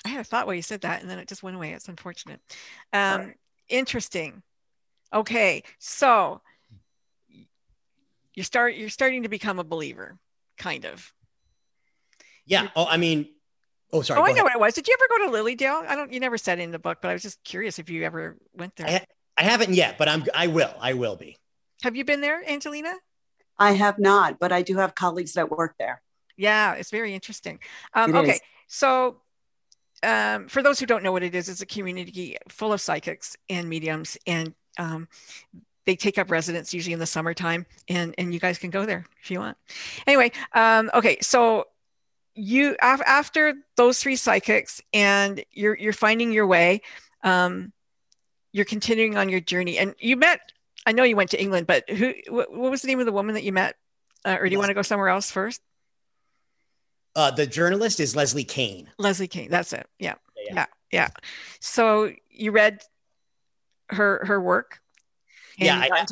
I 0.05 0.09
had 0.09 0.21
a 0.21 0.25
thought 0.25 0.47
while 0.47 0.57
you 0.57 0.63
said 0.63 0.81
that, 0.81 1.03
and 1.03 1.11
then 1.11 1.19
it 1.19 1.29
just 1.29 1.43
went 1.43 1.57
away. 1.57 1.73
It's 1.73 1.89
unfortunate. 1.89 2.41
Um, 2.93 3.35
Interesting. 3.69 4.43
Okay, 5.15 5.63
so 5.79 6.41
you 8.35 8.43
start 8.43 8.75
you're 8.75 8.89
starting 8.89 9.23
to 9.23 9.29
become 9.29 9.59
a 9.59 9.65
believer, 9.65 10.19
kind 10.57 10.85
of. 10.85 11.13
Yeah. 12.47 12.69
Oh, 12.75 12.87
I 12.87 12.97
mean, 12.97 13.29
Oh, 13.93 14.03
sorry. 14.03 14.21
oh, 14.21 14.23
go 14.23 14.27
I 14.27 14.31
know 14.31 14.35
ahead. 14.35 14.45
what 14.45 14.55
it 14.55 14.61
was. 14.61 14.75
Did 14.75 14.89
you 14.89 14.97
ever 14.99 15.07
go 15.09 15.31
to 15.31 15.43
Lilydale? 15.45 15.87
I 15.87 15.95
don't. 15.95 16.13
You 16.13 16.21
never 16.21 16.39
said 16.39 16.59
it 16.59 16.63
in 16.63 16.71
the 16.71 16.79
book, 16.79 16.99
but 17.03 17.11
I 17.11 17.13
was 17.13 17.23
just 17.23 17.43
curious 17.45 17.79
if 17.79 17.91
you 17.91 18.05
ever 18.05 18.37
went 18.55 18.77
there. 18.77 18.87
I, 18.89 19.07
I 19.37 19.43
haven't 19.45 19.75
yet, 19.75 19.99
but 19.99 20.09
I'm. 20.09 20.25
I 20.35 20.47
will. 20.47 20.75
I 20.81 20.95
will 20.95 21.17
be. 21.17 21.37
Have 21.83 21.97
you 21.97 22.05
been 22.05 22.21
there, 22.21 22.43
Angelina? 22.49 22.95
I 23.59 23.73
have 23.73 23.99
not, 23.99 24.39
but 24.39 24.51
I 24.53 24.63
do 24.63 24.77
have 24.79 24.95
colleagues 24.95 25.35
that 25.35 25.51
work 25.51 25.75
there. 25.79 26.01
Yeah, 26.37 26.75
it's 26.75 26.91
very 26.91 27.15
interesting. 27.15 27.59
Um, 27.95 28.15
It 28.15 28.19
okay, 28.19 28.31
is. 28.33 28.41
so 28.67 29.21
um, 30.03 30.49
for 30.49 30.63
those 30.63 30.81
who 30.81 30.87
don't 30.87 31.03
know 31.03 31.13
what 31.13 31.23
it 31.23 31.35
is, 31.35 31.49
it's 31.49 31.61
a 31.61 31.67
community 31.67 32.37
full 32.49 32.73
of 32.73 32.81
psychics 32.81 33.37
and 33.51 33.69
mediums, 33.69 34.17
and 34.27 34.55
um, 34.79 35.07
they 35.85 35.97
take 35.97 36.19
up 36.19 36.31
residence 36.31 36.73
usually 36.73 36.93
in 36.95 36.99
the 36.99 37.07
summertime, 37.07 37.67
and 37.89 38.15
and 38.17 38.33
you 38.33 38.41
guys 38.41 38.59
can 38.59 38.71
go 38.71 38.87
there 38.87 39.05
if 39.23 39.31
you 39.31 39.39
want. 39.41 39.57
Anyway, 40.07 40.33
um, 40.55 40.91
okay, 40.95 41.19
so 41.21 41.67
you 42.35 42.77
af- 42.81 43.03
after 43.07 43.55
those 43.77 43.99
three 44.01 44.17
psychics, 44.17 44.81
and 44.93 45.45
you're 45.51 45.77
you're 45.77 45.93
finding 45.93 46.33
your 46.33 46.47
way. 46.47 46.83
Um, 47.23 47.73
you're 48.53 48.65
continuing 48.67 49.17
on 49.17 49.29
your 49.29 49.41
journey, 49.41 49.79
and 49.79 49.95
you 49.99 50.17
met. 50.17 50.41
I 50.85 50.93
know 50.93 51.05
you 51.05 51.17
went 51.17 51.31
to 51.31 51.41
England, 51.41 51.67
but 51.67 51.89
who? 51.89 52.13
What, 52.29 52.53
what 52.53 52.71
was 52.71 52.83
the 52.83 52.89
name 52.89 53.01
of 53.01 53.07
the 53.07 53.13
woman 53.13 53.35
that 53.35 53.45
you 53.45 53.53
met? 53.53 53.77
Uh, 54.25 54.37
or 54.41 54.47
do 54.47 54.53
you 54.53 54.59
want 54.59 54.69
to 54.69 54.75
go 54.75 54.83
somewhere 54.83 55.09
else 55.09 55.31
first? 55.31 55.61
Uh, 57.15 57.31
the 57.31 57.47
journalist 57.47 58.01
is 58.01 58.17
Leslie 58.17 58.45
Kean. 58.45 58.89
Leslie 58.99 59.29
Kean 59.29 59.51
That's 59.51 59.73
it. 59.73 59.87
Yeah. 59.99 60.15
Yeah. 60.37 60.55
Yeah. 60.55 60.67
Yeah. 60.91 61.09
So 61.61 62.13
you 62.31 62.53
read 62.53 62.81
her 63.91 64.25
her 64.25 64.41
work. 64.41 64.81
Yeah, 65.59 65.79
I- 65.91 66.07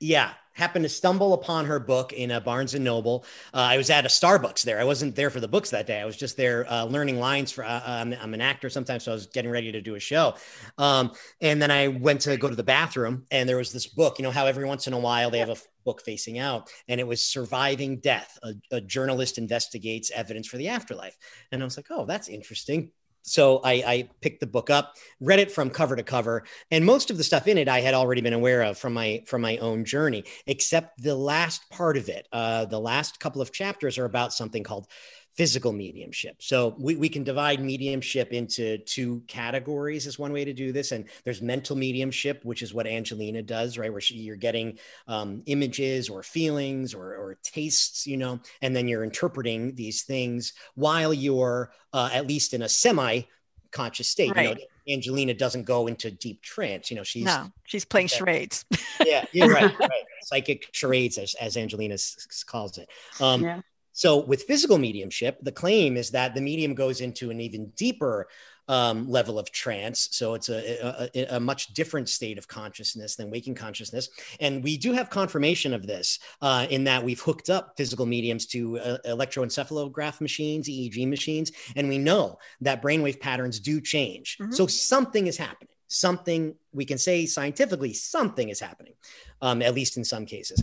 Yeah, 0.00 0.32
happened 0.58 0.84
to 0.84 0.88
stumble 0.88 1.32
upon 1.34 1.64
her 1.66 1.78
book 1.78 2.12
in 2.12 2.32
a 2.32 2.40
Barnes 2.40 2.74
and 2.74 2.84
Noble. 2.84 3.24
Uh, 3.54 3.58
I 3.58 3.76
was 3.76 3.90
at 3.90 4.04
a 4.04 4.08
Starbucks 4.08 4.62
there. 4.62 4.80
I 4.80 4.84
wasn't 4.84 5.14
there 5.14 5.30
for 5.30 5.38
the 5.38 5.48
books 5.48 5.70
that 5.70 5.86
day. 5.86 6.00
I 6.00 6.04
was 6.04 6.16
just 6.16 6.36
there 6.36 6.70
uh, 6.70 6.84
learning 6.84 7.20
lines 7.20 7.52
for. 7.52 7.64
Uh, 7.64 7.80
I'm, 7.86 8.12
I'm 8.20 8.34
an 8.34 8.40
actor 8.40 8.68
sometimes, 8.68 9.04
so 9.04 9.12
I 9.12 9.14
was 9.14 9.26
getting 9.26 9.50
ready 9.50 9.70
to 9.72 9.80
do 9.80 9.94
a 9.94 10.00
show. 10.00 10.34
Um, 10.76 11.12
and 11.40 11.62
then 11.62 11.70
I 11.70 11.88
went 11.88 12.20
to 12.22 12.36
go 12.36 12.48
to 12.48 12.56
the 12.56 12.64
bathroom, 12.64 13.24
and 13.30 13.48
there 13.48 13.56
was 13.56 13.72
this 13.72 13.86
book. 13.86 14.18
You 14.18 14.24
know 14.24 14.32
how 14.32 14.46
every 14.46 14.64
once 14.64 14.86
in 14.86 14.92
a 14.92 14.98
while 14.98 15.30
they 15.30 15.38
have 15.38 15.48
a 15.48 15.52
f- 15.52 15.66
book 15.84 16.02
facing 16.04 16.38
out, 16.38 16.68
and 16.88 17.00
it 17.00 17.06
was 17.06 17.22
"Surviving 17.22 18.00
Death." 18.00 18.36
A, 18.42 18.54
a 18.72 18.80
journalist 18.80 19.38
investigates 19.38 20.10
evidence 20.10 20.48
for 20.48 20.56
the 20.56 20.68
afterlife, 20.68 21.16
and 21.52 21.62
I 21.62 21.64
was 21.64 21.76
like, 21.76 21.86
"Oh, 21.90 22.04
that's 22.04 22.28
interesting." 22.28 22.90
So 23.28 23.60
I, 23.64 23.72
I 23.72 24.08
picked 24.20 24.40
the 24.40 24.46
book 24.46 24.70
up, 24.70 24.96
read 25.20 25.38
it 25.38 25.50
from 25.50 25.70
cover 25.70 25.96
to 25.96 26.02
cover, 26.02 26.44
and 26.70 26.84
most 26.84 27.10
of 27.10 27.16
the 27.16 27.24
stuff 27.24 27.46
in 27.46 27.58
it 27.58 27.68
I 27.68 27.80
had 27.80 27.94
already 27.94 28.20
been 28.20 28.32
aware 28.32 28.62
of 28.62 28.78
from 28.78 28.94
my 28.94 29.22
from 29.26 29.42
my 29.42 29.56
own 29.58 29.84
journey, 29.84 30.24
except 30.46 31.02
the 31.02 31.14
last 31.14 31.68
part 31.70 31.96
of 31.96 32.08
it. 32.08 32.26
Uh, 32.32 32.64
the 32.64 32.80
last 32.80 33.20
couple 33.20 33.42
of 33.42 33.52
chapters 33.52 33.98
are 33.98 34.04
about 34.04 34.32
something 34.32 34.62
called 34.62 34.86
physical 35.34 35.72
mediumship. 35.72 36.36
So 36.40 36.74
we, 36.78 36.96
we 36.96 37.08
can 37.08 37.22
divide 37.22 37.60
mediumship 37.60 38.32
into 38.32 38.78
two 38.78 39.22
categories 39.28 40.06
is 40.06 40.18
one 40.18 40.32
way 40.32 40.44
to 40.44 40.52
do 40.52 40.72
this. 40.72 40.90
And 40.90 41.04
there's 41.24 41.40
mental 41.40 41.76
mediumship, 41.76 42.44
which 42.44 42.60
is 42.62 42.74
what 42.74 42.86
Angelina 42.88 43.42
does, 43.42 43.78
right? 43.78 43.92
Where 43.92 44.00
she, 44.00 44.16
you're 44.16 44.34
getting 44.36 44.78
um, 45.06 45.42
images 45.46 46.08
or 46.08 46.24
feelings 46.24 46.92
or, 46.92 47.14
or 47.14 47.38
tastes, 47.44 48.06
you 48.06 48.16
know, 48.16 48.40
and 48.62 48.74
then 48.74 48.88
you're 48.88 49.04
interpreting 49.04 49.74
these 49.76 50.02
things 50.02 50.54
while 50.74 51.14
you're 51.14 51.70
uh, 51.92 52.10
at 52.12 52.26
least 52.26 52.52
in 52.52 52.62
a 52.62 52.68
semi 52.68 53.22
conscious 53.70 54.08
state. 54.08 54.28
You 54.28 54.34
know, 54.42 54.50
Right. 54.52 54.62
Angelina 54.88 55.34
doesn't 55.34 55.64
go 55.64 55.86
into 55.86 56.10
deep 56.10 56.40
trance. 56.42 56.90
You 56.90 56.96
know, 56.96 57.04
she's 57.04 57.26
no, 57.26 57.52
she's 57.64 57.84
playing 57.84 58.08
charades. 58.08 58.64
yeah, 59.04 59.24
you're 59.32 59.52
right, 59.52 59.78
right. 59.80 60.04
Psychic 60.22 60.68
charades, 60.72 61.18
as, 61.18 61.34
as 61.34 61.56
Angelina 61.58 61.94
s- 61.94 62.42
calls 62.46 62.78
it. 62.78 62.88
Um, 63.20 63.42
Yeah. 63.42 63.60
So, 63.98 64.18
with 64.18 64.44
physical 64.44 64.78
mediumship, 64.78 65.38
the 65.42 65.50
claim 65.50 65.96
is 65.96 66.12
that 66.12 66.32
the 66.32 66.40
medium 66.40 66.72
goes 66.72 67.00
into 67.00 67.32
an 67.32 67.40
even 67.40 67.70
deeper 67.70 68.28
um, 68.68 69.10
level 69.10 69.40
of 69.40 69.50
trance. 69.50 70.10
So, 70.12 70.34
it's 70.34 70.48
a, 70.48 71.10
a, 71.16 71.36
a 71.38 71.40
much 71.40 71.74
different 71.74 72.08
state 72.08 72.38
of 72.38 72.46
consciousness 72.46 73.16
than 73.16 73.28
waking 73.28 73.56
consciousness. 73.56 74.08
And 74.38 74.62
we 74.62 74.76
do 74.76 74.92
have 74.92 75.10
confirmation 75.10 75.74
of 75.74 75.84
this 75.84 76.20
uh, 76.40 76.68
in 76.70 76.84
that 76.84 77.02
we've 77.02 77.20
hooked 77.20 77.50
up 77.50 77.74
physical 77.76 78.06
mediums 78.06 78.46
to 78.46 78.78
uh, 78.78 78.98
electroencephalograph 79.04 80.20
machines, 80.20 80.68
EEG 80.68 81.08
machines, 81.08 81.50
and 81.74 81.88
we 81.88 81.98
know 81.98 82.38
that 82.60 82.80
brainwave 82.80 83.18
patterns 83.18 83.58
do 83.58 83.80
change. 83.80 84.38
Mhm. 84.40 84.54
So, 84.54 84.68
something 84.68 85.26
is 85.26 85.36
happening. 85.36 85.74
Something 85.88 86.54
we 86.72 86.84
can 86.84 86.98
say 86.98 87.26
scientifically, 87.26 87.94
something 87.94 88.48
is 88.48 88.60
happening, 88.60 88.94
um, 89.42 89.60
at 89.60 89.74
least 89.74 89.96
in 89.96 90.04
some 90.04 90.24
cases. 90.24 90.62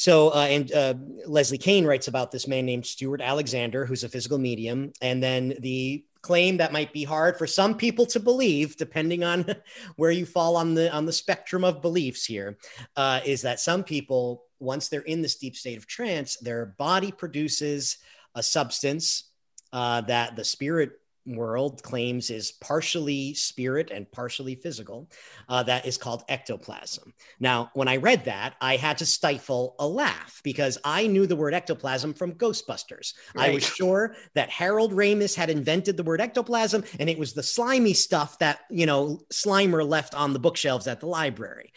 So, 0.00 0.30
uh, 0.30 0.46
and 0.48 0.72
uh, 0.72 0.94
Leslie 1.26 1.58
Kean 1.58 1.84
writes 1.84 2.08
about 2.08 2.30
this 2.30 2.48
man 2.48 2.64
named 2.64 2.86
Stewart 2.86 3.20
Alexander, 3.20 3.84
who's 3.84 4.02
a 4.02 4.08
physical 4.08 4.38
medium. 4.38 4.94
And 5.02 5.22
then 5.22 5.56
the 5.58 6.06
claim 6.22 6.56
that 6.56 6.72
might 6.72 6.94
be 6.94 7.04
hard 7.04 7.36
for 7.36 7.46
some 7.46 7.76
people 7.76 8.06
to 8.06 8.18
believe, 8.18 8.78
depending 8.78 9.24
on 9.24 9.44
where 9.96 10.10
you 10.10 10.24
fall 10.24 10.56
on 10.56 10.72
the 10.72 10.90
on 10.90 11.04
the 11.04 11.12
spectrum 11.12 11.64
of 11.64 11.82
beliefs 11.82 12.24
here, 12.24 12.56
uh, 12.96 13.20
is 13.26 13.42
that 13.42 13.60
some 13.60 13.84
people, 13.84 14.44
once 14.58 14.88
they're 14.88 15.02
in 15.02 15.20
this 15.20 15.36
deep 15.36 15.54
state 15.54 15.76
of 15.76 15.86
trance, 15.86 16.38
their 16.38 16.74
body 16.78 17.12
produces 17.12 17.98
a 18.34 18.42
substance 18.42 19.24
uh, 19.74 20.00
that 20.00 20.34
the 20.34 20.44
spirit 20.44 20.92
world 21.26 21.82
claims 21.82 22.30
is 22.30 22.52
partially 22.52 23.34
spirit 23.34 23.90
and 23.90 24.10
partially 24.10 24.54
physical 24.54 25.08
uh, 25.48 25.62
that 25.62 25.86
is 25.86 25.96
called 25.96 26.24
ectoplasm 26.28 27.12
now, 27.38 27.70
when 27.72 27.88
I 27.88 27.96
read 27.96 28.26
that, 28.26 28.54
I 28.60 28.76
had 28.76 28.98
to 28.98 29.06
stifle 29.06 29.74
a 29.78 29.86
laugh 29.86 30.40
because 30.44 30.78
I 30.84 31.06
knew 31.06 31.26
the 31.26 31.36
word 31.36 31.54
ectoplasm 31.54 32.14
from 32.14 32.34
Ghostbusters. 32.34 33.14
I 33.36 33.50
was 33.50 33.64
sure 33.64 34.14
that 34.34 34.50
Harold 34.50 34.92
Ramis 34.92 35.34
had 35.34 35.50
invented 35.50 35.96
the 35.96 36.02
word 36.02 36.20
ectoplasm 36.20 36.84
and 36.98 37.08
it 37.08 37.18
was 37.18 37.32
the 37.32 37.42
slimy 37.42 37.94
stuff 37.94 38.38
that, 38.40 38.60
you 38.70 38.86
know, 38.86 39.20
Slimer 39.32 39.86
left 39.86 40.14
on 40.14 40.32
the 40.32 40.38
bookshelves 40.38 40.86
at 40.86 41.00
the 41.00 41.06
library. 41.06 41.72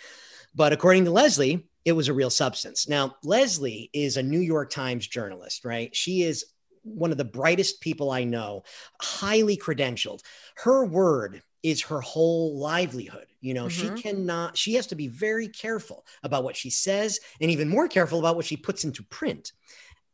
But 0.56 0.74
according 0.74 1.06
to 1.06 1.12
Leslie, 1.12 1.68
it 1.86 1.94
was 1.94 2.08
a 2.08 2.14
real 2.14 2.30
substance. 2.30 2.88
Now, 2.88 3.16
Leslie 3.24 3.90
is 3.94 4.18
a 4.18 4.24
New 4.24 4.40
York 4.40 4.70
Times 4.70 5.08
journalist, 5.08 5.66
right? 5.66 5.94
She 5.96 6.24
is 6.24 6.46
one 6.84 7.12
of 7.12 7.18
the 7.18 7.26
brightest 7.26 7.82
people 7.82 8.12
I 8.12 8.24
know, 8.24 8.64
highly 9.02 9.58
credentialed. 9.58 10.22
Her 10.56 10.86
word 10.86 11.42
is 11.64 11.82
her 11.84 12.02
whole 12.02 12.58
livelihood. 12.58 13.28
You 13.40 13.54
know, 13.54 13.66
Mhm. 13.66 13.72
she 13.72 14.02
cannot, 14.02 14.58
she 14.58 14.74
has 14.76 14.88
to 14.88 14.96
be 14.96 15.08
very 15.08 15.48
careful 15.48 16.06
about 16.22 16.44
what 16.44 16.58
she 16.58 16.70
says 16.70 17.20
and 17.40 17.50
even 17.50 17.70
more 17.70 17.88
careful 17.88 18.20
about 18.20 18.36
what 18.36 18.46
she 18.46 18.58
puts 18.58 18.84
into 18.84 19.04
print. 19.04 19.54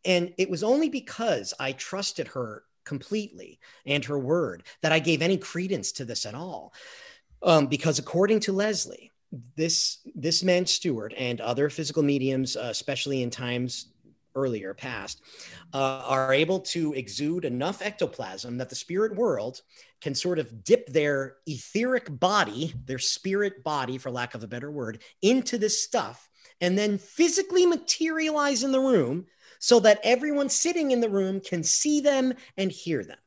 And 0.06 0.34
it 0.38 0.50
was 0.50 0.64
only 0.64 0.90
because 0.90 1.54
I 1.60 1.74
trusted 1.74 2.28
her 2.30 2.64
completely 2.86 3.60
and 3.86 4.06
her 4.06 4.18
word 4.18 4.64
that 4.82 4.92
I 4.92 5.00
gave 5.00 5.22
any 5.22 5.38
credence 5.38 5.92
to 5.94 6.06
this 6.06 6.26
at 6.26 6.36
all. 6.36 6.74
Um, 7.42 7.68
because 7.68 8.00
according 8.00 8.42
to 8.42 8.54
Leslie, 8.54 9.12
this 9.56 10.00
this 10.16 10.44
man 10.44 10.66
Stewart 10.66 11.14
and 11.16 11.40
other 11.40 11.70
physical 11.70 12.02
mediums, 12.02 12.58
uh, 12.58 12.70
especially 12.72 13.22
in 13.22 13.30
times 13.30 13.94
earlier 14.36 14.74
past, 14.74 15.22
uh, 15.74 16.04
are 16.06 16.34
able 16.34 16.60
to 16.60 16.94
exude 16.94 17.46
enough 17.46 17.82
ectoplasm 17.82 18.58
that 18.58 18.70
the 18.70 18.76
spirit 18.76 19.16
world 19.16 19.62
can 20.02 20.16
sort 20.16 20.40
of 20.40 20.64
dip 20.64 20.88
their 20.88 21.38
etheric 21.48 22.08
body, 22.20 22.74
their 22.86 23.00
spirit 23.00 23.64
body, 23.64 23.98
for 23.98 24.12
lack 24.12 24.36
of 24.36 24.44
a 24.44 24.48
better 24.48 24.72
word, 24.72 25.02
into 25.22 25.58
this 25.58 25.84
stuff 25.84 26.30
and 26.62 26.78
then 26.78 26.98
physically 26.98 27.66
materialize 27.66 28.64
in 28.64 28.72
the 28.72 28.80
room 28.80 29.26
so 29.60 29.80
that 29.80 30.00
everyone 30.04 30.50
sitting 30.50 30.92
in 30.92 31.02
the 31.02 31.10
room 31.10 31.40
can 31.42 31.64
see 31.64 32.00
them 32.02 32.34
and 32.58 32.72
hear 32.72 33.04
them. 33.04 33.18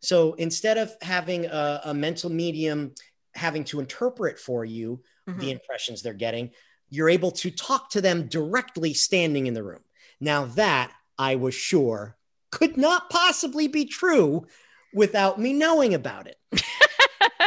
So 0.00 0.34
instead 0.34 0.78
of 0.78 0.92
having 1.02 1.46
a, 1.46 1.80
a 1.84 1.94
mental 1.94 2.30
medium 2.30 2.94
having 3.34 3.64
to 3.64 3.80
interpret 3.80 4.38
for 4.38 4.64
you 4.64 5.02
Mhm. 5.28 5.40
the 5.40 5.50
impressions 5.50 6.02
they're 6.02 6.14
getting, 6.14 6.50
you're 6.88 7.08
able 7.08 7.30
to 7.30 7.50
talk 7.50 7.90
to 7.90 8.00
them 8.00 8.26
directly 8.26 8.94
standing 8.94 9.46
in 9.46 9.54
the 9.54 9.62
room. 9.62 9.84
Now, 10.20 10.46
that 10.46 10.92
I 11.18 11.36
was 11.36 11.54
sure 11.54 12.16
could 12.50 12.76
not 12.76 13.10
possibly 13.10 13.68
be 13.68 13.84
true 13.84 14.46
without 14.92 15.40
me 15.40 15.52
knowing 15.52 15.94
about 15.94 16.26
it. 16.26 16.36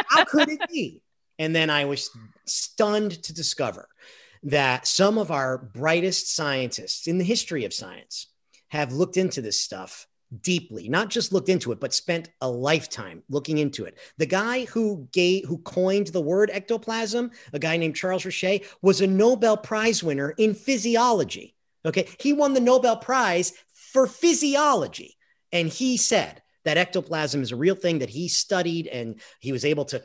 How 0.08 0.24
could 0.24 0.48
it 0.48 0.60
be? 0.68 1.02
And 1.38 1.54
then 1.54 1.70
I 1.70 1.84
was 1.84 2.10
stunned 2.46 3.22
to 3.24 3.34
discover 3.34 3.88
that 4.44 4.86
some 4.86 5.18
of 5.18 5.30
our 5.30 5.58
brightest 5.58 6.34
scientists 6.34 7.06
in 7.06 7.18
the 7.18 7.24
history 7.24 7.64
of 7.64 7.74
science 7.74 8.28
have 8.68 8.92
looked 8.92 9.16
into 9.16 9.40
this 9.40 9.60
stuff 9.60 10.06
deeply 10.42 10.88
not 10.88 11.10
just 11.10 11.32
looked 11.32 11.48
into 11.48 11.70
it 11.70 11.78
but 11.78 11.94
spent 11.94 12.30
a 12.40 12.48
lifetime 12.48 13.22
looking 13.28 13.58
into 13.58 13.84
it 13.84 13.98
the 14.18 14.26
guy 14.26 14.64
who 14.64 15.06
gave 15.12 15.44
who 15.44 15.58
coined 15.58 16.08
the 16.08 16.20
word 16.20 16.50
ectoplasm 16.52 17.30
a 17.52 17.58
guy 17.58 17.76
named 17.76 17.94
charles 17.94 18.24
Richet, 18.24 18.64
was 18.82 19.00
a 19.00 19.06
nobel 19.06 19.56
prize 19.56 20.02
winner 20.02 20.30
in 20.38 20.54
physiology 20.54 21.53
okay 21.84 22.08
he 22.18 22.32
won 22.32 22.54
the 22.54 22.60
nobel 22.60 22.96
prize 22.96 23.52
for 23.72 24.06
physiology 24.06 25.16
and 25.52 25.68
he 25.68 25.96
said 25.96 26.42
that 26.64 26.76
ectoplasm 26.76 27.42
is 27.42 27.52
a 27.52 27.56
real 27.56 27.74
thing 27.74 27.98
that 27.98 28.10
he 28.10 28.28
studied 28.28 28.86
and 28.86 29.20
he 29.40 29.52
was 29.52 29.64
able 29.64 29.84
to 29.84 30.02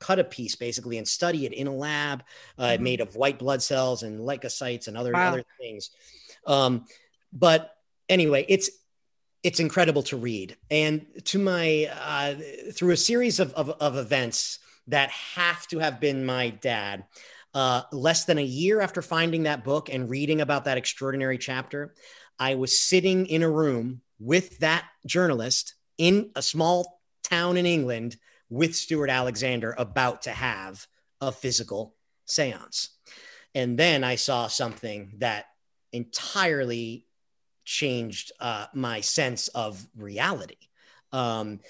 cut 0.00 0.18
a 0.18 0.24
piece 0.24 0.54
basically 0.54 0.96
and 0.98 1.08
study 1.08 1.44
it 1.44 1.52
in 1.52 1.66
a 1.66 1.74
lab 1.74 2.22
uh, 2.58 2.68
Mhm. 2.68 2.80
made 2.80 3.00
of 3.00 3.16
white 3.16 3.38
blood 3.38 3.62
cells 3.62 4.02
and 4.04 4.20
leukocytes 4.20 4.86
and 4.88 4.96
other 4.96 5.12
Wow. 5.12 5.28
other 5.28 5.44
things 5.60 5.90
um, 6.46 6.84
but 7.32 7.74
anyway 8.08 8.44
it's 8.48 8.70
it's 9.44 9.60
incredible 9.60 10.02
to 10.02 10.16
read. 10.16 10.56
And 10.70 11.06
to 11.26 11.38
my, 11.38 11.88
uh, 11.92 12.34
through 12.72 12.90
a 12.90 12.96
series 12.96 13.38
of, 13.38 13.52
of, 13.54 13.70
of 13.70 13.96
events 13.96 14.58
that 14.88 15.10
have 15.10 15.66
to 15.68 15.78
have 15.78 16.00
been 16.00 16.26
my 16.26 16.50
dad, 16.50 17.04
uh, 17.54 17.82
less 17.92 18.24
than 18.24 18.38
a 18.38 18.44
year 18.44 18.80
after 18.80 19.02
finding 19.02 19.44
that 19.44 19.64
book 19.64 19.88
and 19.88 20.10
reading 20.10 20.40
about 20.40 20.64
that 20.64 20.78
extraordinary 20.78 21.38
chapter, 21.38 21.94
I 22.38 22.54
was 22.54 22.78
sitting 22.78 23.26
in 23.26 23.42
a 23.42 23.50
room 23.50 24.02
with 24.18 24.58
that 24.58 24.84
journalist 25.06 25.74
in 25.96 26.30
a 26.36 26.42
small 26.42 27.00
town 27.24 27.56
in 27.56 27.66
England 27.66 28.16
with 28.50 28.74
Stewart 28.74 29.10
Alexander 29.10 29.74
about 29.76 30.22
to 30.22 30.30
have 30.30 30.86
a 31.20 31.32
physical 31.32 31.94
seance. 32.26 32.90
And 33.54 33.78
then 33.78 34.04
I 34.04 34.16
saw 34.16 34.46
something 34.46 35.14
that 35.18 35.46
entirely 35.92 37.06
changed 37.64 38.32
uh, 38.40 38.66
my 38.72 39.00
sense 39.00 39.48
of 39.48 39.86
reality. 39.96 40.56
Um, 41.12 41.60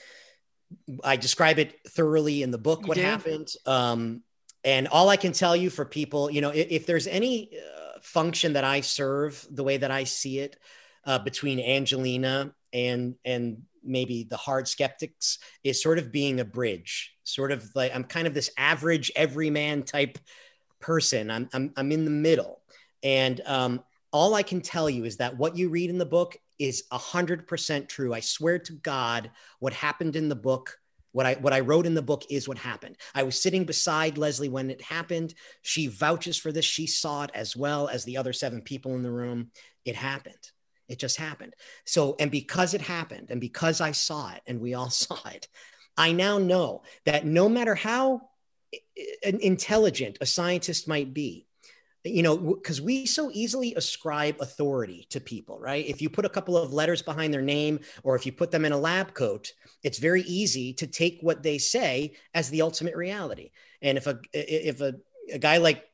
I 1.03 1.17
describe 1.17 1.59
it 1.59 1.79
thoroughly 1.89 2.43
in 2.43 2.51
the 2.51 2.59
book, 2.59 2.87
what 2.87 2.99
happened. 2.99 3.49
Um, 3.65 4.23
and 4.65 4.89
all 4.89 5.09
I 5.09 5.17
can 5.17 5.33
tell 5.33 5.57
you 5.57 5.71
for 5.71 5.85
people, 5.85 6.31
you 6.31 6.41
know, 6.41 6.51
if, 6.51 6.69
if 6.71 6.87
there's 6.87 7.07
any 7.07 7.51
uh, 7.57 7.99
function 8.03 8.55
that 8.55 8.65
I 8.65 8.81
serve 8.81 9.47
the 9.51 9.65
way 9.65 9.77
that 9.77 9.91
I 9.91 10.05
see 10.05 10.41
it 10.41 10.57
uh, 11.05 11.19
between 11.19 11.61
Angelina 11.61 12.53
and 12.73 13.15
and 13.25 13.63
maybe 13.85 14.25
the 14.25 14.37
hard 14.37 14.69
skeptics 14.69 15.39
is 15.65 15.83
sort 15.83 15.99
of 15.99 16.13
being 16.13 16.41
a 16.41 16.45
bridge, 16.45 17.15
sort 17.25 17.53
of 17.53 17.69
like 17.75 17.95
I'm 17.95 18.05
kind 18.05 18.27
of 18.27 18.35
this 18.35 18.51
average 18.57 19.11
everyman 19.17 19.83
type 19.85 20.19
person. 20.81 21.31
I'm 21.31 21.49
I'm, 21.53 21.73
I'm 21.77 21.93
in 21.93 22.05
the 22.05 22.11
middle, 22.11 22.61
and 23.03 23.41
um, 23.47 23.83
all 24.13 24.35
I 24.35 24.43
can 24.43 24.61
tell 24.61 24.89
you 24.89 25.05
is 25.05 25.19
that 25.19 25.37
what 25.37 25.57
you 25.57 25.69
read 25.69 25.91
in 25.91 25.99
the 25.99 26.07
book 26.07 26.37
is 26.59 26.85
100% 26.93 27.89
true. 27.89 28.13
I 28.13 28.21
swear 28.21 28.59
to 28.61 28.73
God, 28.73 29.31
what 29.61 29.73
happened 29.73 30.17
in 30.17 30.29
the 30.29 30.35
book, 30.35 30.79
what 31.13 31.27
I 31.27 31.35
what 31.35 31.53
I 31.53 31.61
wrote 31.61 31.87
in 31.87 31.95
the 31.95 32.03
book 32.03 32.25
is 32.31 32.49
what 32.49 32.59
happened. 32.59 32.97
I 33.15 33.23
was 33.23 33.41
sitting 33.41 33.65
beside 33.65 34.19
Leslie 34.19 34.49
when 34.49 34.71
it 34.71 34.83
happened. 34.83 35.35
She 35.63 35.87
vouches 35.87 36.37
for 36.37 36.53
this. 36.53 36.65
She 36.65 36.87
saw 36.87 37.25
it 37.25 37.31
as 37.35 37.57
well 37.57 37.89
as 37.89 38.05
the 38.05 38.17
other 38.17 38.33
seven 38.33 38.63
people 38.63 38.95
in 38.95 39.03
the 39.03 39.11
room. 39.11 39.51
It 39.85 39.97
happened. 39.97 40.35
It 40.89 40.99
just 40.99 41.17
happened. 41.19 41.55
So, 41.85 42.17
and 42.19 42.31
because 42.31 42.75
it 42.75 42.81
happened, 42.81 43.31
and 43.31 43.41
because 43.41 43.81
I 43.81 43.93
saw 43.93 44.33
it, 44.33 44.43
and 44.47 44.61
we 44.61 44.75
all 44.75 44.91
saw 45.05 45.19
it, 45.29 45.49
I 45.97 46.13
now 46.13 46.39
know 46.39 46.83
that 47.07 47.27
no 47.27 47.49
matter 47.49 47.75
how 47.75 48.23
eh, 48.73 48.79
eh, 49.25 49.33
intelligent 49.41 50.19
a 50.21 50.27
scientist 50.27 50.87
might 50.87 51.13
be, 51.13 51.48
you 52.09 52.23
know, 52.23 52.37
because 52.37 52.81
we 52.81 53.07
so 53.07 53.31
easily 53.33 53.75
ascribe 53.75 54.37
authority 54.41 55.07
to 55.11 55.21
people, 55.21 55.59
right? 55.59 55.87
If 55.87 56.03
you 56.03 56.11
put 56.11 56.25
a 56.25 56.31
couple 56.31 56.57
of 56.57 56.73
letters 56.73 57.03
behind 57.03 57.33
their 57.33 57.43
name 57.43 57.81
or 58.03 58.17
if 58.17 58.27
you 58.27 58.33
put 58.33 58.51
them 58.51 58.65
in 58.65 58.73
a 58.73 58.79
lab 58.79 59.15
coat, 59.15 59.53
it's 59.83 59.99
very 59.99 60.23
easy 60.23 60.73
to 60.75 60.87
take 60.87 61.19
what 61.21 61.43
they 61.43 61.59
say 61.59 62.15
as 62.35 62.51
the 62.51 62.63
ultimate 62.63 62.97
reality. 62.97 63.51
And 63.83 63.99
if 63.99 64.07
a 64.07 64.19
if 64.33 64.81
a, 64.81 64.95
a 65.33 65.39
guy 65.39 65.59
like 65.59 65.85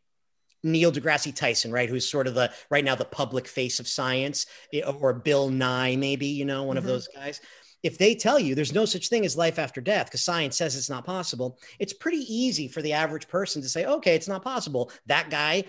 Neil 0.62 0.90
deGrasse 0.90 1.34
Tyson, 1.34 1.70
right, 1.70 1.88
who's 1.88 2.08
sort 2.08 2.26
of 2.26 2.34
the 2.34 2.52
right 2.70 2.84
now 2.84 2.94
the 2.94 3.04
public 3.04 3.46
face 3.46 3.80
of 3.80 3.88
science, 3.88 4.46
or 4.86 5.12
Bill 5.12 5.50
Nye, 5.50 5.96
maybe 5.96 6.26
you 6.26 6.44
know 6.44 6.64
one 6.64 6.76
mm-hmm. 6.76 6.78
of 6.78 6.84
those 6.84 7.08
guys. 7.08 7.40
If 7.82 7.98
they 7.98 8.14
tell 8.14 8.40
you 8.40 8.54
there's 8.54 8.72
no 8.72 8.86
such 8.86 9.08
thing 9.08 9.26
as 9.26 9.36
life 9.36 9.58
after 9.58 9.82
death 9.82 10.06
because 10.06 10.24
science 10.24 10.56
says 10.56 10.74
it's 10.74 10.88
not 10.88 11.04
possible, 11.04 11.58
it's 11.78 11.92
pretty 11.92 12.24
easy 12.34 12.66
for 12.66 12.80
the 12.80 12.94
average 12.94 13.28
person 13.28 13.60
to 13.60 13.68
say, 13.68 13.84
okay, 13.84 14.14
it's 14.14 14.28
not 14.28 14.42
possible. 14.42 14.90
That 15.04 15.28
guy 15.28 15.64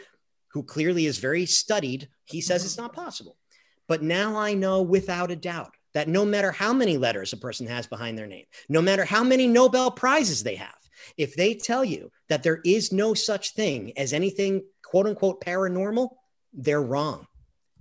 who 0.55 0.63
clearly 0.63 1.05
is 1.05 1.17
very 1.17 1.45
studied, 1.45 2.07
he 2.23 2.39
says 2.39 2.61
mm-hmm. 2.61 2.67
it's 2.67 2.77
not 2.77 2.93
possible. 2.93 3.35
But 3.89 4.01
now 4.01 4.37
I 4.37 4.53
know 4.53 4.81
without 4.81 5.29
a 5.29 5.35
doubt 5.35 5.73
that 5.93 6.07
no 6.07 6.23
matter 6.23 6.49
how 6.49 6.71
many 6.71 6.95
letters 6.95 7.33
a 7.33 7.37
person 7.37 7.67
has 7.67 7.87
behind 7.87 8.17
their 8.17 8.25
name, 8.25 8.45
no 8.69 8.81
matter 8.81 9.03
how 9.03 9.21
many 9.21 9.47
Nobel 9.47 9.91
Prizes 9.91 10.43
they 10.43 10.55
have, 10.55 10.77
if 11.17 11.35
they 11.35 11.55
tell 11.55 11.83
you 11.83 12.09
that 12.29 12.41
there 12.41 12.61
is 12.63 12.93
no 12.93 13.13
such 13.13 13.53
thing 13.53 13.91
as 13.97 14.13
anything 14.13 14.63
quote 14.81 15.07
unquote 15.07 15.43
paranormal, 15.43 16.07
they're 16.53 16.81
wrong. 16.81 17.27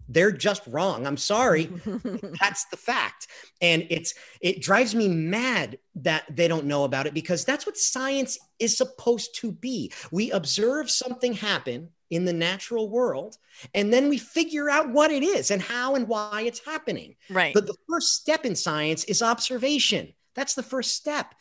They're 0.09 0.33
just 0.33 0.67
wrong. 0.67 1.07
I'm 1.07 1.17
sorry. 1.17 1.67
that's 2.41 2.65
the 2.67 2.77
fact. 2.77 3.29
And 3.61 3.87
it's 3.89 4.15
it 4.41 4.61
drives 4.61 4.97
me 4.97 5.07
mad 5.07 5.79
that 5.95 6.25
they 6.29 6.49
don't 6.49 6.67
know 6.67 6.83
about 6.83 7.07
it 7.07 7.15
because 7.15 7.45
that's 7.45 7.67
what 7.67 7.77
science 7.77 8.37
is 8.59 8.77
supposed 8.77 9.37
to 9.37 9.53
be. 9.53 9.93
We 10.11 10.33
observe 10.33 10.91
something 10.91 11.35
happen 11.35 11.91
in 12.15 12.25
the 12.25 12.33
natural 12.33 12.89
world 12.89 13.39
and 13.75 13.93
then 13.93 14.09
we 14.09 14.19
figure 14.19 14.69
out 14.69 14.91
what 14.91 15.11
it 15.11 15.23
is 15.23 15.51
and 15.51 15.63
how 15.63 15.95
and 15.95 16.09
why 16.09 16.43
it's 16.47 16.65
happening. 16.65 17.17
Right. 17.31 17.55
But 17.55 17.67
the 17.67 17.77
first 17.89 18.15
step 18.15 18.45
in 18.45 18.57
science 18.57 19.05
is 19.05 19.23
observation. 19.23 20.13
That's 20.35 20.55
the 20.55 20.63
first 20.63 20.95
step. 20.95 21.35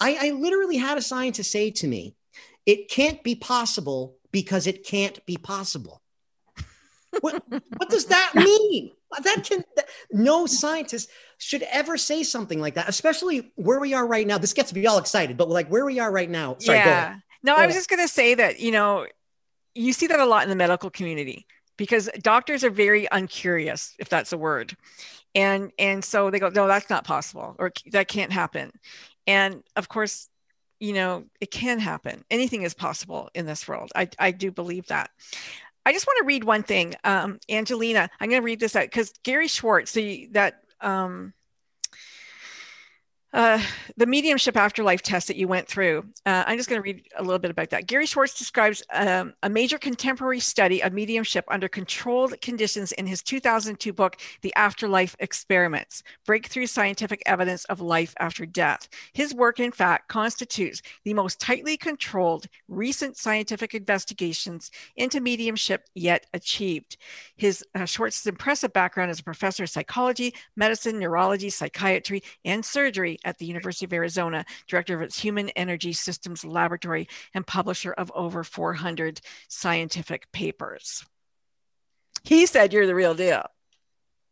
I, 0.00 0.16
I 0.20 0.30
literally 0.30 0.76
had 0.76 0.98
a 0.98 1.02
scientist 1.02 1.50
say 1.50 1.70
to 1.72 1.86
me, 1.86 2.14
it 2.66 2.88
can't 2.88 3.22
be 3.22 3.34
possible 3.34 4.16
because 4.32 4.66
it 4.66 4.84
can't 4.84 5.24
be 5.26 5.36
possible. 5.36 6.02
what, 7.20 7.42
what 7.48 7.90
does 7.90 8.06
that 8.06 8.32
mean? 8.34 8.92
That 9.24 9.44
can 9.44 9.64
that, 9.74 9.88
no 10.12 10.46
scientist 10.46 11.10
should 11.38 11.62
ever 11.64 11.96
say 11.96 12.22
something 12.22 12.60
like 12.60 12.74
that, 12.74 12.88
especially 12.88 13.52
where 13.56 13.80
we 13.80 13.92
are 13.92 14.06
right 14.06 14.26
now. 14.26 14.38
This 14.38 14.52
gets 14.52 14.72
me 14.72 14.86
all 14.86 14.98
excited, 14.98 15.36
but 15.36 15.48
like 15.48 15.68
where 15.68 15.84
we 15.84 15.98
are 15.98 16.12
right 16.12 16.30
now. 16.30 16.56
Sorry, 16.60 16.78
yeah. 16.78 17.16
No, 17.42 17.56
go 17.56 17.62
I 17.62 17.66
was 17.66 17.74
ahead. 17.74 17.80
just 17.80 17.90
going 17.90 18.06
to 18.06 18.12
say 18.12 18.34
that 18.34 18.60
you 18.60 18.70
know 18.70 19.06
you 19.74 19.92
see 19.92 20.06
that 20.08 20.20
a 20.20 20.26
lot 20.26 20.42
in 20.42 20.50
the 20.50 20.56
medical 20.56 20.90
community 20.90 21.46
because 21.76 22.10
doctors 22.20 22.64
are 22.64 22.70
very 22.70 23.06
uncurious, 23.10 23.94
if 23.98 24.08
that's 24.08 24.32
a 24.32 24.38
word, 24.38 24.76
and 25.34 25.72
and 25.78 26.04
so 26.04 26.30
they 26.30 26.38
go, 26.38 26.48
no, 26.48 26.66
that's 26.66 26.90
not 26.90 27.04
possible, 27.04 27.56
or 27.58 27.72
that 27.92 28.08
can't 28.08 28.32
happen, 28.32 28.70
and 29.26 29.62
of 29.76 29.88
course 29.88 30.28
you 30.80 30.94
know, 30.94 31.24
it 31.40 31.50
can 31.50 31.78
happen. 31.78 32.24
Anything 32.30 32.62
is 32.62 32.74
possible 32.74 33.30
in 33.34 33.46
this 33.46 33.68
world. 33.68 33.92
I, 33.94 34.08
I 34.18 34.30
do 34.30 34.50
believe 34.50 34.86
that. 34.86 35.10
I 35.86 35.92
just 35.92 36.06
want 36.06 36.18
to 36.20 36.26
read 36.26 36.42
one 36.42 36.62
thing. 36.62 36.94
Um, 37.04 37.38
Angelina, 37.48 38.08
I'm 38.18 38.30
going 38.30 38.40
to 38.40 38.44
read 38.44 38.60
this 38.60 38.74
out 38.74 38.84
because 38.84 39.12
Gary 39.22 39.46
Schwartz, 39.46 39.92
the, 39.92 40.28
that 40.32 40.62
um, 40.80 41.34
uh, 43.32 43.62
the 43.96 44.06
mediumship 44.06 44.56
afterlife 44.56 45.02
test 45.02 45.28
that 45.28 45.36
you 45.36 45.46
went 45.46 45.68
through. 45.68 46.04
Uh, 46.26 46.42
I'm 46.46 46.56
just 46.56 46.68
going 46.68 46.82
to 46.82 46.82
read 46.82 47.06
a 47.16 47.22
little 47.22 47.38
bit 47.38 47.50
about 47.50 47.70
that. 47.70 47.86
Gary 47.86 48.06
Schwartz 48.06 48.36
describes 48.36 48.82
um, 48.92 49.34
a 49.44 49.48
major 49.48 49.78
contemporary 49.78 50.40
study 50.40 50.82
of 50.82 50.92
mediumship 50.92 51.44
under 51.48 51.68
controlled 51.68 52.40
conditions 52.40 52.90
in 52.92 53.06
his 53.06 53.22
2002 53.22 53.92
book, 53.92 54.16
The 54.42 54.52
Afterlife 54.56 55.14
Experiments 55.20 56.02
Breakthrough 56.26 56.66
Scientific 56.66 57.22
Evidence 57.26 57.64
of 57.66 57.80
Life 57.80 58.14
After 58.18 58.46
Death. 58.46 58.88
His 59.12 59.32
work, 59.32 59.60
in 59.60 59.70
fact, 59.70 60.08
constitutes 60.08 60.82
the 61.04 61.14
most 61.14 61.40
tightly 61.40 61.76
controlled 61.76 62.46
recent 62.66 63.16
scientific 63.16 63.74
investigations 63.74 64.72
into 64.96 65.20
mediumship 65.20 65.88
yet 65.94 66.26
achieved. 66.34 66.96
His 67.36 67.64
uh, 67.76 67.84
Schwartz's 67.84 68.26
impressive 68.26 68.72
background 68.72 69.12
as 69.12 69.20
a 69.20 69.24
professor 69.24 69.62
of 69.62 69.70
psychology, 69.70 70.34
medicine, 70.56 70.98
neurology, 70.98 71.50
psychiatry, 71.50 72.22
and 72.44 72.64
surgery 72.64 73.19
at 73.24 73.38
the 73.38 73.46
University 73.46 73.84
of 73.84 73.92
Arizona, 73.92 74.44
director 74.66 74.94
of 74.94 75.02
its 75.02 75.18
Human 75.18 75.48
Energy 75.50 75.92
Systems 75.92 76.44
Laboratory, 76.44 77.08
and 77.34 77.46
publisher 77.46 77.92
of 77.92 78.10
over 78.14 78.44
400 78.44 79.20
scientific 79.48 80.30
papers. 80.32 81.04
He 82.22 82.46
said 82.46 82.72
you're 82.72 82.86
the 82.86 82.94
real 82.94 83.14
deal. 83.14 83.44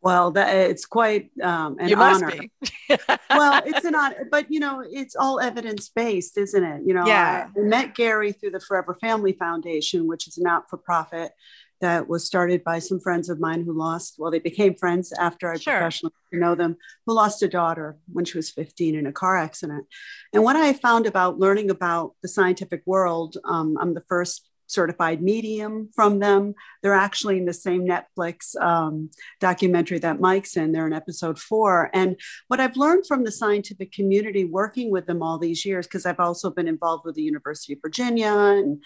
Well, 0.01 0.31
that 0.33 0.55
it's 0.55 0.87
quite 0.87 1.31
um, 1.43 1.77
an 1.81 1.89
you 1.89 1.97
must 1.97 2.23
honor. 2.23 2.37
Be. 2.37 2.51
well, 3.31 3.63
it's 3.67 3.85
an 3.85 3.97
honor, 3.97 4.29
but 4.31 4.47
you 4.49 4.61
know, 4.61 4.85
it's 4.89 5.17
all 5.17 5.41
evidence 5.41 5.89
based, 5.89 6.39
isn't 6.39 6.63
it? 6.63 6.83
You 6.85 6.95
know, 6.95 7.05
yeah. 7.05 7.49
I 7.57 7.61
met 7.61 7.97
Gary 7.97 8.31
through 8.31 8.53
the 8.53 8.61
Forever 8.61 8.97
Family 9.01 9.33
Foundation, 9.33 10.07
which 10.07 10.29
is 10.29 10.39
a 10.39 10.43
not 10.43 10.71
for 10.71 10.77
profit 10.77 11.33
that 11.81 12.09
was 12.09 12.25
started 12.25 12.65
by 12.65 12.79
some 12.79 13.01
friends 13.01 13.29
of 13.29 13.41
mine 13.41 13.65
who 13.65 13.73
lost, 13.73 14.17
well, 14.19 14.31
they 14.31 14.39
became 14.39 14.75
friends 14.75 15.13
after 15.13 15.51
I 15.51 15.57
sure. 15.57 15.75
professionally 15.75 16.13
know 16.33 16.55
them, 16.55 16.77
who 17.07 17.15
lost 17.15 17.43
a 17.43 17.49
daughter 17.49 17.97
when 18.13 18.25
she 18.25 18.39
was 18.39 18.51
15 18.51 18.95
in 18.95 19.07
a 19.07 19.13
car 19.13 19.37
accident. 19.37 19.87
And 20.33 20.43
what 20.43 20.57
I 20.57 20.73
found 20.73 21.07
about 21.07 21.39
learning 21.39 21.71
about 21.71 22.15
the 22.23 22.29
scientific 22.29 22.83
world, 22.87 23.37
um, 23.45 23.77
I'm 23.81 23.95
the 23.95 24.03
first 24.03 24.49
certified 24.69 25.23
medium 25.23 25.89
from 25.95 26.19
them. 26.19 26.55
They're 26.83 26.95
actually 26.95 27.39
in 27.39 27.47
the 27.47 27.53
same 27.55 27.87
Netflix 27.87 28.55
um, 28.61 29.11
documentary 29.41 29.99
that 30.01 30.21
Mike's 30.21 30.57
in. 30.57 30.73
They're 30.73 30.87
in 30.87 30.93
episode 30.93 31.39
four. 31.39 31.91
And 31.93 32.21
what 32.49 32.61
I've 32.61 32.77
learned 32.77 33.07
from 33.07 33.25
the 33.25 33.33
scientific 33.33 33.93
community 33.93 34.45
working 34.45 34.91
with 34.91 35.07
them 35.07 35.23
all 35.23 35.39
these 35.39 35.65
years, 35.65 35.87
because 35.87 36.07
I've 36.07 36.21
also 36.21 36.51
been 36.51 36.69
involved 36.69 37.05
with 37.05 37.15
the 37.15 37.23
University 37.23 37.73
of 37.73 37.81
Virginia, 37.83 38.33
and 38.33 38.83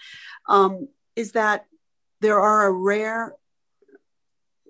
um, 0.47 0.87
is 1.15 1.33
that 1.33 1.65
there 2.23 2.39
are 2.39 2.65
a 2.67 2.71
rare 2.71 3.35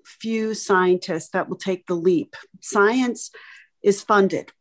few 0.04 0.54
scientists 0.54 1.30
that 1.30 1.48
will 1.48 1.56
take 1.56 1.86
the 1.86 1.94
leap. 1.94 2.36
Science 2.60 3.30
is 3.82 4.02
funded. 4.02 4.52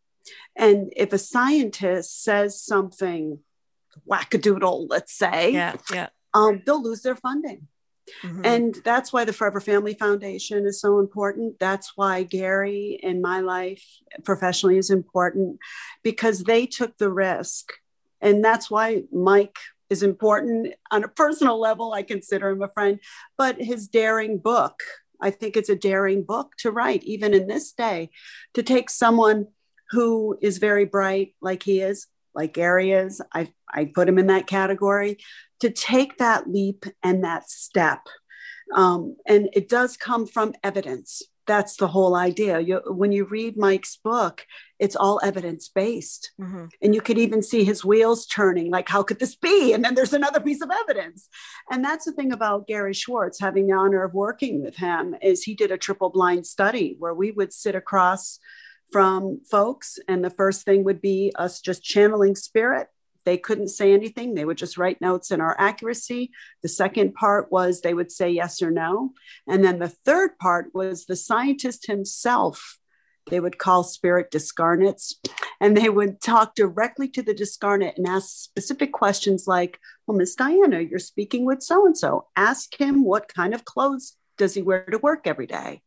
And 0.56 0.94
if 0.96 1.12
a 1.12 1.18
scientist 1.18 2.24
says 2.24 2.62
something 2.62 3.40
wackadoodle, 4.10 4.88
let's 4.90 5.14
say, 5.14 5.52
yeah, 5.52 5.76
yeah. 5.92 6.08
Um, 6.36 6.62
they'll 6.66 6.82
lose 6.82 7.02
their 7.02 7.16
funding. 7.16 7.68
Mhm. 8.24 8.46
And 8.46 8.76
that's 8.84 9.12
why 9.12 9.26
the 9.26 9.34
Forever 9.34 9.60
Family 9.60 9.96
Foundation 9.96 10.66
is 10.66 10.80
so 10.80 11.00
important. 11.00 11.60
That's 11.60 11.94
why 11.96 12.24
Gary 12.24 13.00
in 13.02 13.22
my 13.22 13.40
life 13.40 13.84
professionally 14.24 14.78
is 14.78 14.90
important 14.90 15.60
because 16.04 16.44
they 16.44 16.66
took 16.66 16.98
the 16.98 17.12
risk. 17.12 17.74
And 18.22 18.44
that's 18.44 18.70
why 18.70 19.04
Mike 19.12 19.58
is 19.94 20.04
important 20.04 20.74
on 20.92 21.04
a 21.04 21.08
personal 21.08 21.60
level. 21.60 21.94
I 21.94 22.04
consider 22.04 22.50
him 22.50 22.64
a 22.64 22.68
friend, 22.68 23.00
but 23.38 23.62
his 23.62 23.88
daring 23.88 24.40
book, 24.40 24.82
I 25.22 25.30
think 25.30 25.56
it's 25.56 25.70
a 25.70 25.76
daring 25.76 26.24
book 26.24 26.48
to 26.58 26.72
write, 26.72 27.04
even 27.04 27.34
in 27.34 27.48
this 27.48 27.72
day, 27.72 28.10
to 28.56 28.64
take 28.64 28.90
someone 28.90 29.48
who 29.92 30.38
is 30.42 30.58
very 30.58 30.86
bright, 30.86 31.36
like 31.42 31.62
he 31.64 31.80
is, 31.80 32.08
like 32.34 32.54
Gary 32.54 32.92
is. 32.92 33.22
I, 33.32 33.54
I 33.72 33.86
put 33.86 34.10
him 34.10 34.18
in 34.18 34.28
that 34.28 34.48
category 34.48 35.20
to 35.60 35.70
take 35.70 36.18
that 36.18 36.50
leap 36.50 36.86
and 37.04 37.24
that 37.24 37.50
step. 37.50 38.00
Um, 38.74 39.16
and 39.28 39.50
it 39.54 39.70
does 39.70 39.96
come 39.96 40.26
from 40.26 40.56
evidence. 40.64 41.22
That's 41.46 41.76
the 41.76 41.88
whole 41.88 42.16
idea. 42.16 42.60
You, 42.60 42.82
when 42.88 43.12
you 43.12 43.26
read 43.26 43.58
Mike's 43.58 43.98
book, 43.98 44.46
it's 44.80 44.96
all 44.96 45.20
evidence 45.24 45.68
based. 45.68 46.32
Mhm. 46.40 46.70
And 46.82 46.96
you 46.96 47.02
could 47.02 47.18
even 47.18 47.42
see 47.42 47.64
his 47.64 47.84
wheels 47.84 48.26
turning, 48.26 48.72
like, 48.72 48.88
how 48.88 49.04
could 49.04 49.20
this 49.20 49.36
be? 49.36 49.74
And 49.74 49.84
then 49.84 49.96
there's 49.96 50.14
another 50.14 50.40
piece 50.40 50.62
of 50.62 50.72
evidence. 50.72 51.28
And 51.70 51.84
that's 51.84 52.06
the 52.06 52.14
thing 52.14 52.32
about 52.32 52.68
Gary 52.68 52.94
Schwartz, 52.94 53.40
having 53.40 53.68
the 53.68 53.74
honor 53.74 54.04
of 54.04 54.14
working 54.14 54.64
with 54.64 54.78
him, 54.78 55.16
is 55.22 55.44
he 55.44 55.54
did 55.54 55.72
a 55.72 55.78
triple 55.78 56.10
blind 56.10 56.48
study 56.48 56.96
where 56.98 57.14
we 57.14 57.32
would 57.32 57.52
sit 57.52 57.76
across 57.76 58.40
from 58.92 59.42
folks, 59.50 59.98
and 60.08 60.24
the 60.24 60.30
first 60.30 60.64
thing 60.64 60.84
would 60.84 61.02
be 61.02 61.32
us 61.36 61.60
just 61.60 61.84
channeling 61.84 62.36
spirit. 62.36 62.88
They 63.26 63.38
couldn't 63.38 63.70
say 63.70 63.94
anything. 63.94 64.34
They 64.34 64.46
would 64.46 64.58
just 64.58 64.78
write 64.78 65.02
notes 65.02 65.32
in 65.32 65.42
our 65.42 65.56
accuracy. 65.60 66.32
The 66.62 66.70
second 66.70 67.14
part 67.14 67.52
was 67.52 67.82
they 67.82 67.94
would 67.94 68.12
say 68.12 68.30
yes 68.30 68.62
or 68.62 68.72
no. 68.72 69.14
And 69.48 69.64
then 69.64 69.80
the 69.80 69.90
third 69.90 70.38
part 70.40 70.68
was 70.74 71.06
the 71.06 71.16
scientist 71.16 71.88
himself. 71.88 72.80
They 73.30 73.40
would 73.40 73.58
call 73.58 73.84
spirit 73.84 74.32
discarnates 74.32 75.16
and 75.62 75.78
they 75.78 75.90
would 75.90 76.20
talk 76.20 76.56
directly 76.56 77.08
to 77.10 77.22
the 77.22 77.34
discarnate 77.34 77.98
and 77.98 78.06
ask 78.06 78.28
specific 78.28 78.92
questions 78.92 79.46
like, 79.48 79.80
Well, 80.06 80.18
Miss 80.18 80.36
Diana, 80.36 80.82
you're 80.82 81.00
speaking 81.00 81.46
with 81.46 81.64
so 81.64 81.86
and 81.86 81.98
so. 81.98 82.28
Ask 82.36 82.78
him 82.80 83.06
what 83.06 83.34
kind 83.34 83.54
of 83.54 83.64
clothes 83.64 84.18
does 84.38 84.54
he 84.56 84.62
wear 84.62 84.84
to 84.86 84.98
work 84.98 85.26
every 85.26 85.48
day? 85.48 85.82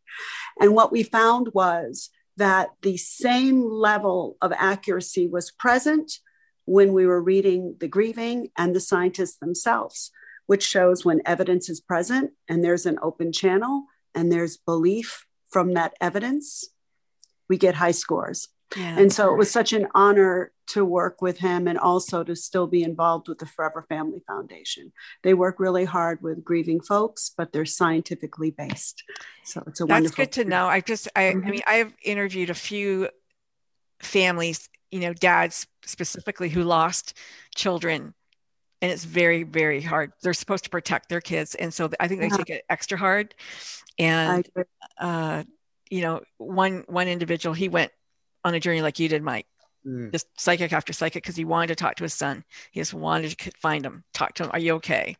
And 0.58 0.74
what 0.74 0.92
we 0.92 1.02
found 1.02 1.50
was 1.52 2.08
that 2.36 2.70
the 2.82 2.96
same 2.96 3.62
level 3.62 4.36
of 4.40 4.52
accuracy 4.56 5.26
was 5.26 5.50
present 5.50 6.20
when 6.66 6.92
we 6.92 7.06
were 7.06 7.22
reading 7.22 7.76
the 7.80 7.88
grieving 7.88 8.48
and 8.56 8.76
the 8.76 8.80
scientists 8.80 9.38
themselves, 9.38 10.10
which 10.46 10.64
shows 10.64 11.04
when 11.04 11.22
evidence 11.24 11.68
is 11.68 11.80
present 11.80 12.32
and 12.48 12.62
there's 12.62 12.86
an 12.86 12.98
open 13.02 13.32
channel 13.32 13.84
and 14.14 14.30
there's 14.30 14.56
belief 14.56 15.26
from 15.48 15.74
that 15.74 15.94
evidence, 16.00 16.68
we 17.48 17.56
get 17.56 17.76
high 17.76 17.92
scores. 17.92 18.48
Yeah. 18.76 18.98
And 18.98 19.12
so 19.12 19.32
it 19.32 19.38
was 19.38 19.50
such 19.50 19.72
an 19.72 19.86
honor 19.94 20.50
to 20.68 20.84
work 20.84 21.22
with 21.22 21.38
him 21.38 21.68
and 21.68 21.78
also 21.78 22.24
to 22.24 22.34
still 22.34 22.66
be 22.66 22.82
involved 22.82 23.28
with 23.28 23.38
the 23.38 23.46
Forever 23.46 23.82
Family 23.88 24.24
Foundation. 24.26 24.92
They 25.22 25.34
work 25.34 25.60
really 25.60 25.84
hard 25.84 26.20
with 26.20 26.42
grieving 26.42 26.80
folks, 26.80 27.30
but 27.36 27.52
they're 27.52 27.64
scientifically 27.64 28.50
based. 28.50 29.04
So 29.44 29.62
it's 29.68 29.80
a 29.80 29.84
That's 29.84 29.92
wonderful 29.92 30.24
That's 30.24 30.36
good 30.36 30.42
to 30.42 30.50
know. 30.50 30.66
I 30.66 30.80
just, 30.80 31.06
I, 31.14 31.28
I 31.28 31.32
Mhm. 31.34 31.50
mean, 31.50 31.62
I've 31.64 31.94
interviewed 32.02 32.50
a 32.50 32.54
few 32.54 33.08
families, 34.00 34.68
you 34.90 35.00
know, 35.00 35.12
dads 35.12 35.66
specifically 35.84 36.48
who 36.48 36.62
lost 36.62 37.14
children, 37.54 38.14
and 38.82 38.92
it's 38.92 39.04
very, 39.04 39.42
very 39.42 39.80
hard. 39.80 40.12
They're 40.22 40.34
supposed 40.34 40.64
to 40.64 40.70
protect 40.70 41.08
their 41.08 41.20
kids, 41.20 41.54
and 41.54 41.72
so 41.72 41.90
I 42.00 42.08
think 42.08 42.20
they 42.20 42.28
Yeah. 42.28 42.36
take 42.36 42.50
it 42.50 42.64
extra 42.68 42.98
hard. 42.98 43.34
And 43.98 44.48
uh, 44.98 45.44
you 45.90 46.02
know, 46.02 46.20
one 46.38 46.84
one 46.88 47.08
individual 47.08 47.54
he 47.54 47.68
went 47.68 47.92
on 48.44 48.54
a 48.54 48.60
journey 48.60 48.82
like 48.82 48.98
you 48.98 49.08
did, 49.08 49.22
Mike, 49.22 49.46
Mm. 49.86 50.12
just 50.12 50.26
psychic 50.38 50.72
after 50.72 50.92
psychic, 50.92 51.22
because 51.22 51.36
he 51.36 51.44
wanted 51.44 51.68
to 51.68 51.76
talk 51.76 51.94
to 51.96 52.02
his 52.04 52.14
son. 52.14 52.44
He 52.72 52.80
just 52.80 52.94
wanted 52.94 53.38
to 53.38 53.50
find 53.62 53.86
him, 53.86 54.02
talk 54.12 54.34
to 54.34 54.44
him. 54.44 54.50
Are 54.52 54.58
you 54.58 54.74
okay? 54.74 55.16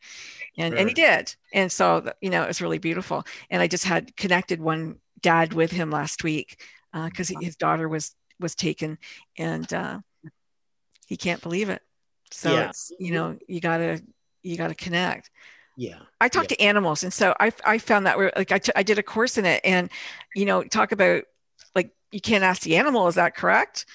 And 0.58 0.74
and 0.74 0.88
he 0.88 0.94
did. 0.94 1.34
And 1.52 1.70
so 1.70 2.12
you 2.20 2.30
know, 2.30 2.42
it 2.42 2.48
was 2.48 2.60
really 2.60 2.78
beautiful. 2.78 3.24
And 3.50 3.62
I 3.62 3.68
just 3.68 3.84
had 3.84 4.16
connected 4.16 4.60
one 4.60 4.96
dad 5.20 5.52
with 5.52 5.70
him 5.70 5.90
last 5.90 6.24
week 6.24 6.60
because 6.92 7.28
his 7.28 7.56
daughter 7.56 7.88
was 7.88 8.14
was 8.40 8.54
taken, 8.54 8.98
and 9.38 9.72
uh, 9.72 10.00
he 11.06 11.16
can't 11.16 11.42
believe 11.42 11.68
it. 11.68 11.82
So 12.30 12.52
Yeah. 12.52 12.68
it's 12.68 12.92
you 12.98 13.12
know 13.12 13.38
you 13.48 13.60
gotta 13.60 14.02
you 14.42 14.56
gotta 14.56 14.74
connect. 14.74 15.30
Yeah. 15.76 15.98
I 16.20 16.28
talk 16.28 16.46
to 16.48 16.60
animals, 16.60 17.02
and 17.02 17.12
so 17.12 17.34
I 17.38 17.52
I 17.64 17.78
found 17.78 18.06
that 18.06 18.18
we're 18.18 18.32
like 18.36 18.52
I, 18.52 18.58
t- 18.58 18.72
I 18.74 18.82
did 18.82 18.98
a 18.98 19.02
course 19.02 19.38
in 19.38 19.44
it, 19.44 19.60
and 19.64 19.90
you 20.34 20.44
know 20.44 20.62
talk 20.64 20.92
about 20.92 21.24
like 21.74 21.90
you 22.10 22.20
can't 22.20 22.44
ask 22.44 22.62
the 22.62 22.76
animal 22.76 23.08
is 23.08 23.16
that 23.16 23.36
correct? 23.36 23.86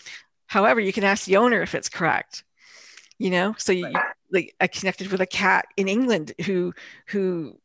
However, 0.47 0.79
you 0.79 0.93
can 0.93 1.03
ask 1.03 1.25
the 1.25 1.37
owner 1.37 1.61
if 1.61 1.75
it's 1.75 1.89
correct. 1.89 2.43
You 3.17 3.29
know, 3.29 3.55
so 3.57 3.71
you 3.71 3.91
like 4.31 4.55
I 4.59 4.67
connected 4.67 5.11
with 5.11 5.21
a 5.21 5.27
cat 5.27 5.67
in 5.77 5.87
England 5.87 6.33
who 6.45 6.73
who 7.07 7.59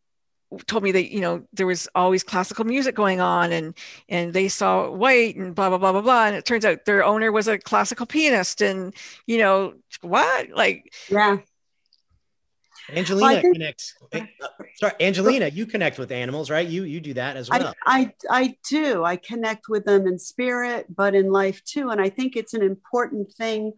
told 0.66 0.82
me 0.84 0.92
that 0.92 1.12
you 1.12 1.20
know 1.20 1.42
there 1.52 1.66
was 1.66 1.88
always 1.94 2.22
classical 2.22 2.64
music 2.64 2.94
going 2.94 3.20
on 3.20 3.50
and 3.52 3.76
and 4.08 4.32
they 4.32 4.48
saw 4.48 4.88
white 4.90 5.36
and 5.36 5.54
blah 5.54 5.68
blah 5.68 5.78
blah 5.78 5.92
blah 5.92 6.00
blah 6.00 6.26
and 6.26 6.36
it 6.36 6.44
turns 6.44 6.64
out 6.64 6.84
their 6.84 7.04
owner 7.04 7.32
was 7.32 7.48
a 7.48 7.58
classical 7.58 8.06
pianist 8.06 8.60
and 8.62 8.94
you 9.26 9.38
know 9.38 9.74
what 10.02 10.50
like 10.50 10.92
Yeah. 11.10 11.38
Angelina 12.88 13.40
think- 13.40 13.54
connects. 13.54 13.94
uh, 14.12 14.20
sorry, 14.76 14.92
Angelina, 15.00 15.48
you 15.48 15.66
connect 15.66 15.98
with 15.98 16.12
animals, 16.12 16.50
right? 16.50 16.66
You 16.68 16.84
you 16.84 17.00
do 17.00 17.14
that 17.14 17.36
as 17.36 17.50
well. 17.50 17.74
I, 17.84 18.12
I 18.30 18.42
I 18.44 18.56
do. 18.68 19.02
I 19.04 19.16
connect 19.16 19.68
with 19.68 19.84
them 19.84 20.06
in 20.06 20.20
spirit, 20.20 20.86
but 20.94 21.12
in 21.16 21.32
life 21.32 21.64
too. 21.64 21.90
And 21.90 22.00
I 22.00 22.08
think 22.08 22.36
it's 22.36 22.54
an 22.54 22.62
important 22.62 23.32
thing 23.32 23.72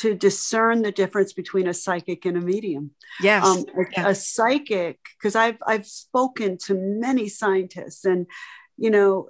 to 0.00 0.14
discern 0.14 0.82
the 0.82 0.92
difference 0.92 1.32
between 1.32 1.66
a 1.68 1.74
psychic 1.74 2.24
and 2.24 2.36
a 2.36 2.40
medium. 2.40 2.90
yes 3.20 3.44
Um, 3.44 3.58
a, 3.78 3.84
Yeah. 3.92 4.08
a 4.08 4.14
psychic, 4.14 4.98
because 5.18 5.34
I've 5.36 5.58
I've 5.66 5.86
spoken 5.86 6.58
to 6.66 6.74
many 6.74 7.28
scientists, 7.28 8.04
and 8.04 8.26
you 8.76 8.90
know 8.90 9.28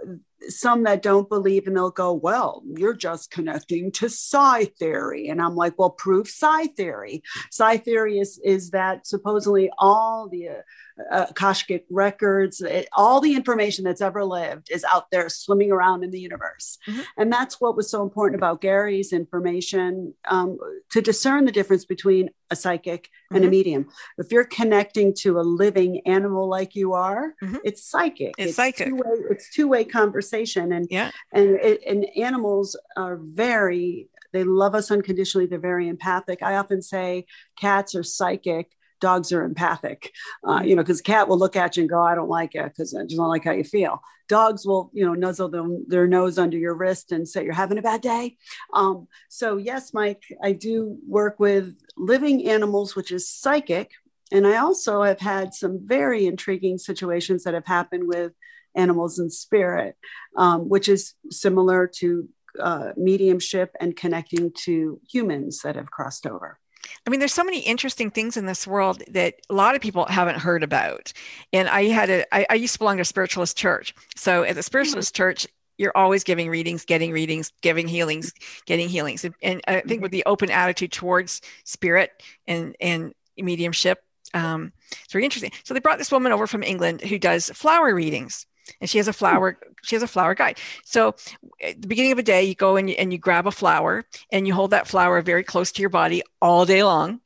some 0.48 0.82
that 0.84 1.00
don't 1.02 1.28
believe, 1.28 1.66
and 1.66 1.74
they'll 1.76 1.90
go, 1.90 2.12
"Well, 2.12 2.62
you're 2.76 2.94
just 3.08 3.30
connecting 3.30 3.90
to 3.92 4.08
psi 4.08 4.66
theory," 4.78 5.28
and 5.28 5.40
I'm 5.40 5.56
like, 5.56 5.74
"Well, 5.78 5.90
prove 5.90 6.28
psi 6.28 6.66
theory." 6.68 7.22
Psi 7.50 7.78
theory 7.78 8.18
is 8.18 8.38
is 8.44 8.70
that 8.70 9.06
supposedly 9.06 9.70
all 9.78 10.28
the 10.28 10.48
uh, 10.48 10.93
uh, 11.10 11.26
Akashic 11.30 11.84
records, 11.90 12.60
it- 12.60 12.88
all 12.92 13.20
the 13.20 13.34
information 13.34 13.84
that's 13.84 14.00
ever 14.00 14.24
lived 14.24 14.68
is 14.70 14.84
out 14.84 15.10
there 15.10 15.28
swimming 15.28 15.72
around 15.72 16.04
in 16.04 16.10
the 16.10 16.20
universe. 16.20 16.78
Mhm. 16.86 17.04
And 17.16 17.32
that's 17.32 17.60
what 17.60 17.76
was 17.76 17.90
so 17.90 18.02
important 18.02 18.36
about 18.38 18.60
Gary's 18.60 19.12
information 19.12 20.14
um, 20.28 20.56
to 20.90 21.00
discern 21.00 21.44
the 21.46 21.52
difference 21.52 21.84
between 21.84 22.30
a 22.50 22.56
psychic 22.56 23.08
and 23.32 23.44
a 23.44 23.48
Mhm. 23.48 23.50
medium. 23.50 23.88
If 24.18 24.30
you're 24.30 24.44
connecting 24.44 25.14
to 25.22 25.40
a 25.40 25.42
living 25.42 26.00
animal 26.06 26.48
like 26.48 26.74
you 26.76 26.92
are, 26.92 27.34
Mhm. 27.42 27.60
it's 27.64 27.84
psychic. 27.84 28.34
It's 28.38 28.54
psychic. 28.54 28.88
Two-way, 28.88 29.16
it's 29.30 29.50
two-way 29.52 29.84
conversation, 29.84 30.72
and 30.72 30.86
Yeah. 30.90 31.10
and 31.32 31.56
it, 31.56 31.82
and 31.86 32.06
animals 32.16 32.76
are 32.96 33.16
very. 33.20 34.08
They 34.32 34.44
love 34.44 34.74
us 34.74 34.90
unconditionally. 34.90 35.46
They're 35.46 35.58
very 35.60 35.88
empathic. 35.88 36.42
I 36.42 36.56
often 36.56 36.82
say 36.82 37.26
cats 37.58 37.94
are 37.94 38.02
psychic. 38.02 38.70
Dogs 39.04 39.32
are 39.32 39.44
empathic, 39.44 40.00
uh, 40.48 40.62
you 40.64 40.74
know, 40.74 40.82
because 40.82 41.02
cat 41.02 41.28
will 41.28 41.38
look 41.38 41.56
at 41.56 41.76
you 41.76 41.82
and 41.82 41.90
go, 41.90 42.00
"I 42.00 42.14
don't 42.14 42.36
like 42.40 42.54
it," 42.54 42.68
because 42.70 42.94
I 42.94 43.02
just 43.02 43.18
don't 43.18 43.34
like 43.34 43.44
how 43.44 43.52
you 43.60 43.64
feel. 43.64 43.94
Dogs 44.28 44.64
will, 44.68 44.90
you 44.94 45.04
know, 45.04 45.12
nuzzle 45.24 45.50
them, 45.50 45.84
their 45.92 46.06
nose 46.06 46.38
under 46.38 46.56
your 46.56 46.74
wrist 46.74 47.12
and 47.12 47.28
say, 47.28 47.44
"You're 47.44 47.62
having 47.64 47.78
a 47.78 47.88
bad 47.90 48.00
day." 48.00 48.24
Um, 48.72 48.96
so 49.28 49.46
yes, 49.58 49.92
Mike, 49.92 50.22
I 50.42 50.52
do 50.52 50.96
work 51.06 51.38
with 51.38 51.76
living 52.12 52.48
animals, 52.48 52.96
which 52.96 53.10
is 53.12 53.28
psychic, 53.28 53.90
and 54.32 54.46
I 54.46 54.56
also 54.56 55.02
have 55.02 55.20
had 55.20 55.52
some 55.52 55.74
very 55.84 56.24
intriguing 56.26 56.78
situations 56.78 57.44
that 57.44 57.54
have 57.54 57.66
happened 57.66 58.08
with 58.08 58.32
animals 58.74 59.18
in 59.18 59.28
spirit, 59.30 59.96
um, 60.36 60.68
which 60.68 60.88
is 60.88 61.14
similar 61.30 61.86
to 62.00 62.28
uh, 62.58 62.92
mediumship 62.96 63.70
and 63.80 63.96
connecting 63.96 64.50
to 64.64 65.00
humans 65.14 65.60
that 65.62 65.76
have 65.76 65.90
crossed 65.90 66.26
over. 66.26 66.58
I 67.06 67.10
mean, 67.10 67.20
there's 67.20 67.34
so 67.34 67.44
many 67.44 67.60
interesting 67.60 68.10
things 68.10 68.36
in 68.36 68.46
this 68.46 68.66
world 68.66 69.02
that 69.08 69.34
a 69.50 69.54
lot 69.54 69.74
of 69.74 69.80
people 69.80 70.06
haven't 70.06 70.38
heard 70.38 70.62
about. 70.62 71.12
And 71.52 71.68
I 71.68 71.84
had 71.84 72.10
a, 72.10 72.34
I, 72.34 72.46
I 72.50 72.54
used 72.54 72.74
to 72.74 72.78
belong 72.78 72.96
to 72.96 73.02
a 73.02 73.06
spiritualist 73.06 73.56
church. 73.56 73.94
So 74.16 74.42
at 74.42 74.54
the 74.54 74.62
spiritualist 74.62 75.14
church, 75.14 75.46
you're 75.76 75.96
always 75.96 76.24
giving 76.24 76.48
readings, 76.48 76.84
getting 76.84 77.12
readings, 77.12 77.52
giving 77.60 77.88
healings, 77.88 78.32
getting 78.66 78.88
healings. 78.88 79.24
And, 79.24 79.34
and 79.42 79.60
I 79.66 79.80
think 79.80 80.02
with 80.02 80.12
the 80.12 80.22
open 80.26 80.50
attitude 80.50 80.92
towards 80.92 81.40
spirit 81.64 82.22
and, 82.46 82.76
and 82.80 83.12
mediumship, 83.36 84.04
um, 84.34 84.72
it's 85.02 85.12
very 85.12 85.24
interesting. 85.24 85.50
So 85.64 85.74
they 85.74 85.80
brought 85.80 85.98
this 85.98 86.12
woman 86.12 86.32
over 86.32 86.46
from 86.46 86.62
England 86.62 87.00
who 87.00 87.18
does 87.18 87.50
flower 87.50 87.94
readings. 87.94 88.46
And 88.80 88.88
she 88.88 88.98
has 88.98 89.08
a 89.08 89.12
flower, 89.12 89.58
she 89.82 89.94
has 89.94 90.02
a 90.02 90.08
flower 90.08 90.34
guide. 90.34 90.58
So 90.84 91.14
at 91.62 91.80
the 91.80 91.88
beginning 91.88 92.12
of 92.12 92.18
a 92.18 92.22
day, 92.22 92.44
you 92.44 92.54
go 92.54 92.76
and 92.76 92.88
you, 92.88 92.96
and 92.98 93.12
you 93.12 93.18
grab 93.18 93.46
a 93.46 93.50
flower 93.50 94.04
and 94.30 94.46
you 94.46 94.54
hold 94.54 94.70
that 94.70 94.88
flower 94.88 95.20
very 95.22 95.44
close 95.44 95.72
to 95.72 95.80
your 95.82 95.90
body 95.90 96.22
all 96.40 96.64
day 96.64 96.82
long. 96.82 97.20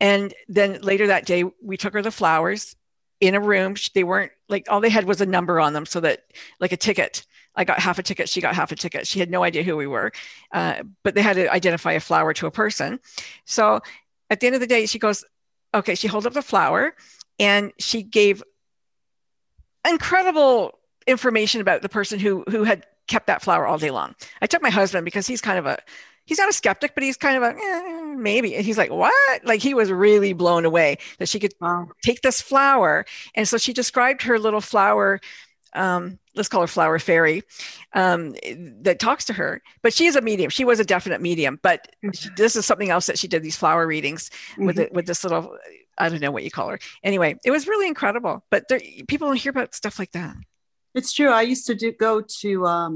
And 0.00 0.34
then 0.48 0.80
later 0.82 1.06
that 1.06 1.24
day, 1.26 1.44
we 1.62 1.76
took 1.76 1.94
her 1.94 2.02
the 2.02 2.10
flowers 2.10 2.76
in 3.20 3.34
a 3.34 3.40
room. 3.40 3.76
They 3.94 4.04
weren't 4.04 4.32
like 4.48 4.66
all 4.68 4.80
they 4.80 4.90
had 4.90 5.06
was 5.06 5.20
a 5.20 5.26
number 5.26 5.60
on 5.60 5.72
them, 5.72 5.86
so 5.86 6.00
that 6.00 6.24
like 6.60 6.72
a 6.72 6.76
ticket. 6.76 7.24
I 7.56 7.64
got 7.64 7.78
half 7.78 7.98
a 7.98 8.02
ticket. 8.02 8.28
She 8.28 8.40
got 8.40 8.54
half 8.54 8.72
a 8.72 8.76
ticket. 8.76 9.06
She 9.06 9.20
had 9.20 9.30
no 9.30 9.44
idea 9.44 9.62
who 9.62 9.76
we 9.76 9.86
were, 9.86 10.12
uh, 10.52 10.82
but 11.04 11.14
they 11.14 11.22
had 11.22 11.36
to 11.36 11.50
identify 11.52 11.92
a 11.92 12.00
flower 12.00 12.34
to 12.34 12.46
a 12.46 12.50
person. 12.50 12.98
So 13.44 13.80
at 14.28 14.40
the 14.40 14.46
end 14.46 14.56
of 14.56 14.60
the 14.60 14.66
day, 14.66 14.86
she 14.86 14.98
goes, 14.98 15.24
"Okay." 15.72 15.94
She 15.94 16.08
held 16.08 16.26
up 16.26 16.32
the 16.32 16.42
flower, 16.42 16.96
and 17.38 17.72
she 17.78 18.02
gave 18.02 18.42
incredible 19.88 20.78
information 21.06 21.60
about 21.60 21.82
the 21.82 21.88
person 21.88 22.18
who 22.18 22.44
who 22.48 22.64
had 22.64 22.86
kept 23.06 23.26
that 23.26 23.42
flower 23.42 23.66
all 23.66 23.78
day 23.78 23.90
long. 23.90 24.14
I 24.40 24.46
took 24.46 24.62
my 24.62 24.70
husband 24.70 25.04
because 25.04 25.26
he's 25.26 25.40
kind 25.40 25.58
of 25.58 25.66
a 25.66 25.78
he's 26.24 26.38
not 26.38 26.48
a 26.48 26.52
skeptic, 26.54 26.94
but 26.94 27.02
he's 27.02 27.16
kind 27.18 27.36
of 27.36 27.42
a 27.42 27.54
eh, 27.54 28.14
maybe. 28.16 28.56
And 28.56 28.64
he's 28.64 28.78
like, 28.78 28.90
what? 28.90 29.44
Like 29.44 29.60
he 29.60 29.74
was 29.74 29.90
really 29.90 30.32
blown 30.32 30.64
away 30.64 30.96
that 31.18 31.28
she 31.28 31.38
could 31.38 31.52
Wow. 31.60 31.88
take 32.02 32.22
this 32.22 32.40
flower. 32.40 33.04
And 33.34 33.46
so 33.46 33.58
she 33.58 33.72
described 33.72 34.22
her 34.22 34.38
little 34.38 34.60
flower. 34.62 35.20
Um, 35.74 36.20
let's 36.36 36.48
call 36.48 36.60
her 36.60 36.68
flower 36.68 37.00
fairy 37.00 37.42
um, 37.94 38.34
that 38.82 38.98
talks 39.00 39.24
to 39.24 39.32
her 39.32 39.60
but 39.82 39.92
she 39.92 40.06
is 40.06 40.14
a 40.14 40.20
medium 40.20 40.48
she 40.48 40.64
was 40.64 40.78
a 40.78 40.84
definite 40.84 41.20
medium 41.20 41.58
but 41.62 41.88
she, 42.12 42.28
this 42.36 42.54
is 42.54 42.64
something 42.64 42.90
else 42.90 43.06
that 43.06 43.18
she 43.18 43.26
did 43.26 43.42
these 43.42 43.56
flower 43.56 43.84
readings 43.84 44.30
with 44.56 44.76
Mhm. 44.76 44.80
it 44.82 44.92
with 44.92 45.06
this 45.06 45.24
little 45.24 45.58
i 45.98 46.08
don't 46.08 46.20
know 46.20 46.30
what 46.30 46.44
you 46.44 46.50
call 46.50 46.68
her 46.68 46.78
anyway 47.02 47.36
it 47.44 47.50
was 47.50 47.66
really 47.66 47.86
incredible 47.86 48.44
but 48.50 48.68
there, 48.68 48.80
people 49.08 49.28
don't 49.28 49.36
hear 49.36 49.50
about 49.50 49.74
stuff 49.74 49.98
like 49.98 50.12
that 50.12 50.34
It's 50.94 51.12
true. 51.12 51.30
I 51.30 51.42
used 51.42 51.66
to 51.66 51.74
do 51.74 51.90
go 51.90 52.22
to 52.42 52.50
um, 52.66 52.94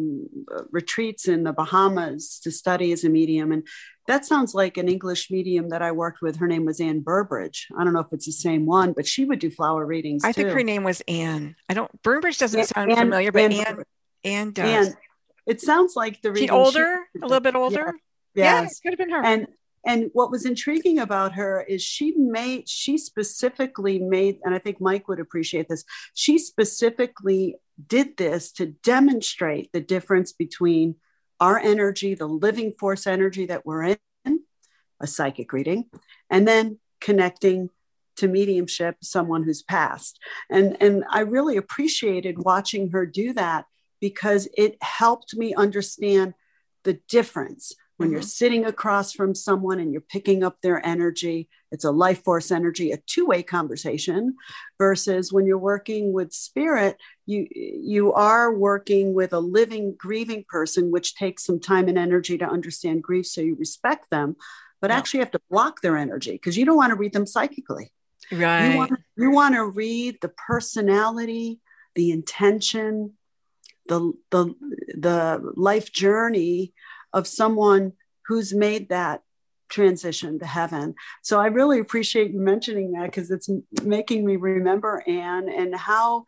retreats 0.71 1.27
in 1.27 1.43
the 1.43 1.53
Bahamas 1.53 2.39
to 2.45 2.51
study 2.53 2.93
as 2.93 3.03
a 3.03 3.09
medium, 3.09 3.51
and 3.51 3.67
that 4.07 4.25
sounds 4.25 4.55
like 4.55 4.77
an 4.79 4.89
English 4.89 5.33
medium 5.33 5.71
that 5.71 5.83
I 5.83 5.91
worked 5.91 6.23
with. 6.23 6.37
Her 6.37 6.47
name 6.47 6.65
was 6.65 6.79
Anne 6.81 7.01
Burbridge. 7.01 7.67
I 7.77 7.83
don't 7.83 7.93
know 7.93 8.05
if 8.07 8.13
it's 8.13 8.27
the 8.27 8.39
same 8.49 8.67
one, 8.67 8.93
but 8.93 9.05
she 9.05 9.25
would 9.25 9.41
do 9.41 9.51
flower 9.51 9.85
readings. 9.85 10.23
i 10.25 10.31
think 10.33 10.49
her 10.51 10.63
name 10.63 10.85
was 10.85 11.03
anne 11.09 11.57
i 11.69 11.75
don't 11.75 11.91
burnbridge 12.07 12.39
doesn't 12.39 12.67
sound 12.67 12.93
familiar 12.97 13.33
but 13.33 13.43
Ann 13.43 13.53
anne 13.67 13.85
anne 14.23 14.51
does 14.53 14.87
And 14.87 14.97
it 15.53 15.61
sounds 15.61 15.97
like 15.97 16.23
the 16.23 16.29
she 16.29 16.43
reading 16.47 16.51
older 16.63 17.01
a 17.21 17.27
little 17.27 17.41
bit 17.49 17.57
older 17.57 17.95
yeah, 18.35 18.63
Yes. 18.63 18.79
it 18.79 18.83
could 18.83 18.93
have 18.95 19.03
been 19.03 19.11
her 19.17 19.25
and 19.25 19.47
and 19.87 20.11
what 20.13 20.31
was 20.31 20.45
intriguing 20.45 20.99
about 20.99 21.33
her 21.33 21.63
is 21.63 21.83
she 21.83 22.13
made 22.17 22.69
she 22.69 22.99
specifically 22.99 23.99
made 23.99 24.39
and 24.45 24.55
i 24.55 24.59
think 24.59 24.81
mike 24.81 25.09
would 25.09 25.21
appreciate 25.21 25.69
this 25.69 25.85
she 26.15 26.39
specifically 26.39 27.57
did 27.87 28.17
this 28.17 28.51
to 28.53 28.67
demonstrate 28.67 29.73
the 29.73 29.81
difference 29.81 30.33
between 30.33 30.97
our 31.41 31.59
energy 31.59 32.15
the 32.15 32.27
living 32.27 32.73
force 32.79 33.07
energy 33.07 33.47
that 33.47 33.65
we're 33.65 33.85
in 33.85 34.41
a 35.01 35.07
psychic 35.07 35.53
reading 35.53 35.85
and 36.31 36.47
then 36.47 36.79
connecting 37.01 37.71
to 38.19 38.27
mediumship 38.27 38.97
someone 39.01 39.45
who's 39.45 39.63
passed. 39.63 40.19
And 40.51 40.77
and 40.81 41.05
i 41.11 41.21
really 41.21 41.57
appreciated 41.57 42.45
watching 42.45 42.91
her 42.91 43.07
do 43.07 43.33
that 43.35 43.67
because 44.01 44.49
it 44.57 44.77
helped 44.83 45.37
me 45.37 45.55
understand 45.55 46.35
the 46.85 46.95
difference 47.09 47.73
when 47.99 48.11
you're 48.11 48.21
mm-hmm. 48.21 48.27
sitting 48.27 48.65
across 48.65 49.13
from 49.13 49.35
someone 49.35 49.79
and 49.79 49.93
you're 49.93 50.01
picking 50.01 50.43
up 50.43 50.57
their 50.63 50.85
energy 50.85 51.49
it's 51.71 51.85
a 51.85 51.91
life 51.91 52.25
force 52.25 52.51
energy 52.51 52.91
a 52.91 52.97
two-way 53.07 53.43
conversation 53.43 54.35
versus 54.79 55.33
when 55.33 55.47
you're 55.47 55.59
working 55.59 56.13
with 56.13 56.33
spirit 56.33 56.97
you 57.27 57.47
you 57.53 58.13
are 58.15 58.55
working 58.55 59.15
with 59.15 59.33
a 59.33 59.41
living 59.41 59.95
grieving 59.99 60.45
person 60.49 60.91
which 60.91 61.15
takes 61.15 61.45
some 61.45 61.61
time 61.61 61.89
and 61.89 61.99
energy 61.99 62.39
to 62.39 62.49
understand 62.49 63.03
grief 63.03 63.27
so 63.27 63.41
you 63.41 63.55
respect 63.57 64.09
them 64.11 64.35
but 64.81 64.91
Yeah. 64.91 64.97
actually 64.97 65.19
you 65.19 65.25
have 65.25 65.33
to 65.33 65.41
block 65.51 65.81
their 65.81 65.97
energy 65.97 66.33
because 66.33 66.57
you 66.57 66.65
don't 66.65 66.77
want 66.77 66.91
to 66.91 66.97
read 66.97 67.13
them 67.13 67.27
psychically. 67.27 67.93
Right. 68.31 68.73
you 68.73 68.77
want 68.77 68.93
you 69.17 69.31
want 69.31 69.55
to 69.55 69.65
read 69.65 70.19
the 70.21 70.29
personality, 70.29 71.61
the 71.95 72.11
intention, 72.11 73.15
the 73.89 74.13
the 74.31 74.55
the 74.95 75.53
life 75.57 75.93
journey 75.93 76.75
of 77.13 77.27
someone 77.27 77.93
who's 78.27 78.55
made 78.55 78.89
that 78.89 79.23
transition 79.69 80.39
to 80.39 80.47
heaven. 80.47 80.95
So 81.23 81.39
I 81.39 81.47
really 81.47 81.79
appreciate 81.79 82.33
you 82.33 82.41
mentioning 82.41 82.93
that 82.93 83.07
because 83.07 83.31
it's 83.31 83.51
making 83.83 84.25
me 84.25 84.37
remember 84.37 85.03
Anne 85.07 85.49
and 85.49 85.75
how 85.75 86.25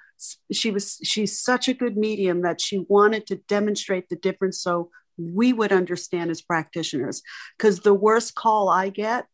she 0.52 0.70
was 0.70 0.98
she's 1.02 1.40
such 1.40 1.68
a 1.68 1.74
good 1.74 1.96
medium 1.96 2.42
that 2.42 2.60
she 2.60 2.84
wanted 2.88 3.26
to 3.28 3.36
demonstrate 3.36 4.10
the 4.10 4.16
difference 4.16 4.60
so 4.60 4.90
we 5.16 5.54
would 5.54 5.72
understand 5.72 6.30
as 6.30 6.42
practitioners 6.42 7.22
because 7.56 7.80
the 7.80 7.94
worst 7.94 8.34
call 8.34 8.68
I 8.68 8.90
get 8.90 9.26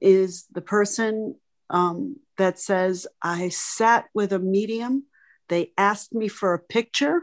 is 0.00 0.44
the 0.52 0.60
person 0.60 1.36
um, 1.70 2.16
that 2.38 2.58
says, 2.58 3.06
I 3.22 3.48
sat 3.50 4.06
with 4.14 4.32
a 4.32 4.38
medium, 4.38 5.04
they 5.48 5.72
asked 5.78 6.12
me 6.12 6.28
for 6.28 6.54
a 6.54 6.58
picture. 6.58 7.22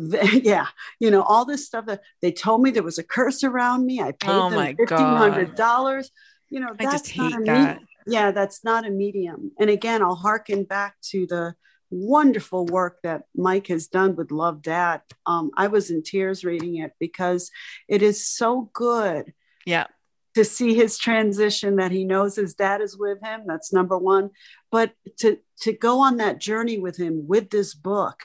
Yeah, 0.32 0.66
you 0.98 1.10
know, 1.10 1.22
all 1.22 1.44
this 1.44 1.66
stuff 1.66 1.86
that 1.86 2.02
they 2.22 2.32
told 2.32 2.62
me 2.62 2.70
there 2.70 2.82
was 2.82 2.98
a 2.98 3.04
curse 3.04 3.44
around 3.44 3.86
me. 3.86 4.00
I 4.00 4.12
paid 4.12 4.30
Oh 4.30 4.50
them 4.50 4.76
$1,500. 4.76 6.10
You 6.50 6.60
know, 6.60 6.68
I 6.78 6.84
that's 6.84 7.02
just 7.02 7.16
not 7.16 7.32
hate 7.32 7.40
a 7.40 7.44
that. 7.44 7.68
medium. 7.68 7.88
Yeah, 8.06 8.30
that's 8.30 8.64
not 8.64 8.86
a 8.86 8.90
medium. 8.90 9.52
And 9.58 9.70
again, 9.70 10.02
I'll 10.02 10.14
hearken 10.16 10.64
back 10.64 10.96
to 11.10 11.26
the 11.26 11.54
wonderful 11.90 12.66
work 12.66 12.98
that 13.02 13.22
Mike 13.34 13.66
has 13.66 13.88
done 13.88 14.16
with 14.16 14.30
Love 14.30 14.62
Dad. 14.62 15.02
Um, 15.26 15.50
I 15.56 15.66
was 15.66 15.90
in 15.90 16.02
tears 16.02 16.44
reading 16.44 16.76
it 16.76 16.92
because 16.98 17.50
it 17.88 18.02
is 18.02 18.26
so 18.26 18.70
good 18.72 19.32
yeah 19.66 19.86
to 20.34 20.44
see 20.44 20.74
his 20.74 20.96
transition 20.96 21.76
that 21.76 21.90
he 21.90 22.04
knows 22.04 22.36
his 22.36 22.54
dad 22.54 22.80
is 22.80 22.96
with 22.96 23.18
him 23.22 23.42
that's 23.46 23.72
number 23.72 23.98
one 23.98 24.30
but 24.70 24.92
to 25.18 25.38
to 25.60 25.72
go 25.72 26.00
on 26.00 26.16
that 26.16 26.40
journey 26.40 26.78
with 26.78 26.96
him 26.96 27.26
with 27.26 27.50
this 27.50 27.74
book 27.74 28.20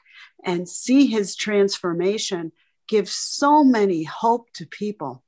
and 0.45 0.69
see 0.69 1.07
his 1.07 1.35
transformation 1.35 2.51
gives 2.87 3.11
so 3.11 3.63
many 3.63 4.03
hope 4.03 4.47
to 4.53 4.65
people 4.65 5.23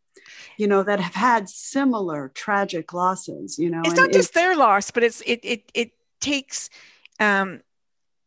you 0.58 0.68
know 0.68 0.84
that 0.84 1.00
have 1.00 1.16
had 1.16 1.50
similar 1.50 2.32
tragic 2.36 2.94
losses 2.94 3.58
you 3.58 3.70
know 3.70 3.82
it's 3.84 3.98
not 3.98 4.12
just 4.12 4.30
it- 4.30 4.34
their 4.36 4.56
loss 4.56 4.92
but 4.92 5.04
it's 5.04 5.22
it 5.26 5.40
it 5.44 5.72
it 5.74 5.92
takes 6.22 6.70
um 7.20 7.62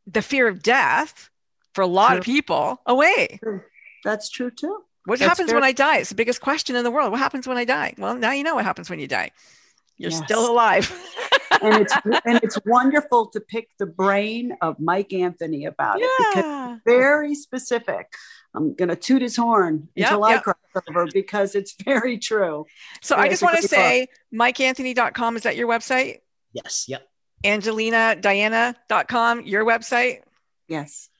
the 0.06 0.22
fear 0.22 0.48
of 0.48 0.62
death 0.62 1.30
for 1.74 1.82
a 1.82 1.86
lot 1.86 2.16
of 2.16 2.24
people 2.24 2.80
away. 2.86 3.40
That's 4.04 4.28
true 4.28 4.50
too. 4.50 4.78
What 5.04 5.18
That's 5.20 5.28
happens 5.28 5.46
fair. 5.48 5.54
when 5.56 5.64
i 5.64 5.72
die 5.72 5.98
it's 5.98 6.08
the 6.08 6.16
biggest 6.16 6.40
question 6.40 6.74
in 6.74 6.82
the 6.84 6.90
world. 6.90 7.10
What 7.12 7.20
happens 7.20 7.46
when 7.46 7.56
i 7.56 7.64
die? 7.64 7.94
Well 7.98 8.16
now 8.16 8.32
you 8.32 8.42
know 8.42 8.56
what 8.56 8.64
happens 8.64 8.90
when 8.90 8.98
you 8.98 9.06
die. 9.06 9.30
You're 9.98 10.10
Yes. 10.10 10.24
still 10.24 10.50
alive 10.50 10.90
and 11.62 11.74
it's 11.82 11.94
and 12.24 12.40
it's 12.42 12.58
wonderful 12.66 13.26
to 13.26 13.40
pick 13.40 13.68
the 13.78 13.86
brain 13.86 14.56
of 14.60 14.78
mike 14.80 15.12
anthony 15.12 15.64
about 15.66 15.98
it 16.00 16.10
because 16.18 16.44
yeah 16.44 16.76
very 16.86 17.34
specific. 17.34 18.12
I'm 18.54 18.74
going 18.74 18.88
to 18.88 18.96
toot 18.96 19.22
his 19.22 19.36
horn 19.36 19.88
Yep, 19.94 20.08
until 20.10 20.24
I 20.24 20.30
yep. 20.32 20.42
cross 20.42 20.56
over 20.88 21.06
because 21.12 21.54
it's 21.54 21.74
very 21.84 22.18
true. 22.18 22.66
so 23.00 23.14
Yeah, 23.16 23.22
i 23.22 23.28
just 23.28 23.42
want 23.42 23.56
to 23.58 23.68
say 23.68 24.08
mikeanthony.com 24.34 25.36
is 25.36 25.42
that 25.44 25.56
your 25.56 25.68
website 25.68 26.18
Yes. 26.52 26.86
Yep. 26.88 27.06
angelinadiana.com 27.44 29.42
your 29.42 29.64
website 29.64 30.22
Yes. 30.68 31.10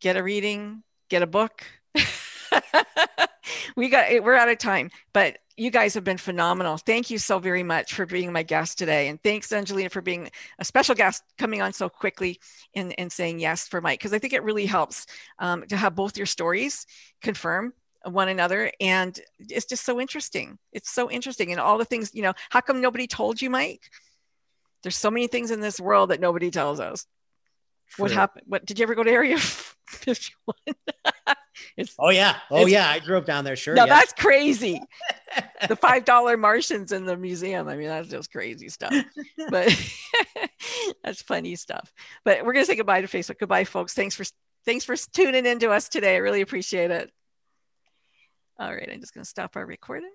get 0.00 0.16
a 0.16 0.22
reading, 0.22 0.82
get 1.08 1.22
a 1.22 1.26
book. 1.26 1.64
we 3.76 3.88
got 3.88 4.22
we're 4.22 4.34
out 4.34 4.48
of 4.48 4.58
time, 4.58 4.90
but 5.12 5.38
you 5.60 5.70
guys 5.70 5.92
have 5.92 6.04
been 6.04 6.16
phenomenal. 6.16 6.78
Thank 6.78 7.10
you 7.10 7.18
so 7.18 7.38
very 7.38 7.62
much 7.62 7.92
for 7.92 8.06
being 8.06 8.32
my 8.32 8.42
guest 8.42 8.78
today. 8.78 9.08
And 9.08 9.22
thanks, 9.22 9.52
Angelina, 9.52 9.90
for 9.90 10.00
being 10.00 10.30
a 10.58 10.64
special 10.64 10.94
guest 10.94 11.22
coming 11.36 11.60
on 11.60 11.74
so 11.74 11.90
quickly 11.90 12.40
and, 12.74 12.94
and 12.98 13.12
saying 13.12 13.40
yes 13.40 13.68
for 13.68 13.82
Mike, 13.82 13.98
because 13.98 14.14
I 14.14 14.18
think 14.18 14.32
it 14.32 14.42
really 14.42 14.64
helps 14.64 15.04
um, 15.38 15.66
to 15.66 15.76
have 15.76 15.94
both 15.94 16.16
your 16.16 16.24
stories 16.24 16.86
confirm 17.20 17.74
one 18.06 18.30
another. 18.30 18.72
And 18.80 19.20
it's 19.38 19.66
just 19.66 19.84
so 19.84 20.00
interesting. 20.00 20.58
It's 20.72 20.90
so 20.90 21.10
interesting. 21.10 21.52
And 21.52 21.60
all 21.60 21.76
the 21.76 21.84
things, 21.84 22.14
you 22.14 22.22
know, 22.22 22.32
how 22.48 22.62
come 22.62 22.80
nobody 22.80 23.06
told 23.06 23.42
you, 23.42 23.50
Mike? 23.50 23.82
There's 24.82 24.96
so 24.96 25.10
many 25.10 25.26
things 25.26 25.50
in 25.50 25.60
this 25.60 25.78
world 25.78 26.08
that 26.08 26.20
nobody 26.20 26.50
tells 26.50 26.80
us. 26.80 27.06
What 27.98 28.12
happened? 28.12 28.44
What 28.46 28.64
did 28.64 28.78
you 28.78 28.84
ever 28.84 28.94
go 28.94 29.02
to 29.02 29.10
Area 29.10 29.36
51? 29.88 30.54
It's 31.76 31.94
Oh 31.98 32.10
yeah. 32.10 32.36
Oh 32.50 32.66
yeah. 32.66 32.88
I 32.88 32.98
drove 32.98 33.24
down 33.24 33.44
there. 33.44 33.56
Sure. 33.56 33.74
no, 33.74 33.84
yeah. 33.84 34.00
that's 34.00 34.12
crazy. 34.12 34.80
the 35.68 35.76
five 35.76 36.04
dollar 36.04 36.36
Martians 36.36 36.92
in 36.92 37.04
the 37.04 37.16
museum. 37.16 37.68
I 37.68 37.76
mean, 37.76 37.88
that's 37.88 38.08
just 38.08 38.32
crazy 38.32 38.68
stuff. 38.68 38.94
But 39.48 39.74
that's 41.04 41.22
funny 41.22 41.56
stuff. 41.56 41.92
But 42.24 42.44
we're 42.44 42.52
gonna 42.52 42.66
say 42.66 42.76
goodbye 42.76 43.02
to 43.02 43.08
Facebook. 43.08 43.38
Goodbye, 43.38 43.64
folks. 43.64 43.94
Thanks 43.94 44.14
for 44.14 44.24
thanks 44.64 44.84
for 44.84 44.96
tuning 44.96 45.46
in 45.46 45.58
to 45.60 45.70
us 45.70 45.88
today. 45.88 46.14
I 46.14 46.18
really 46.18 46.40
appreciate 46.40 46.90
it. 46.90 47.10
All 48.58 48.72
right, 48.72 48.90
I'm 48.92 49.00
just 49.00 49.14
gonna 49.14 49.24
stop 49.24 49.56
our 49.56 49.64
recording. 49.64 50.10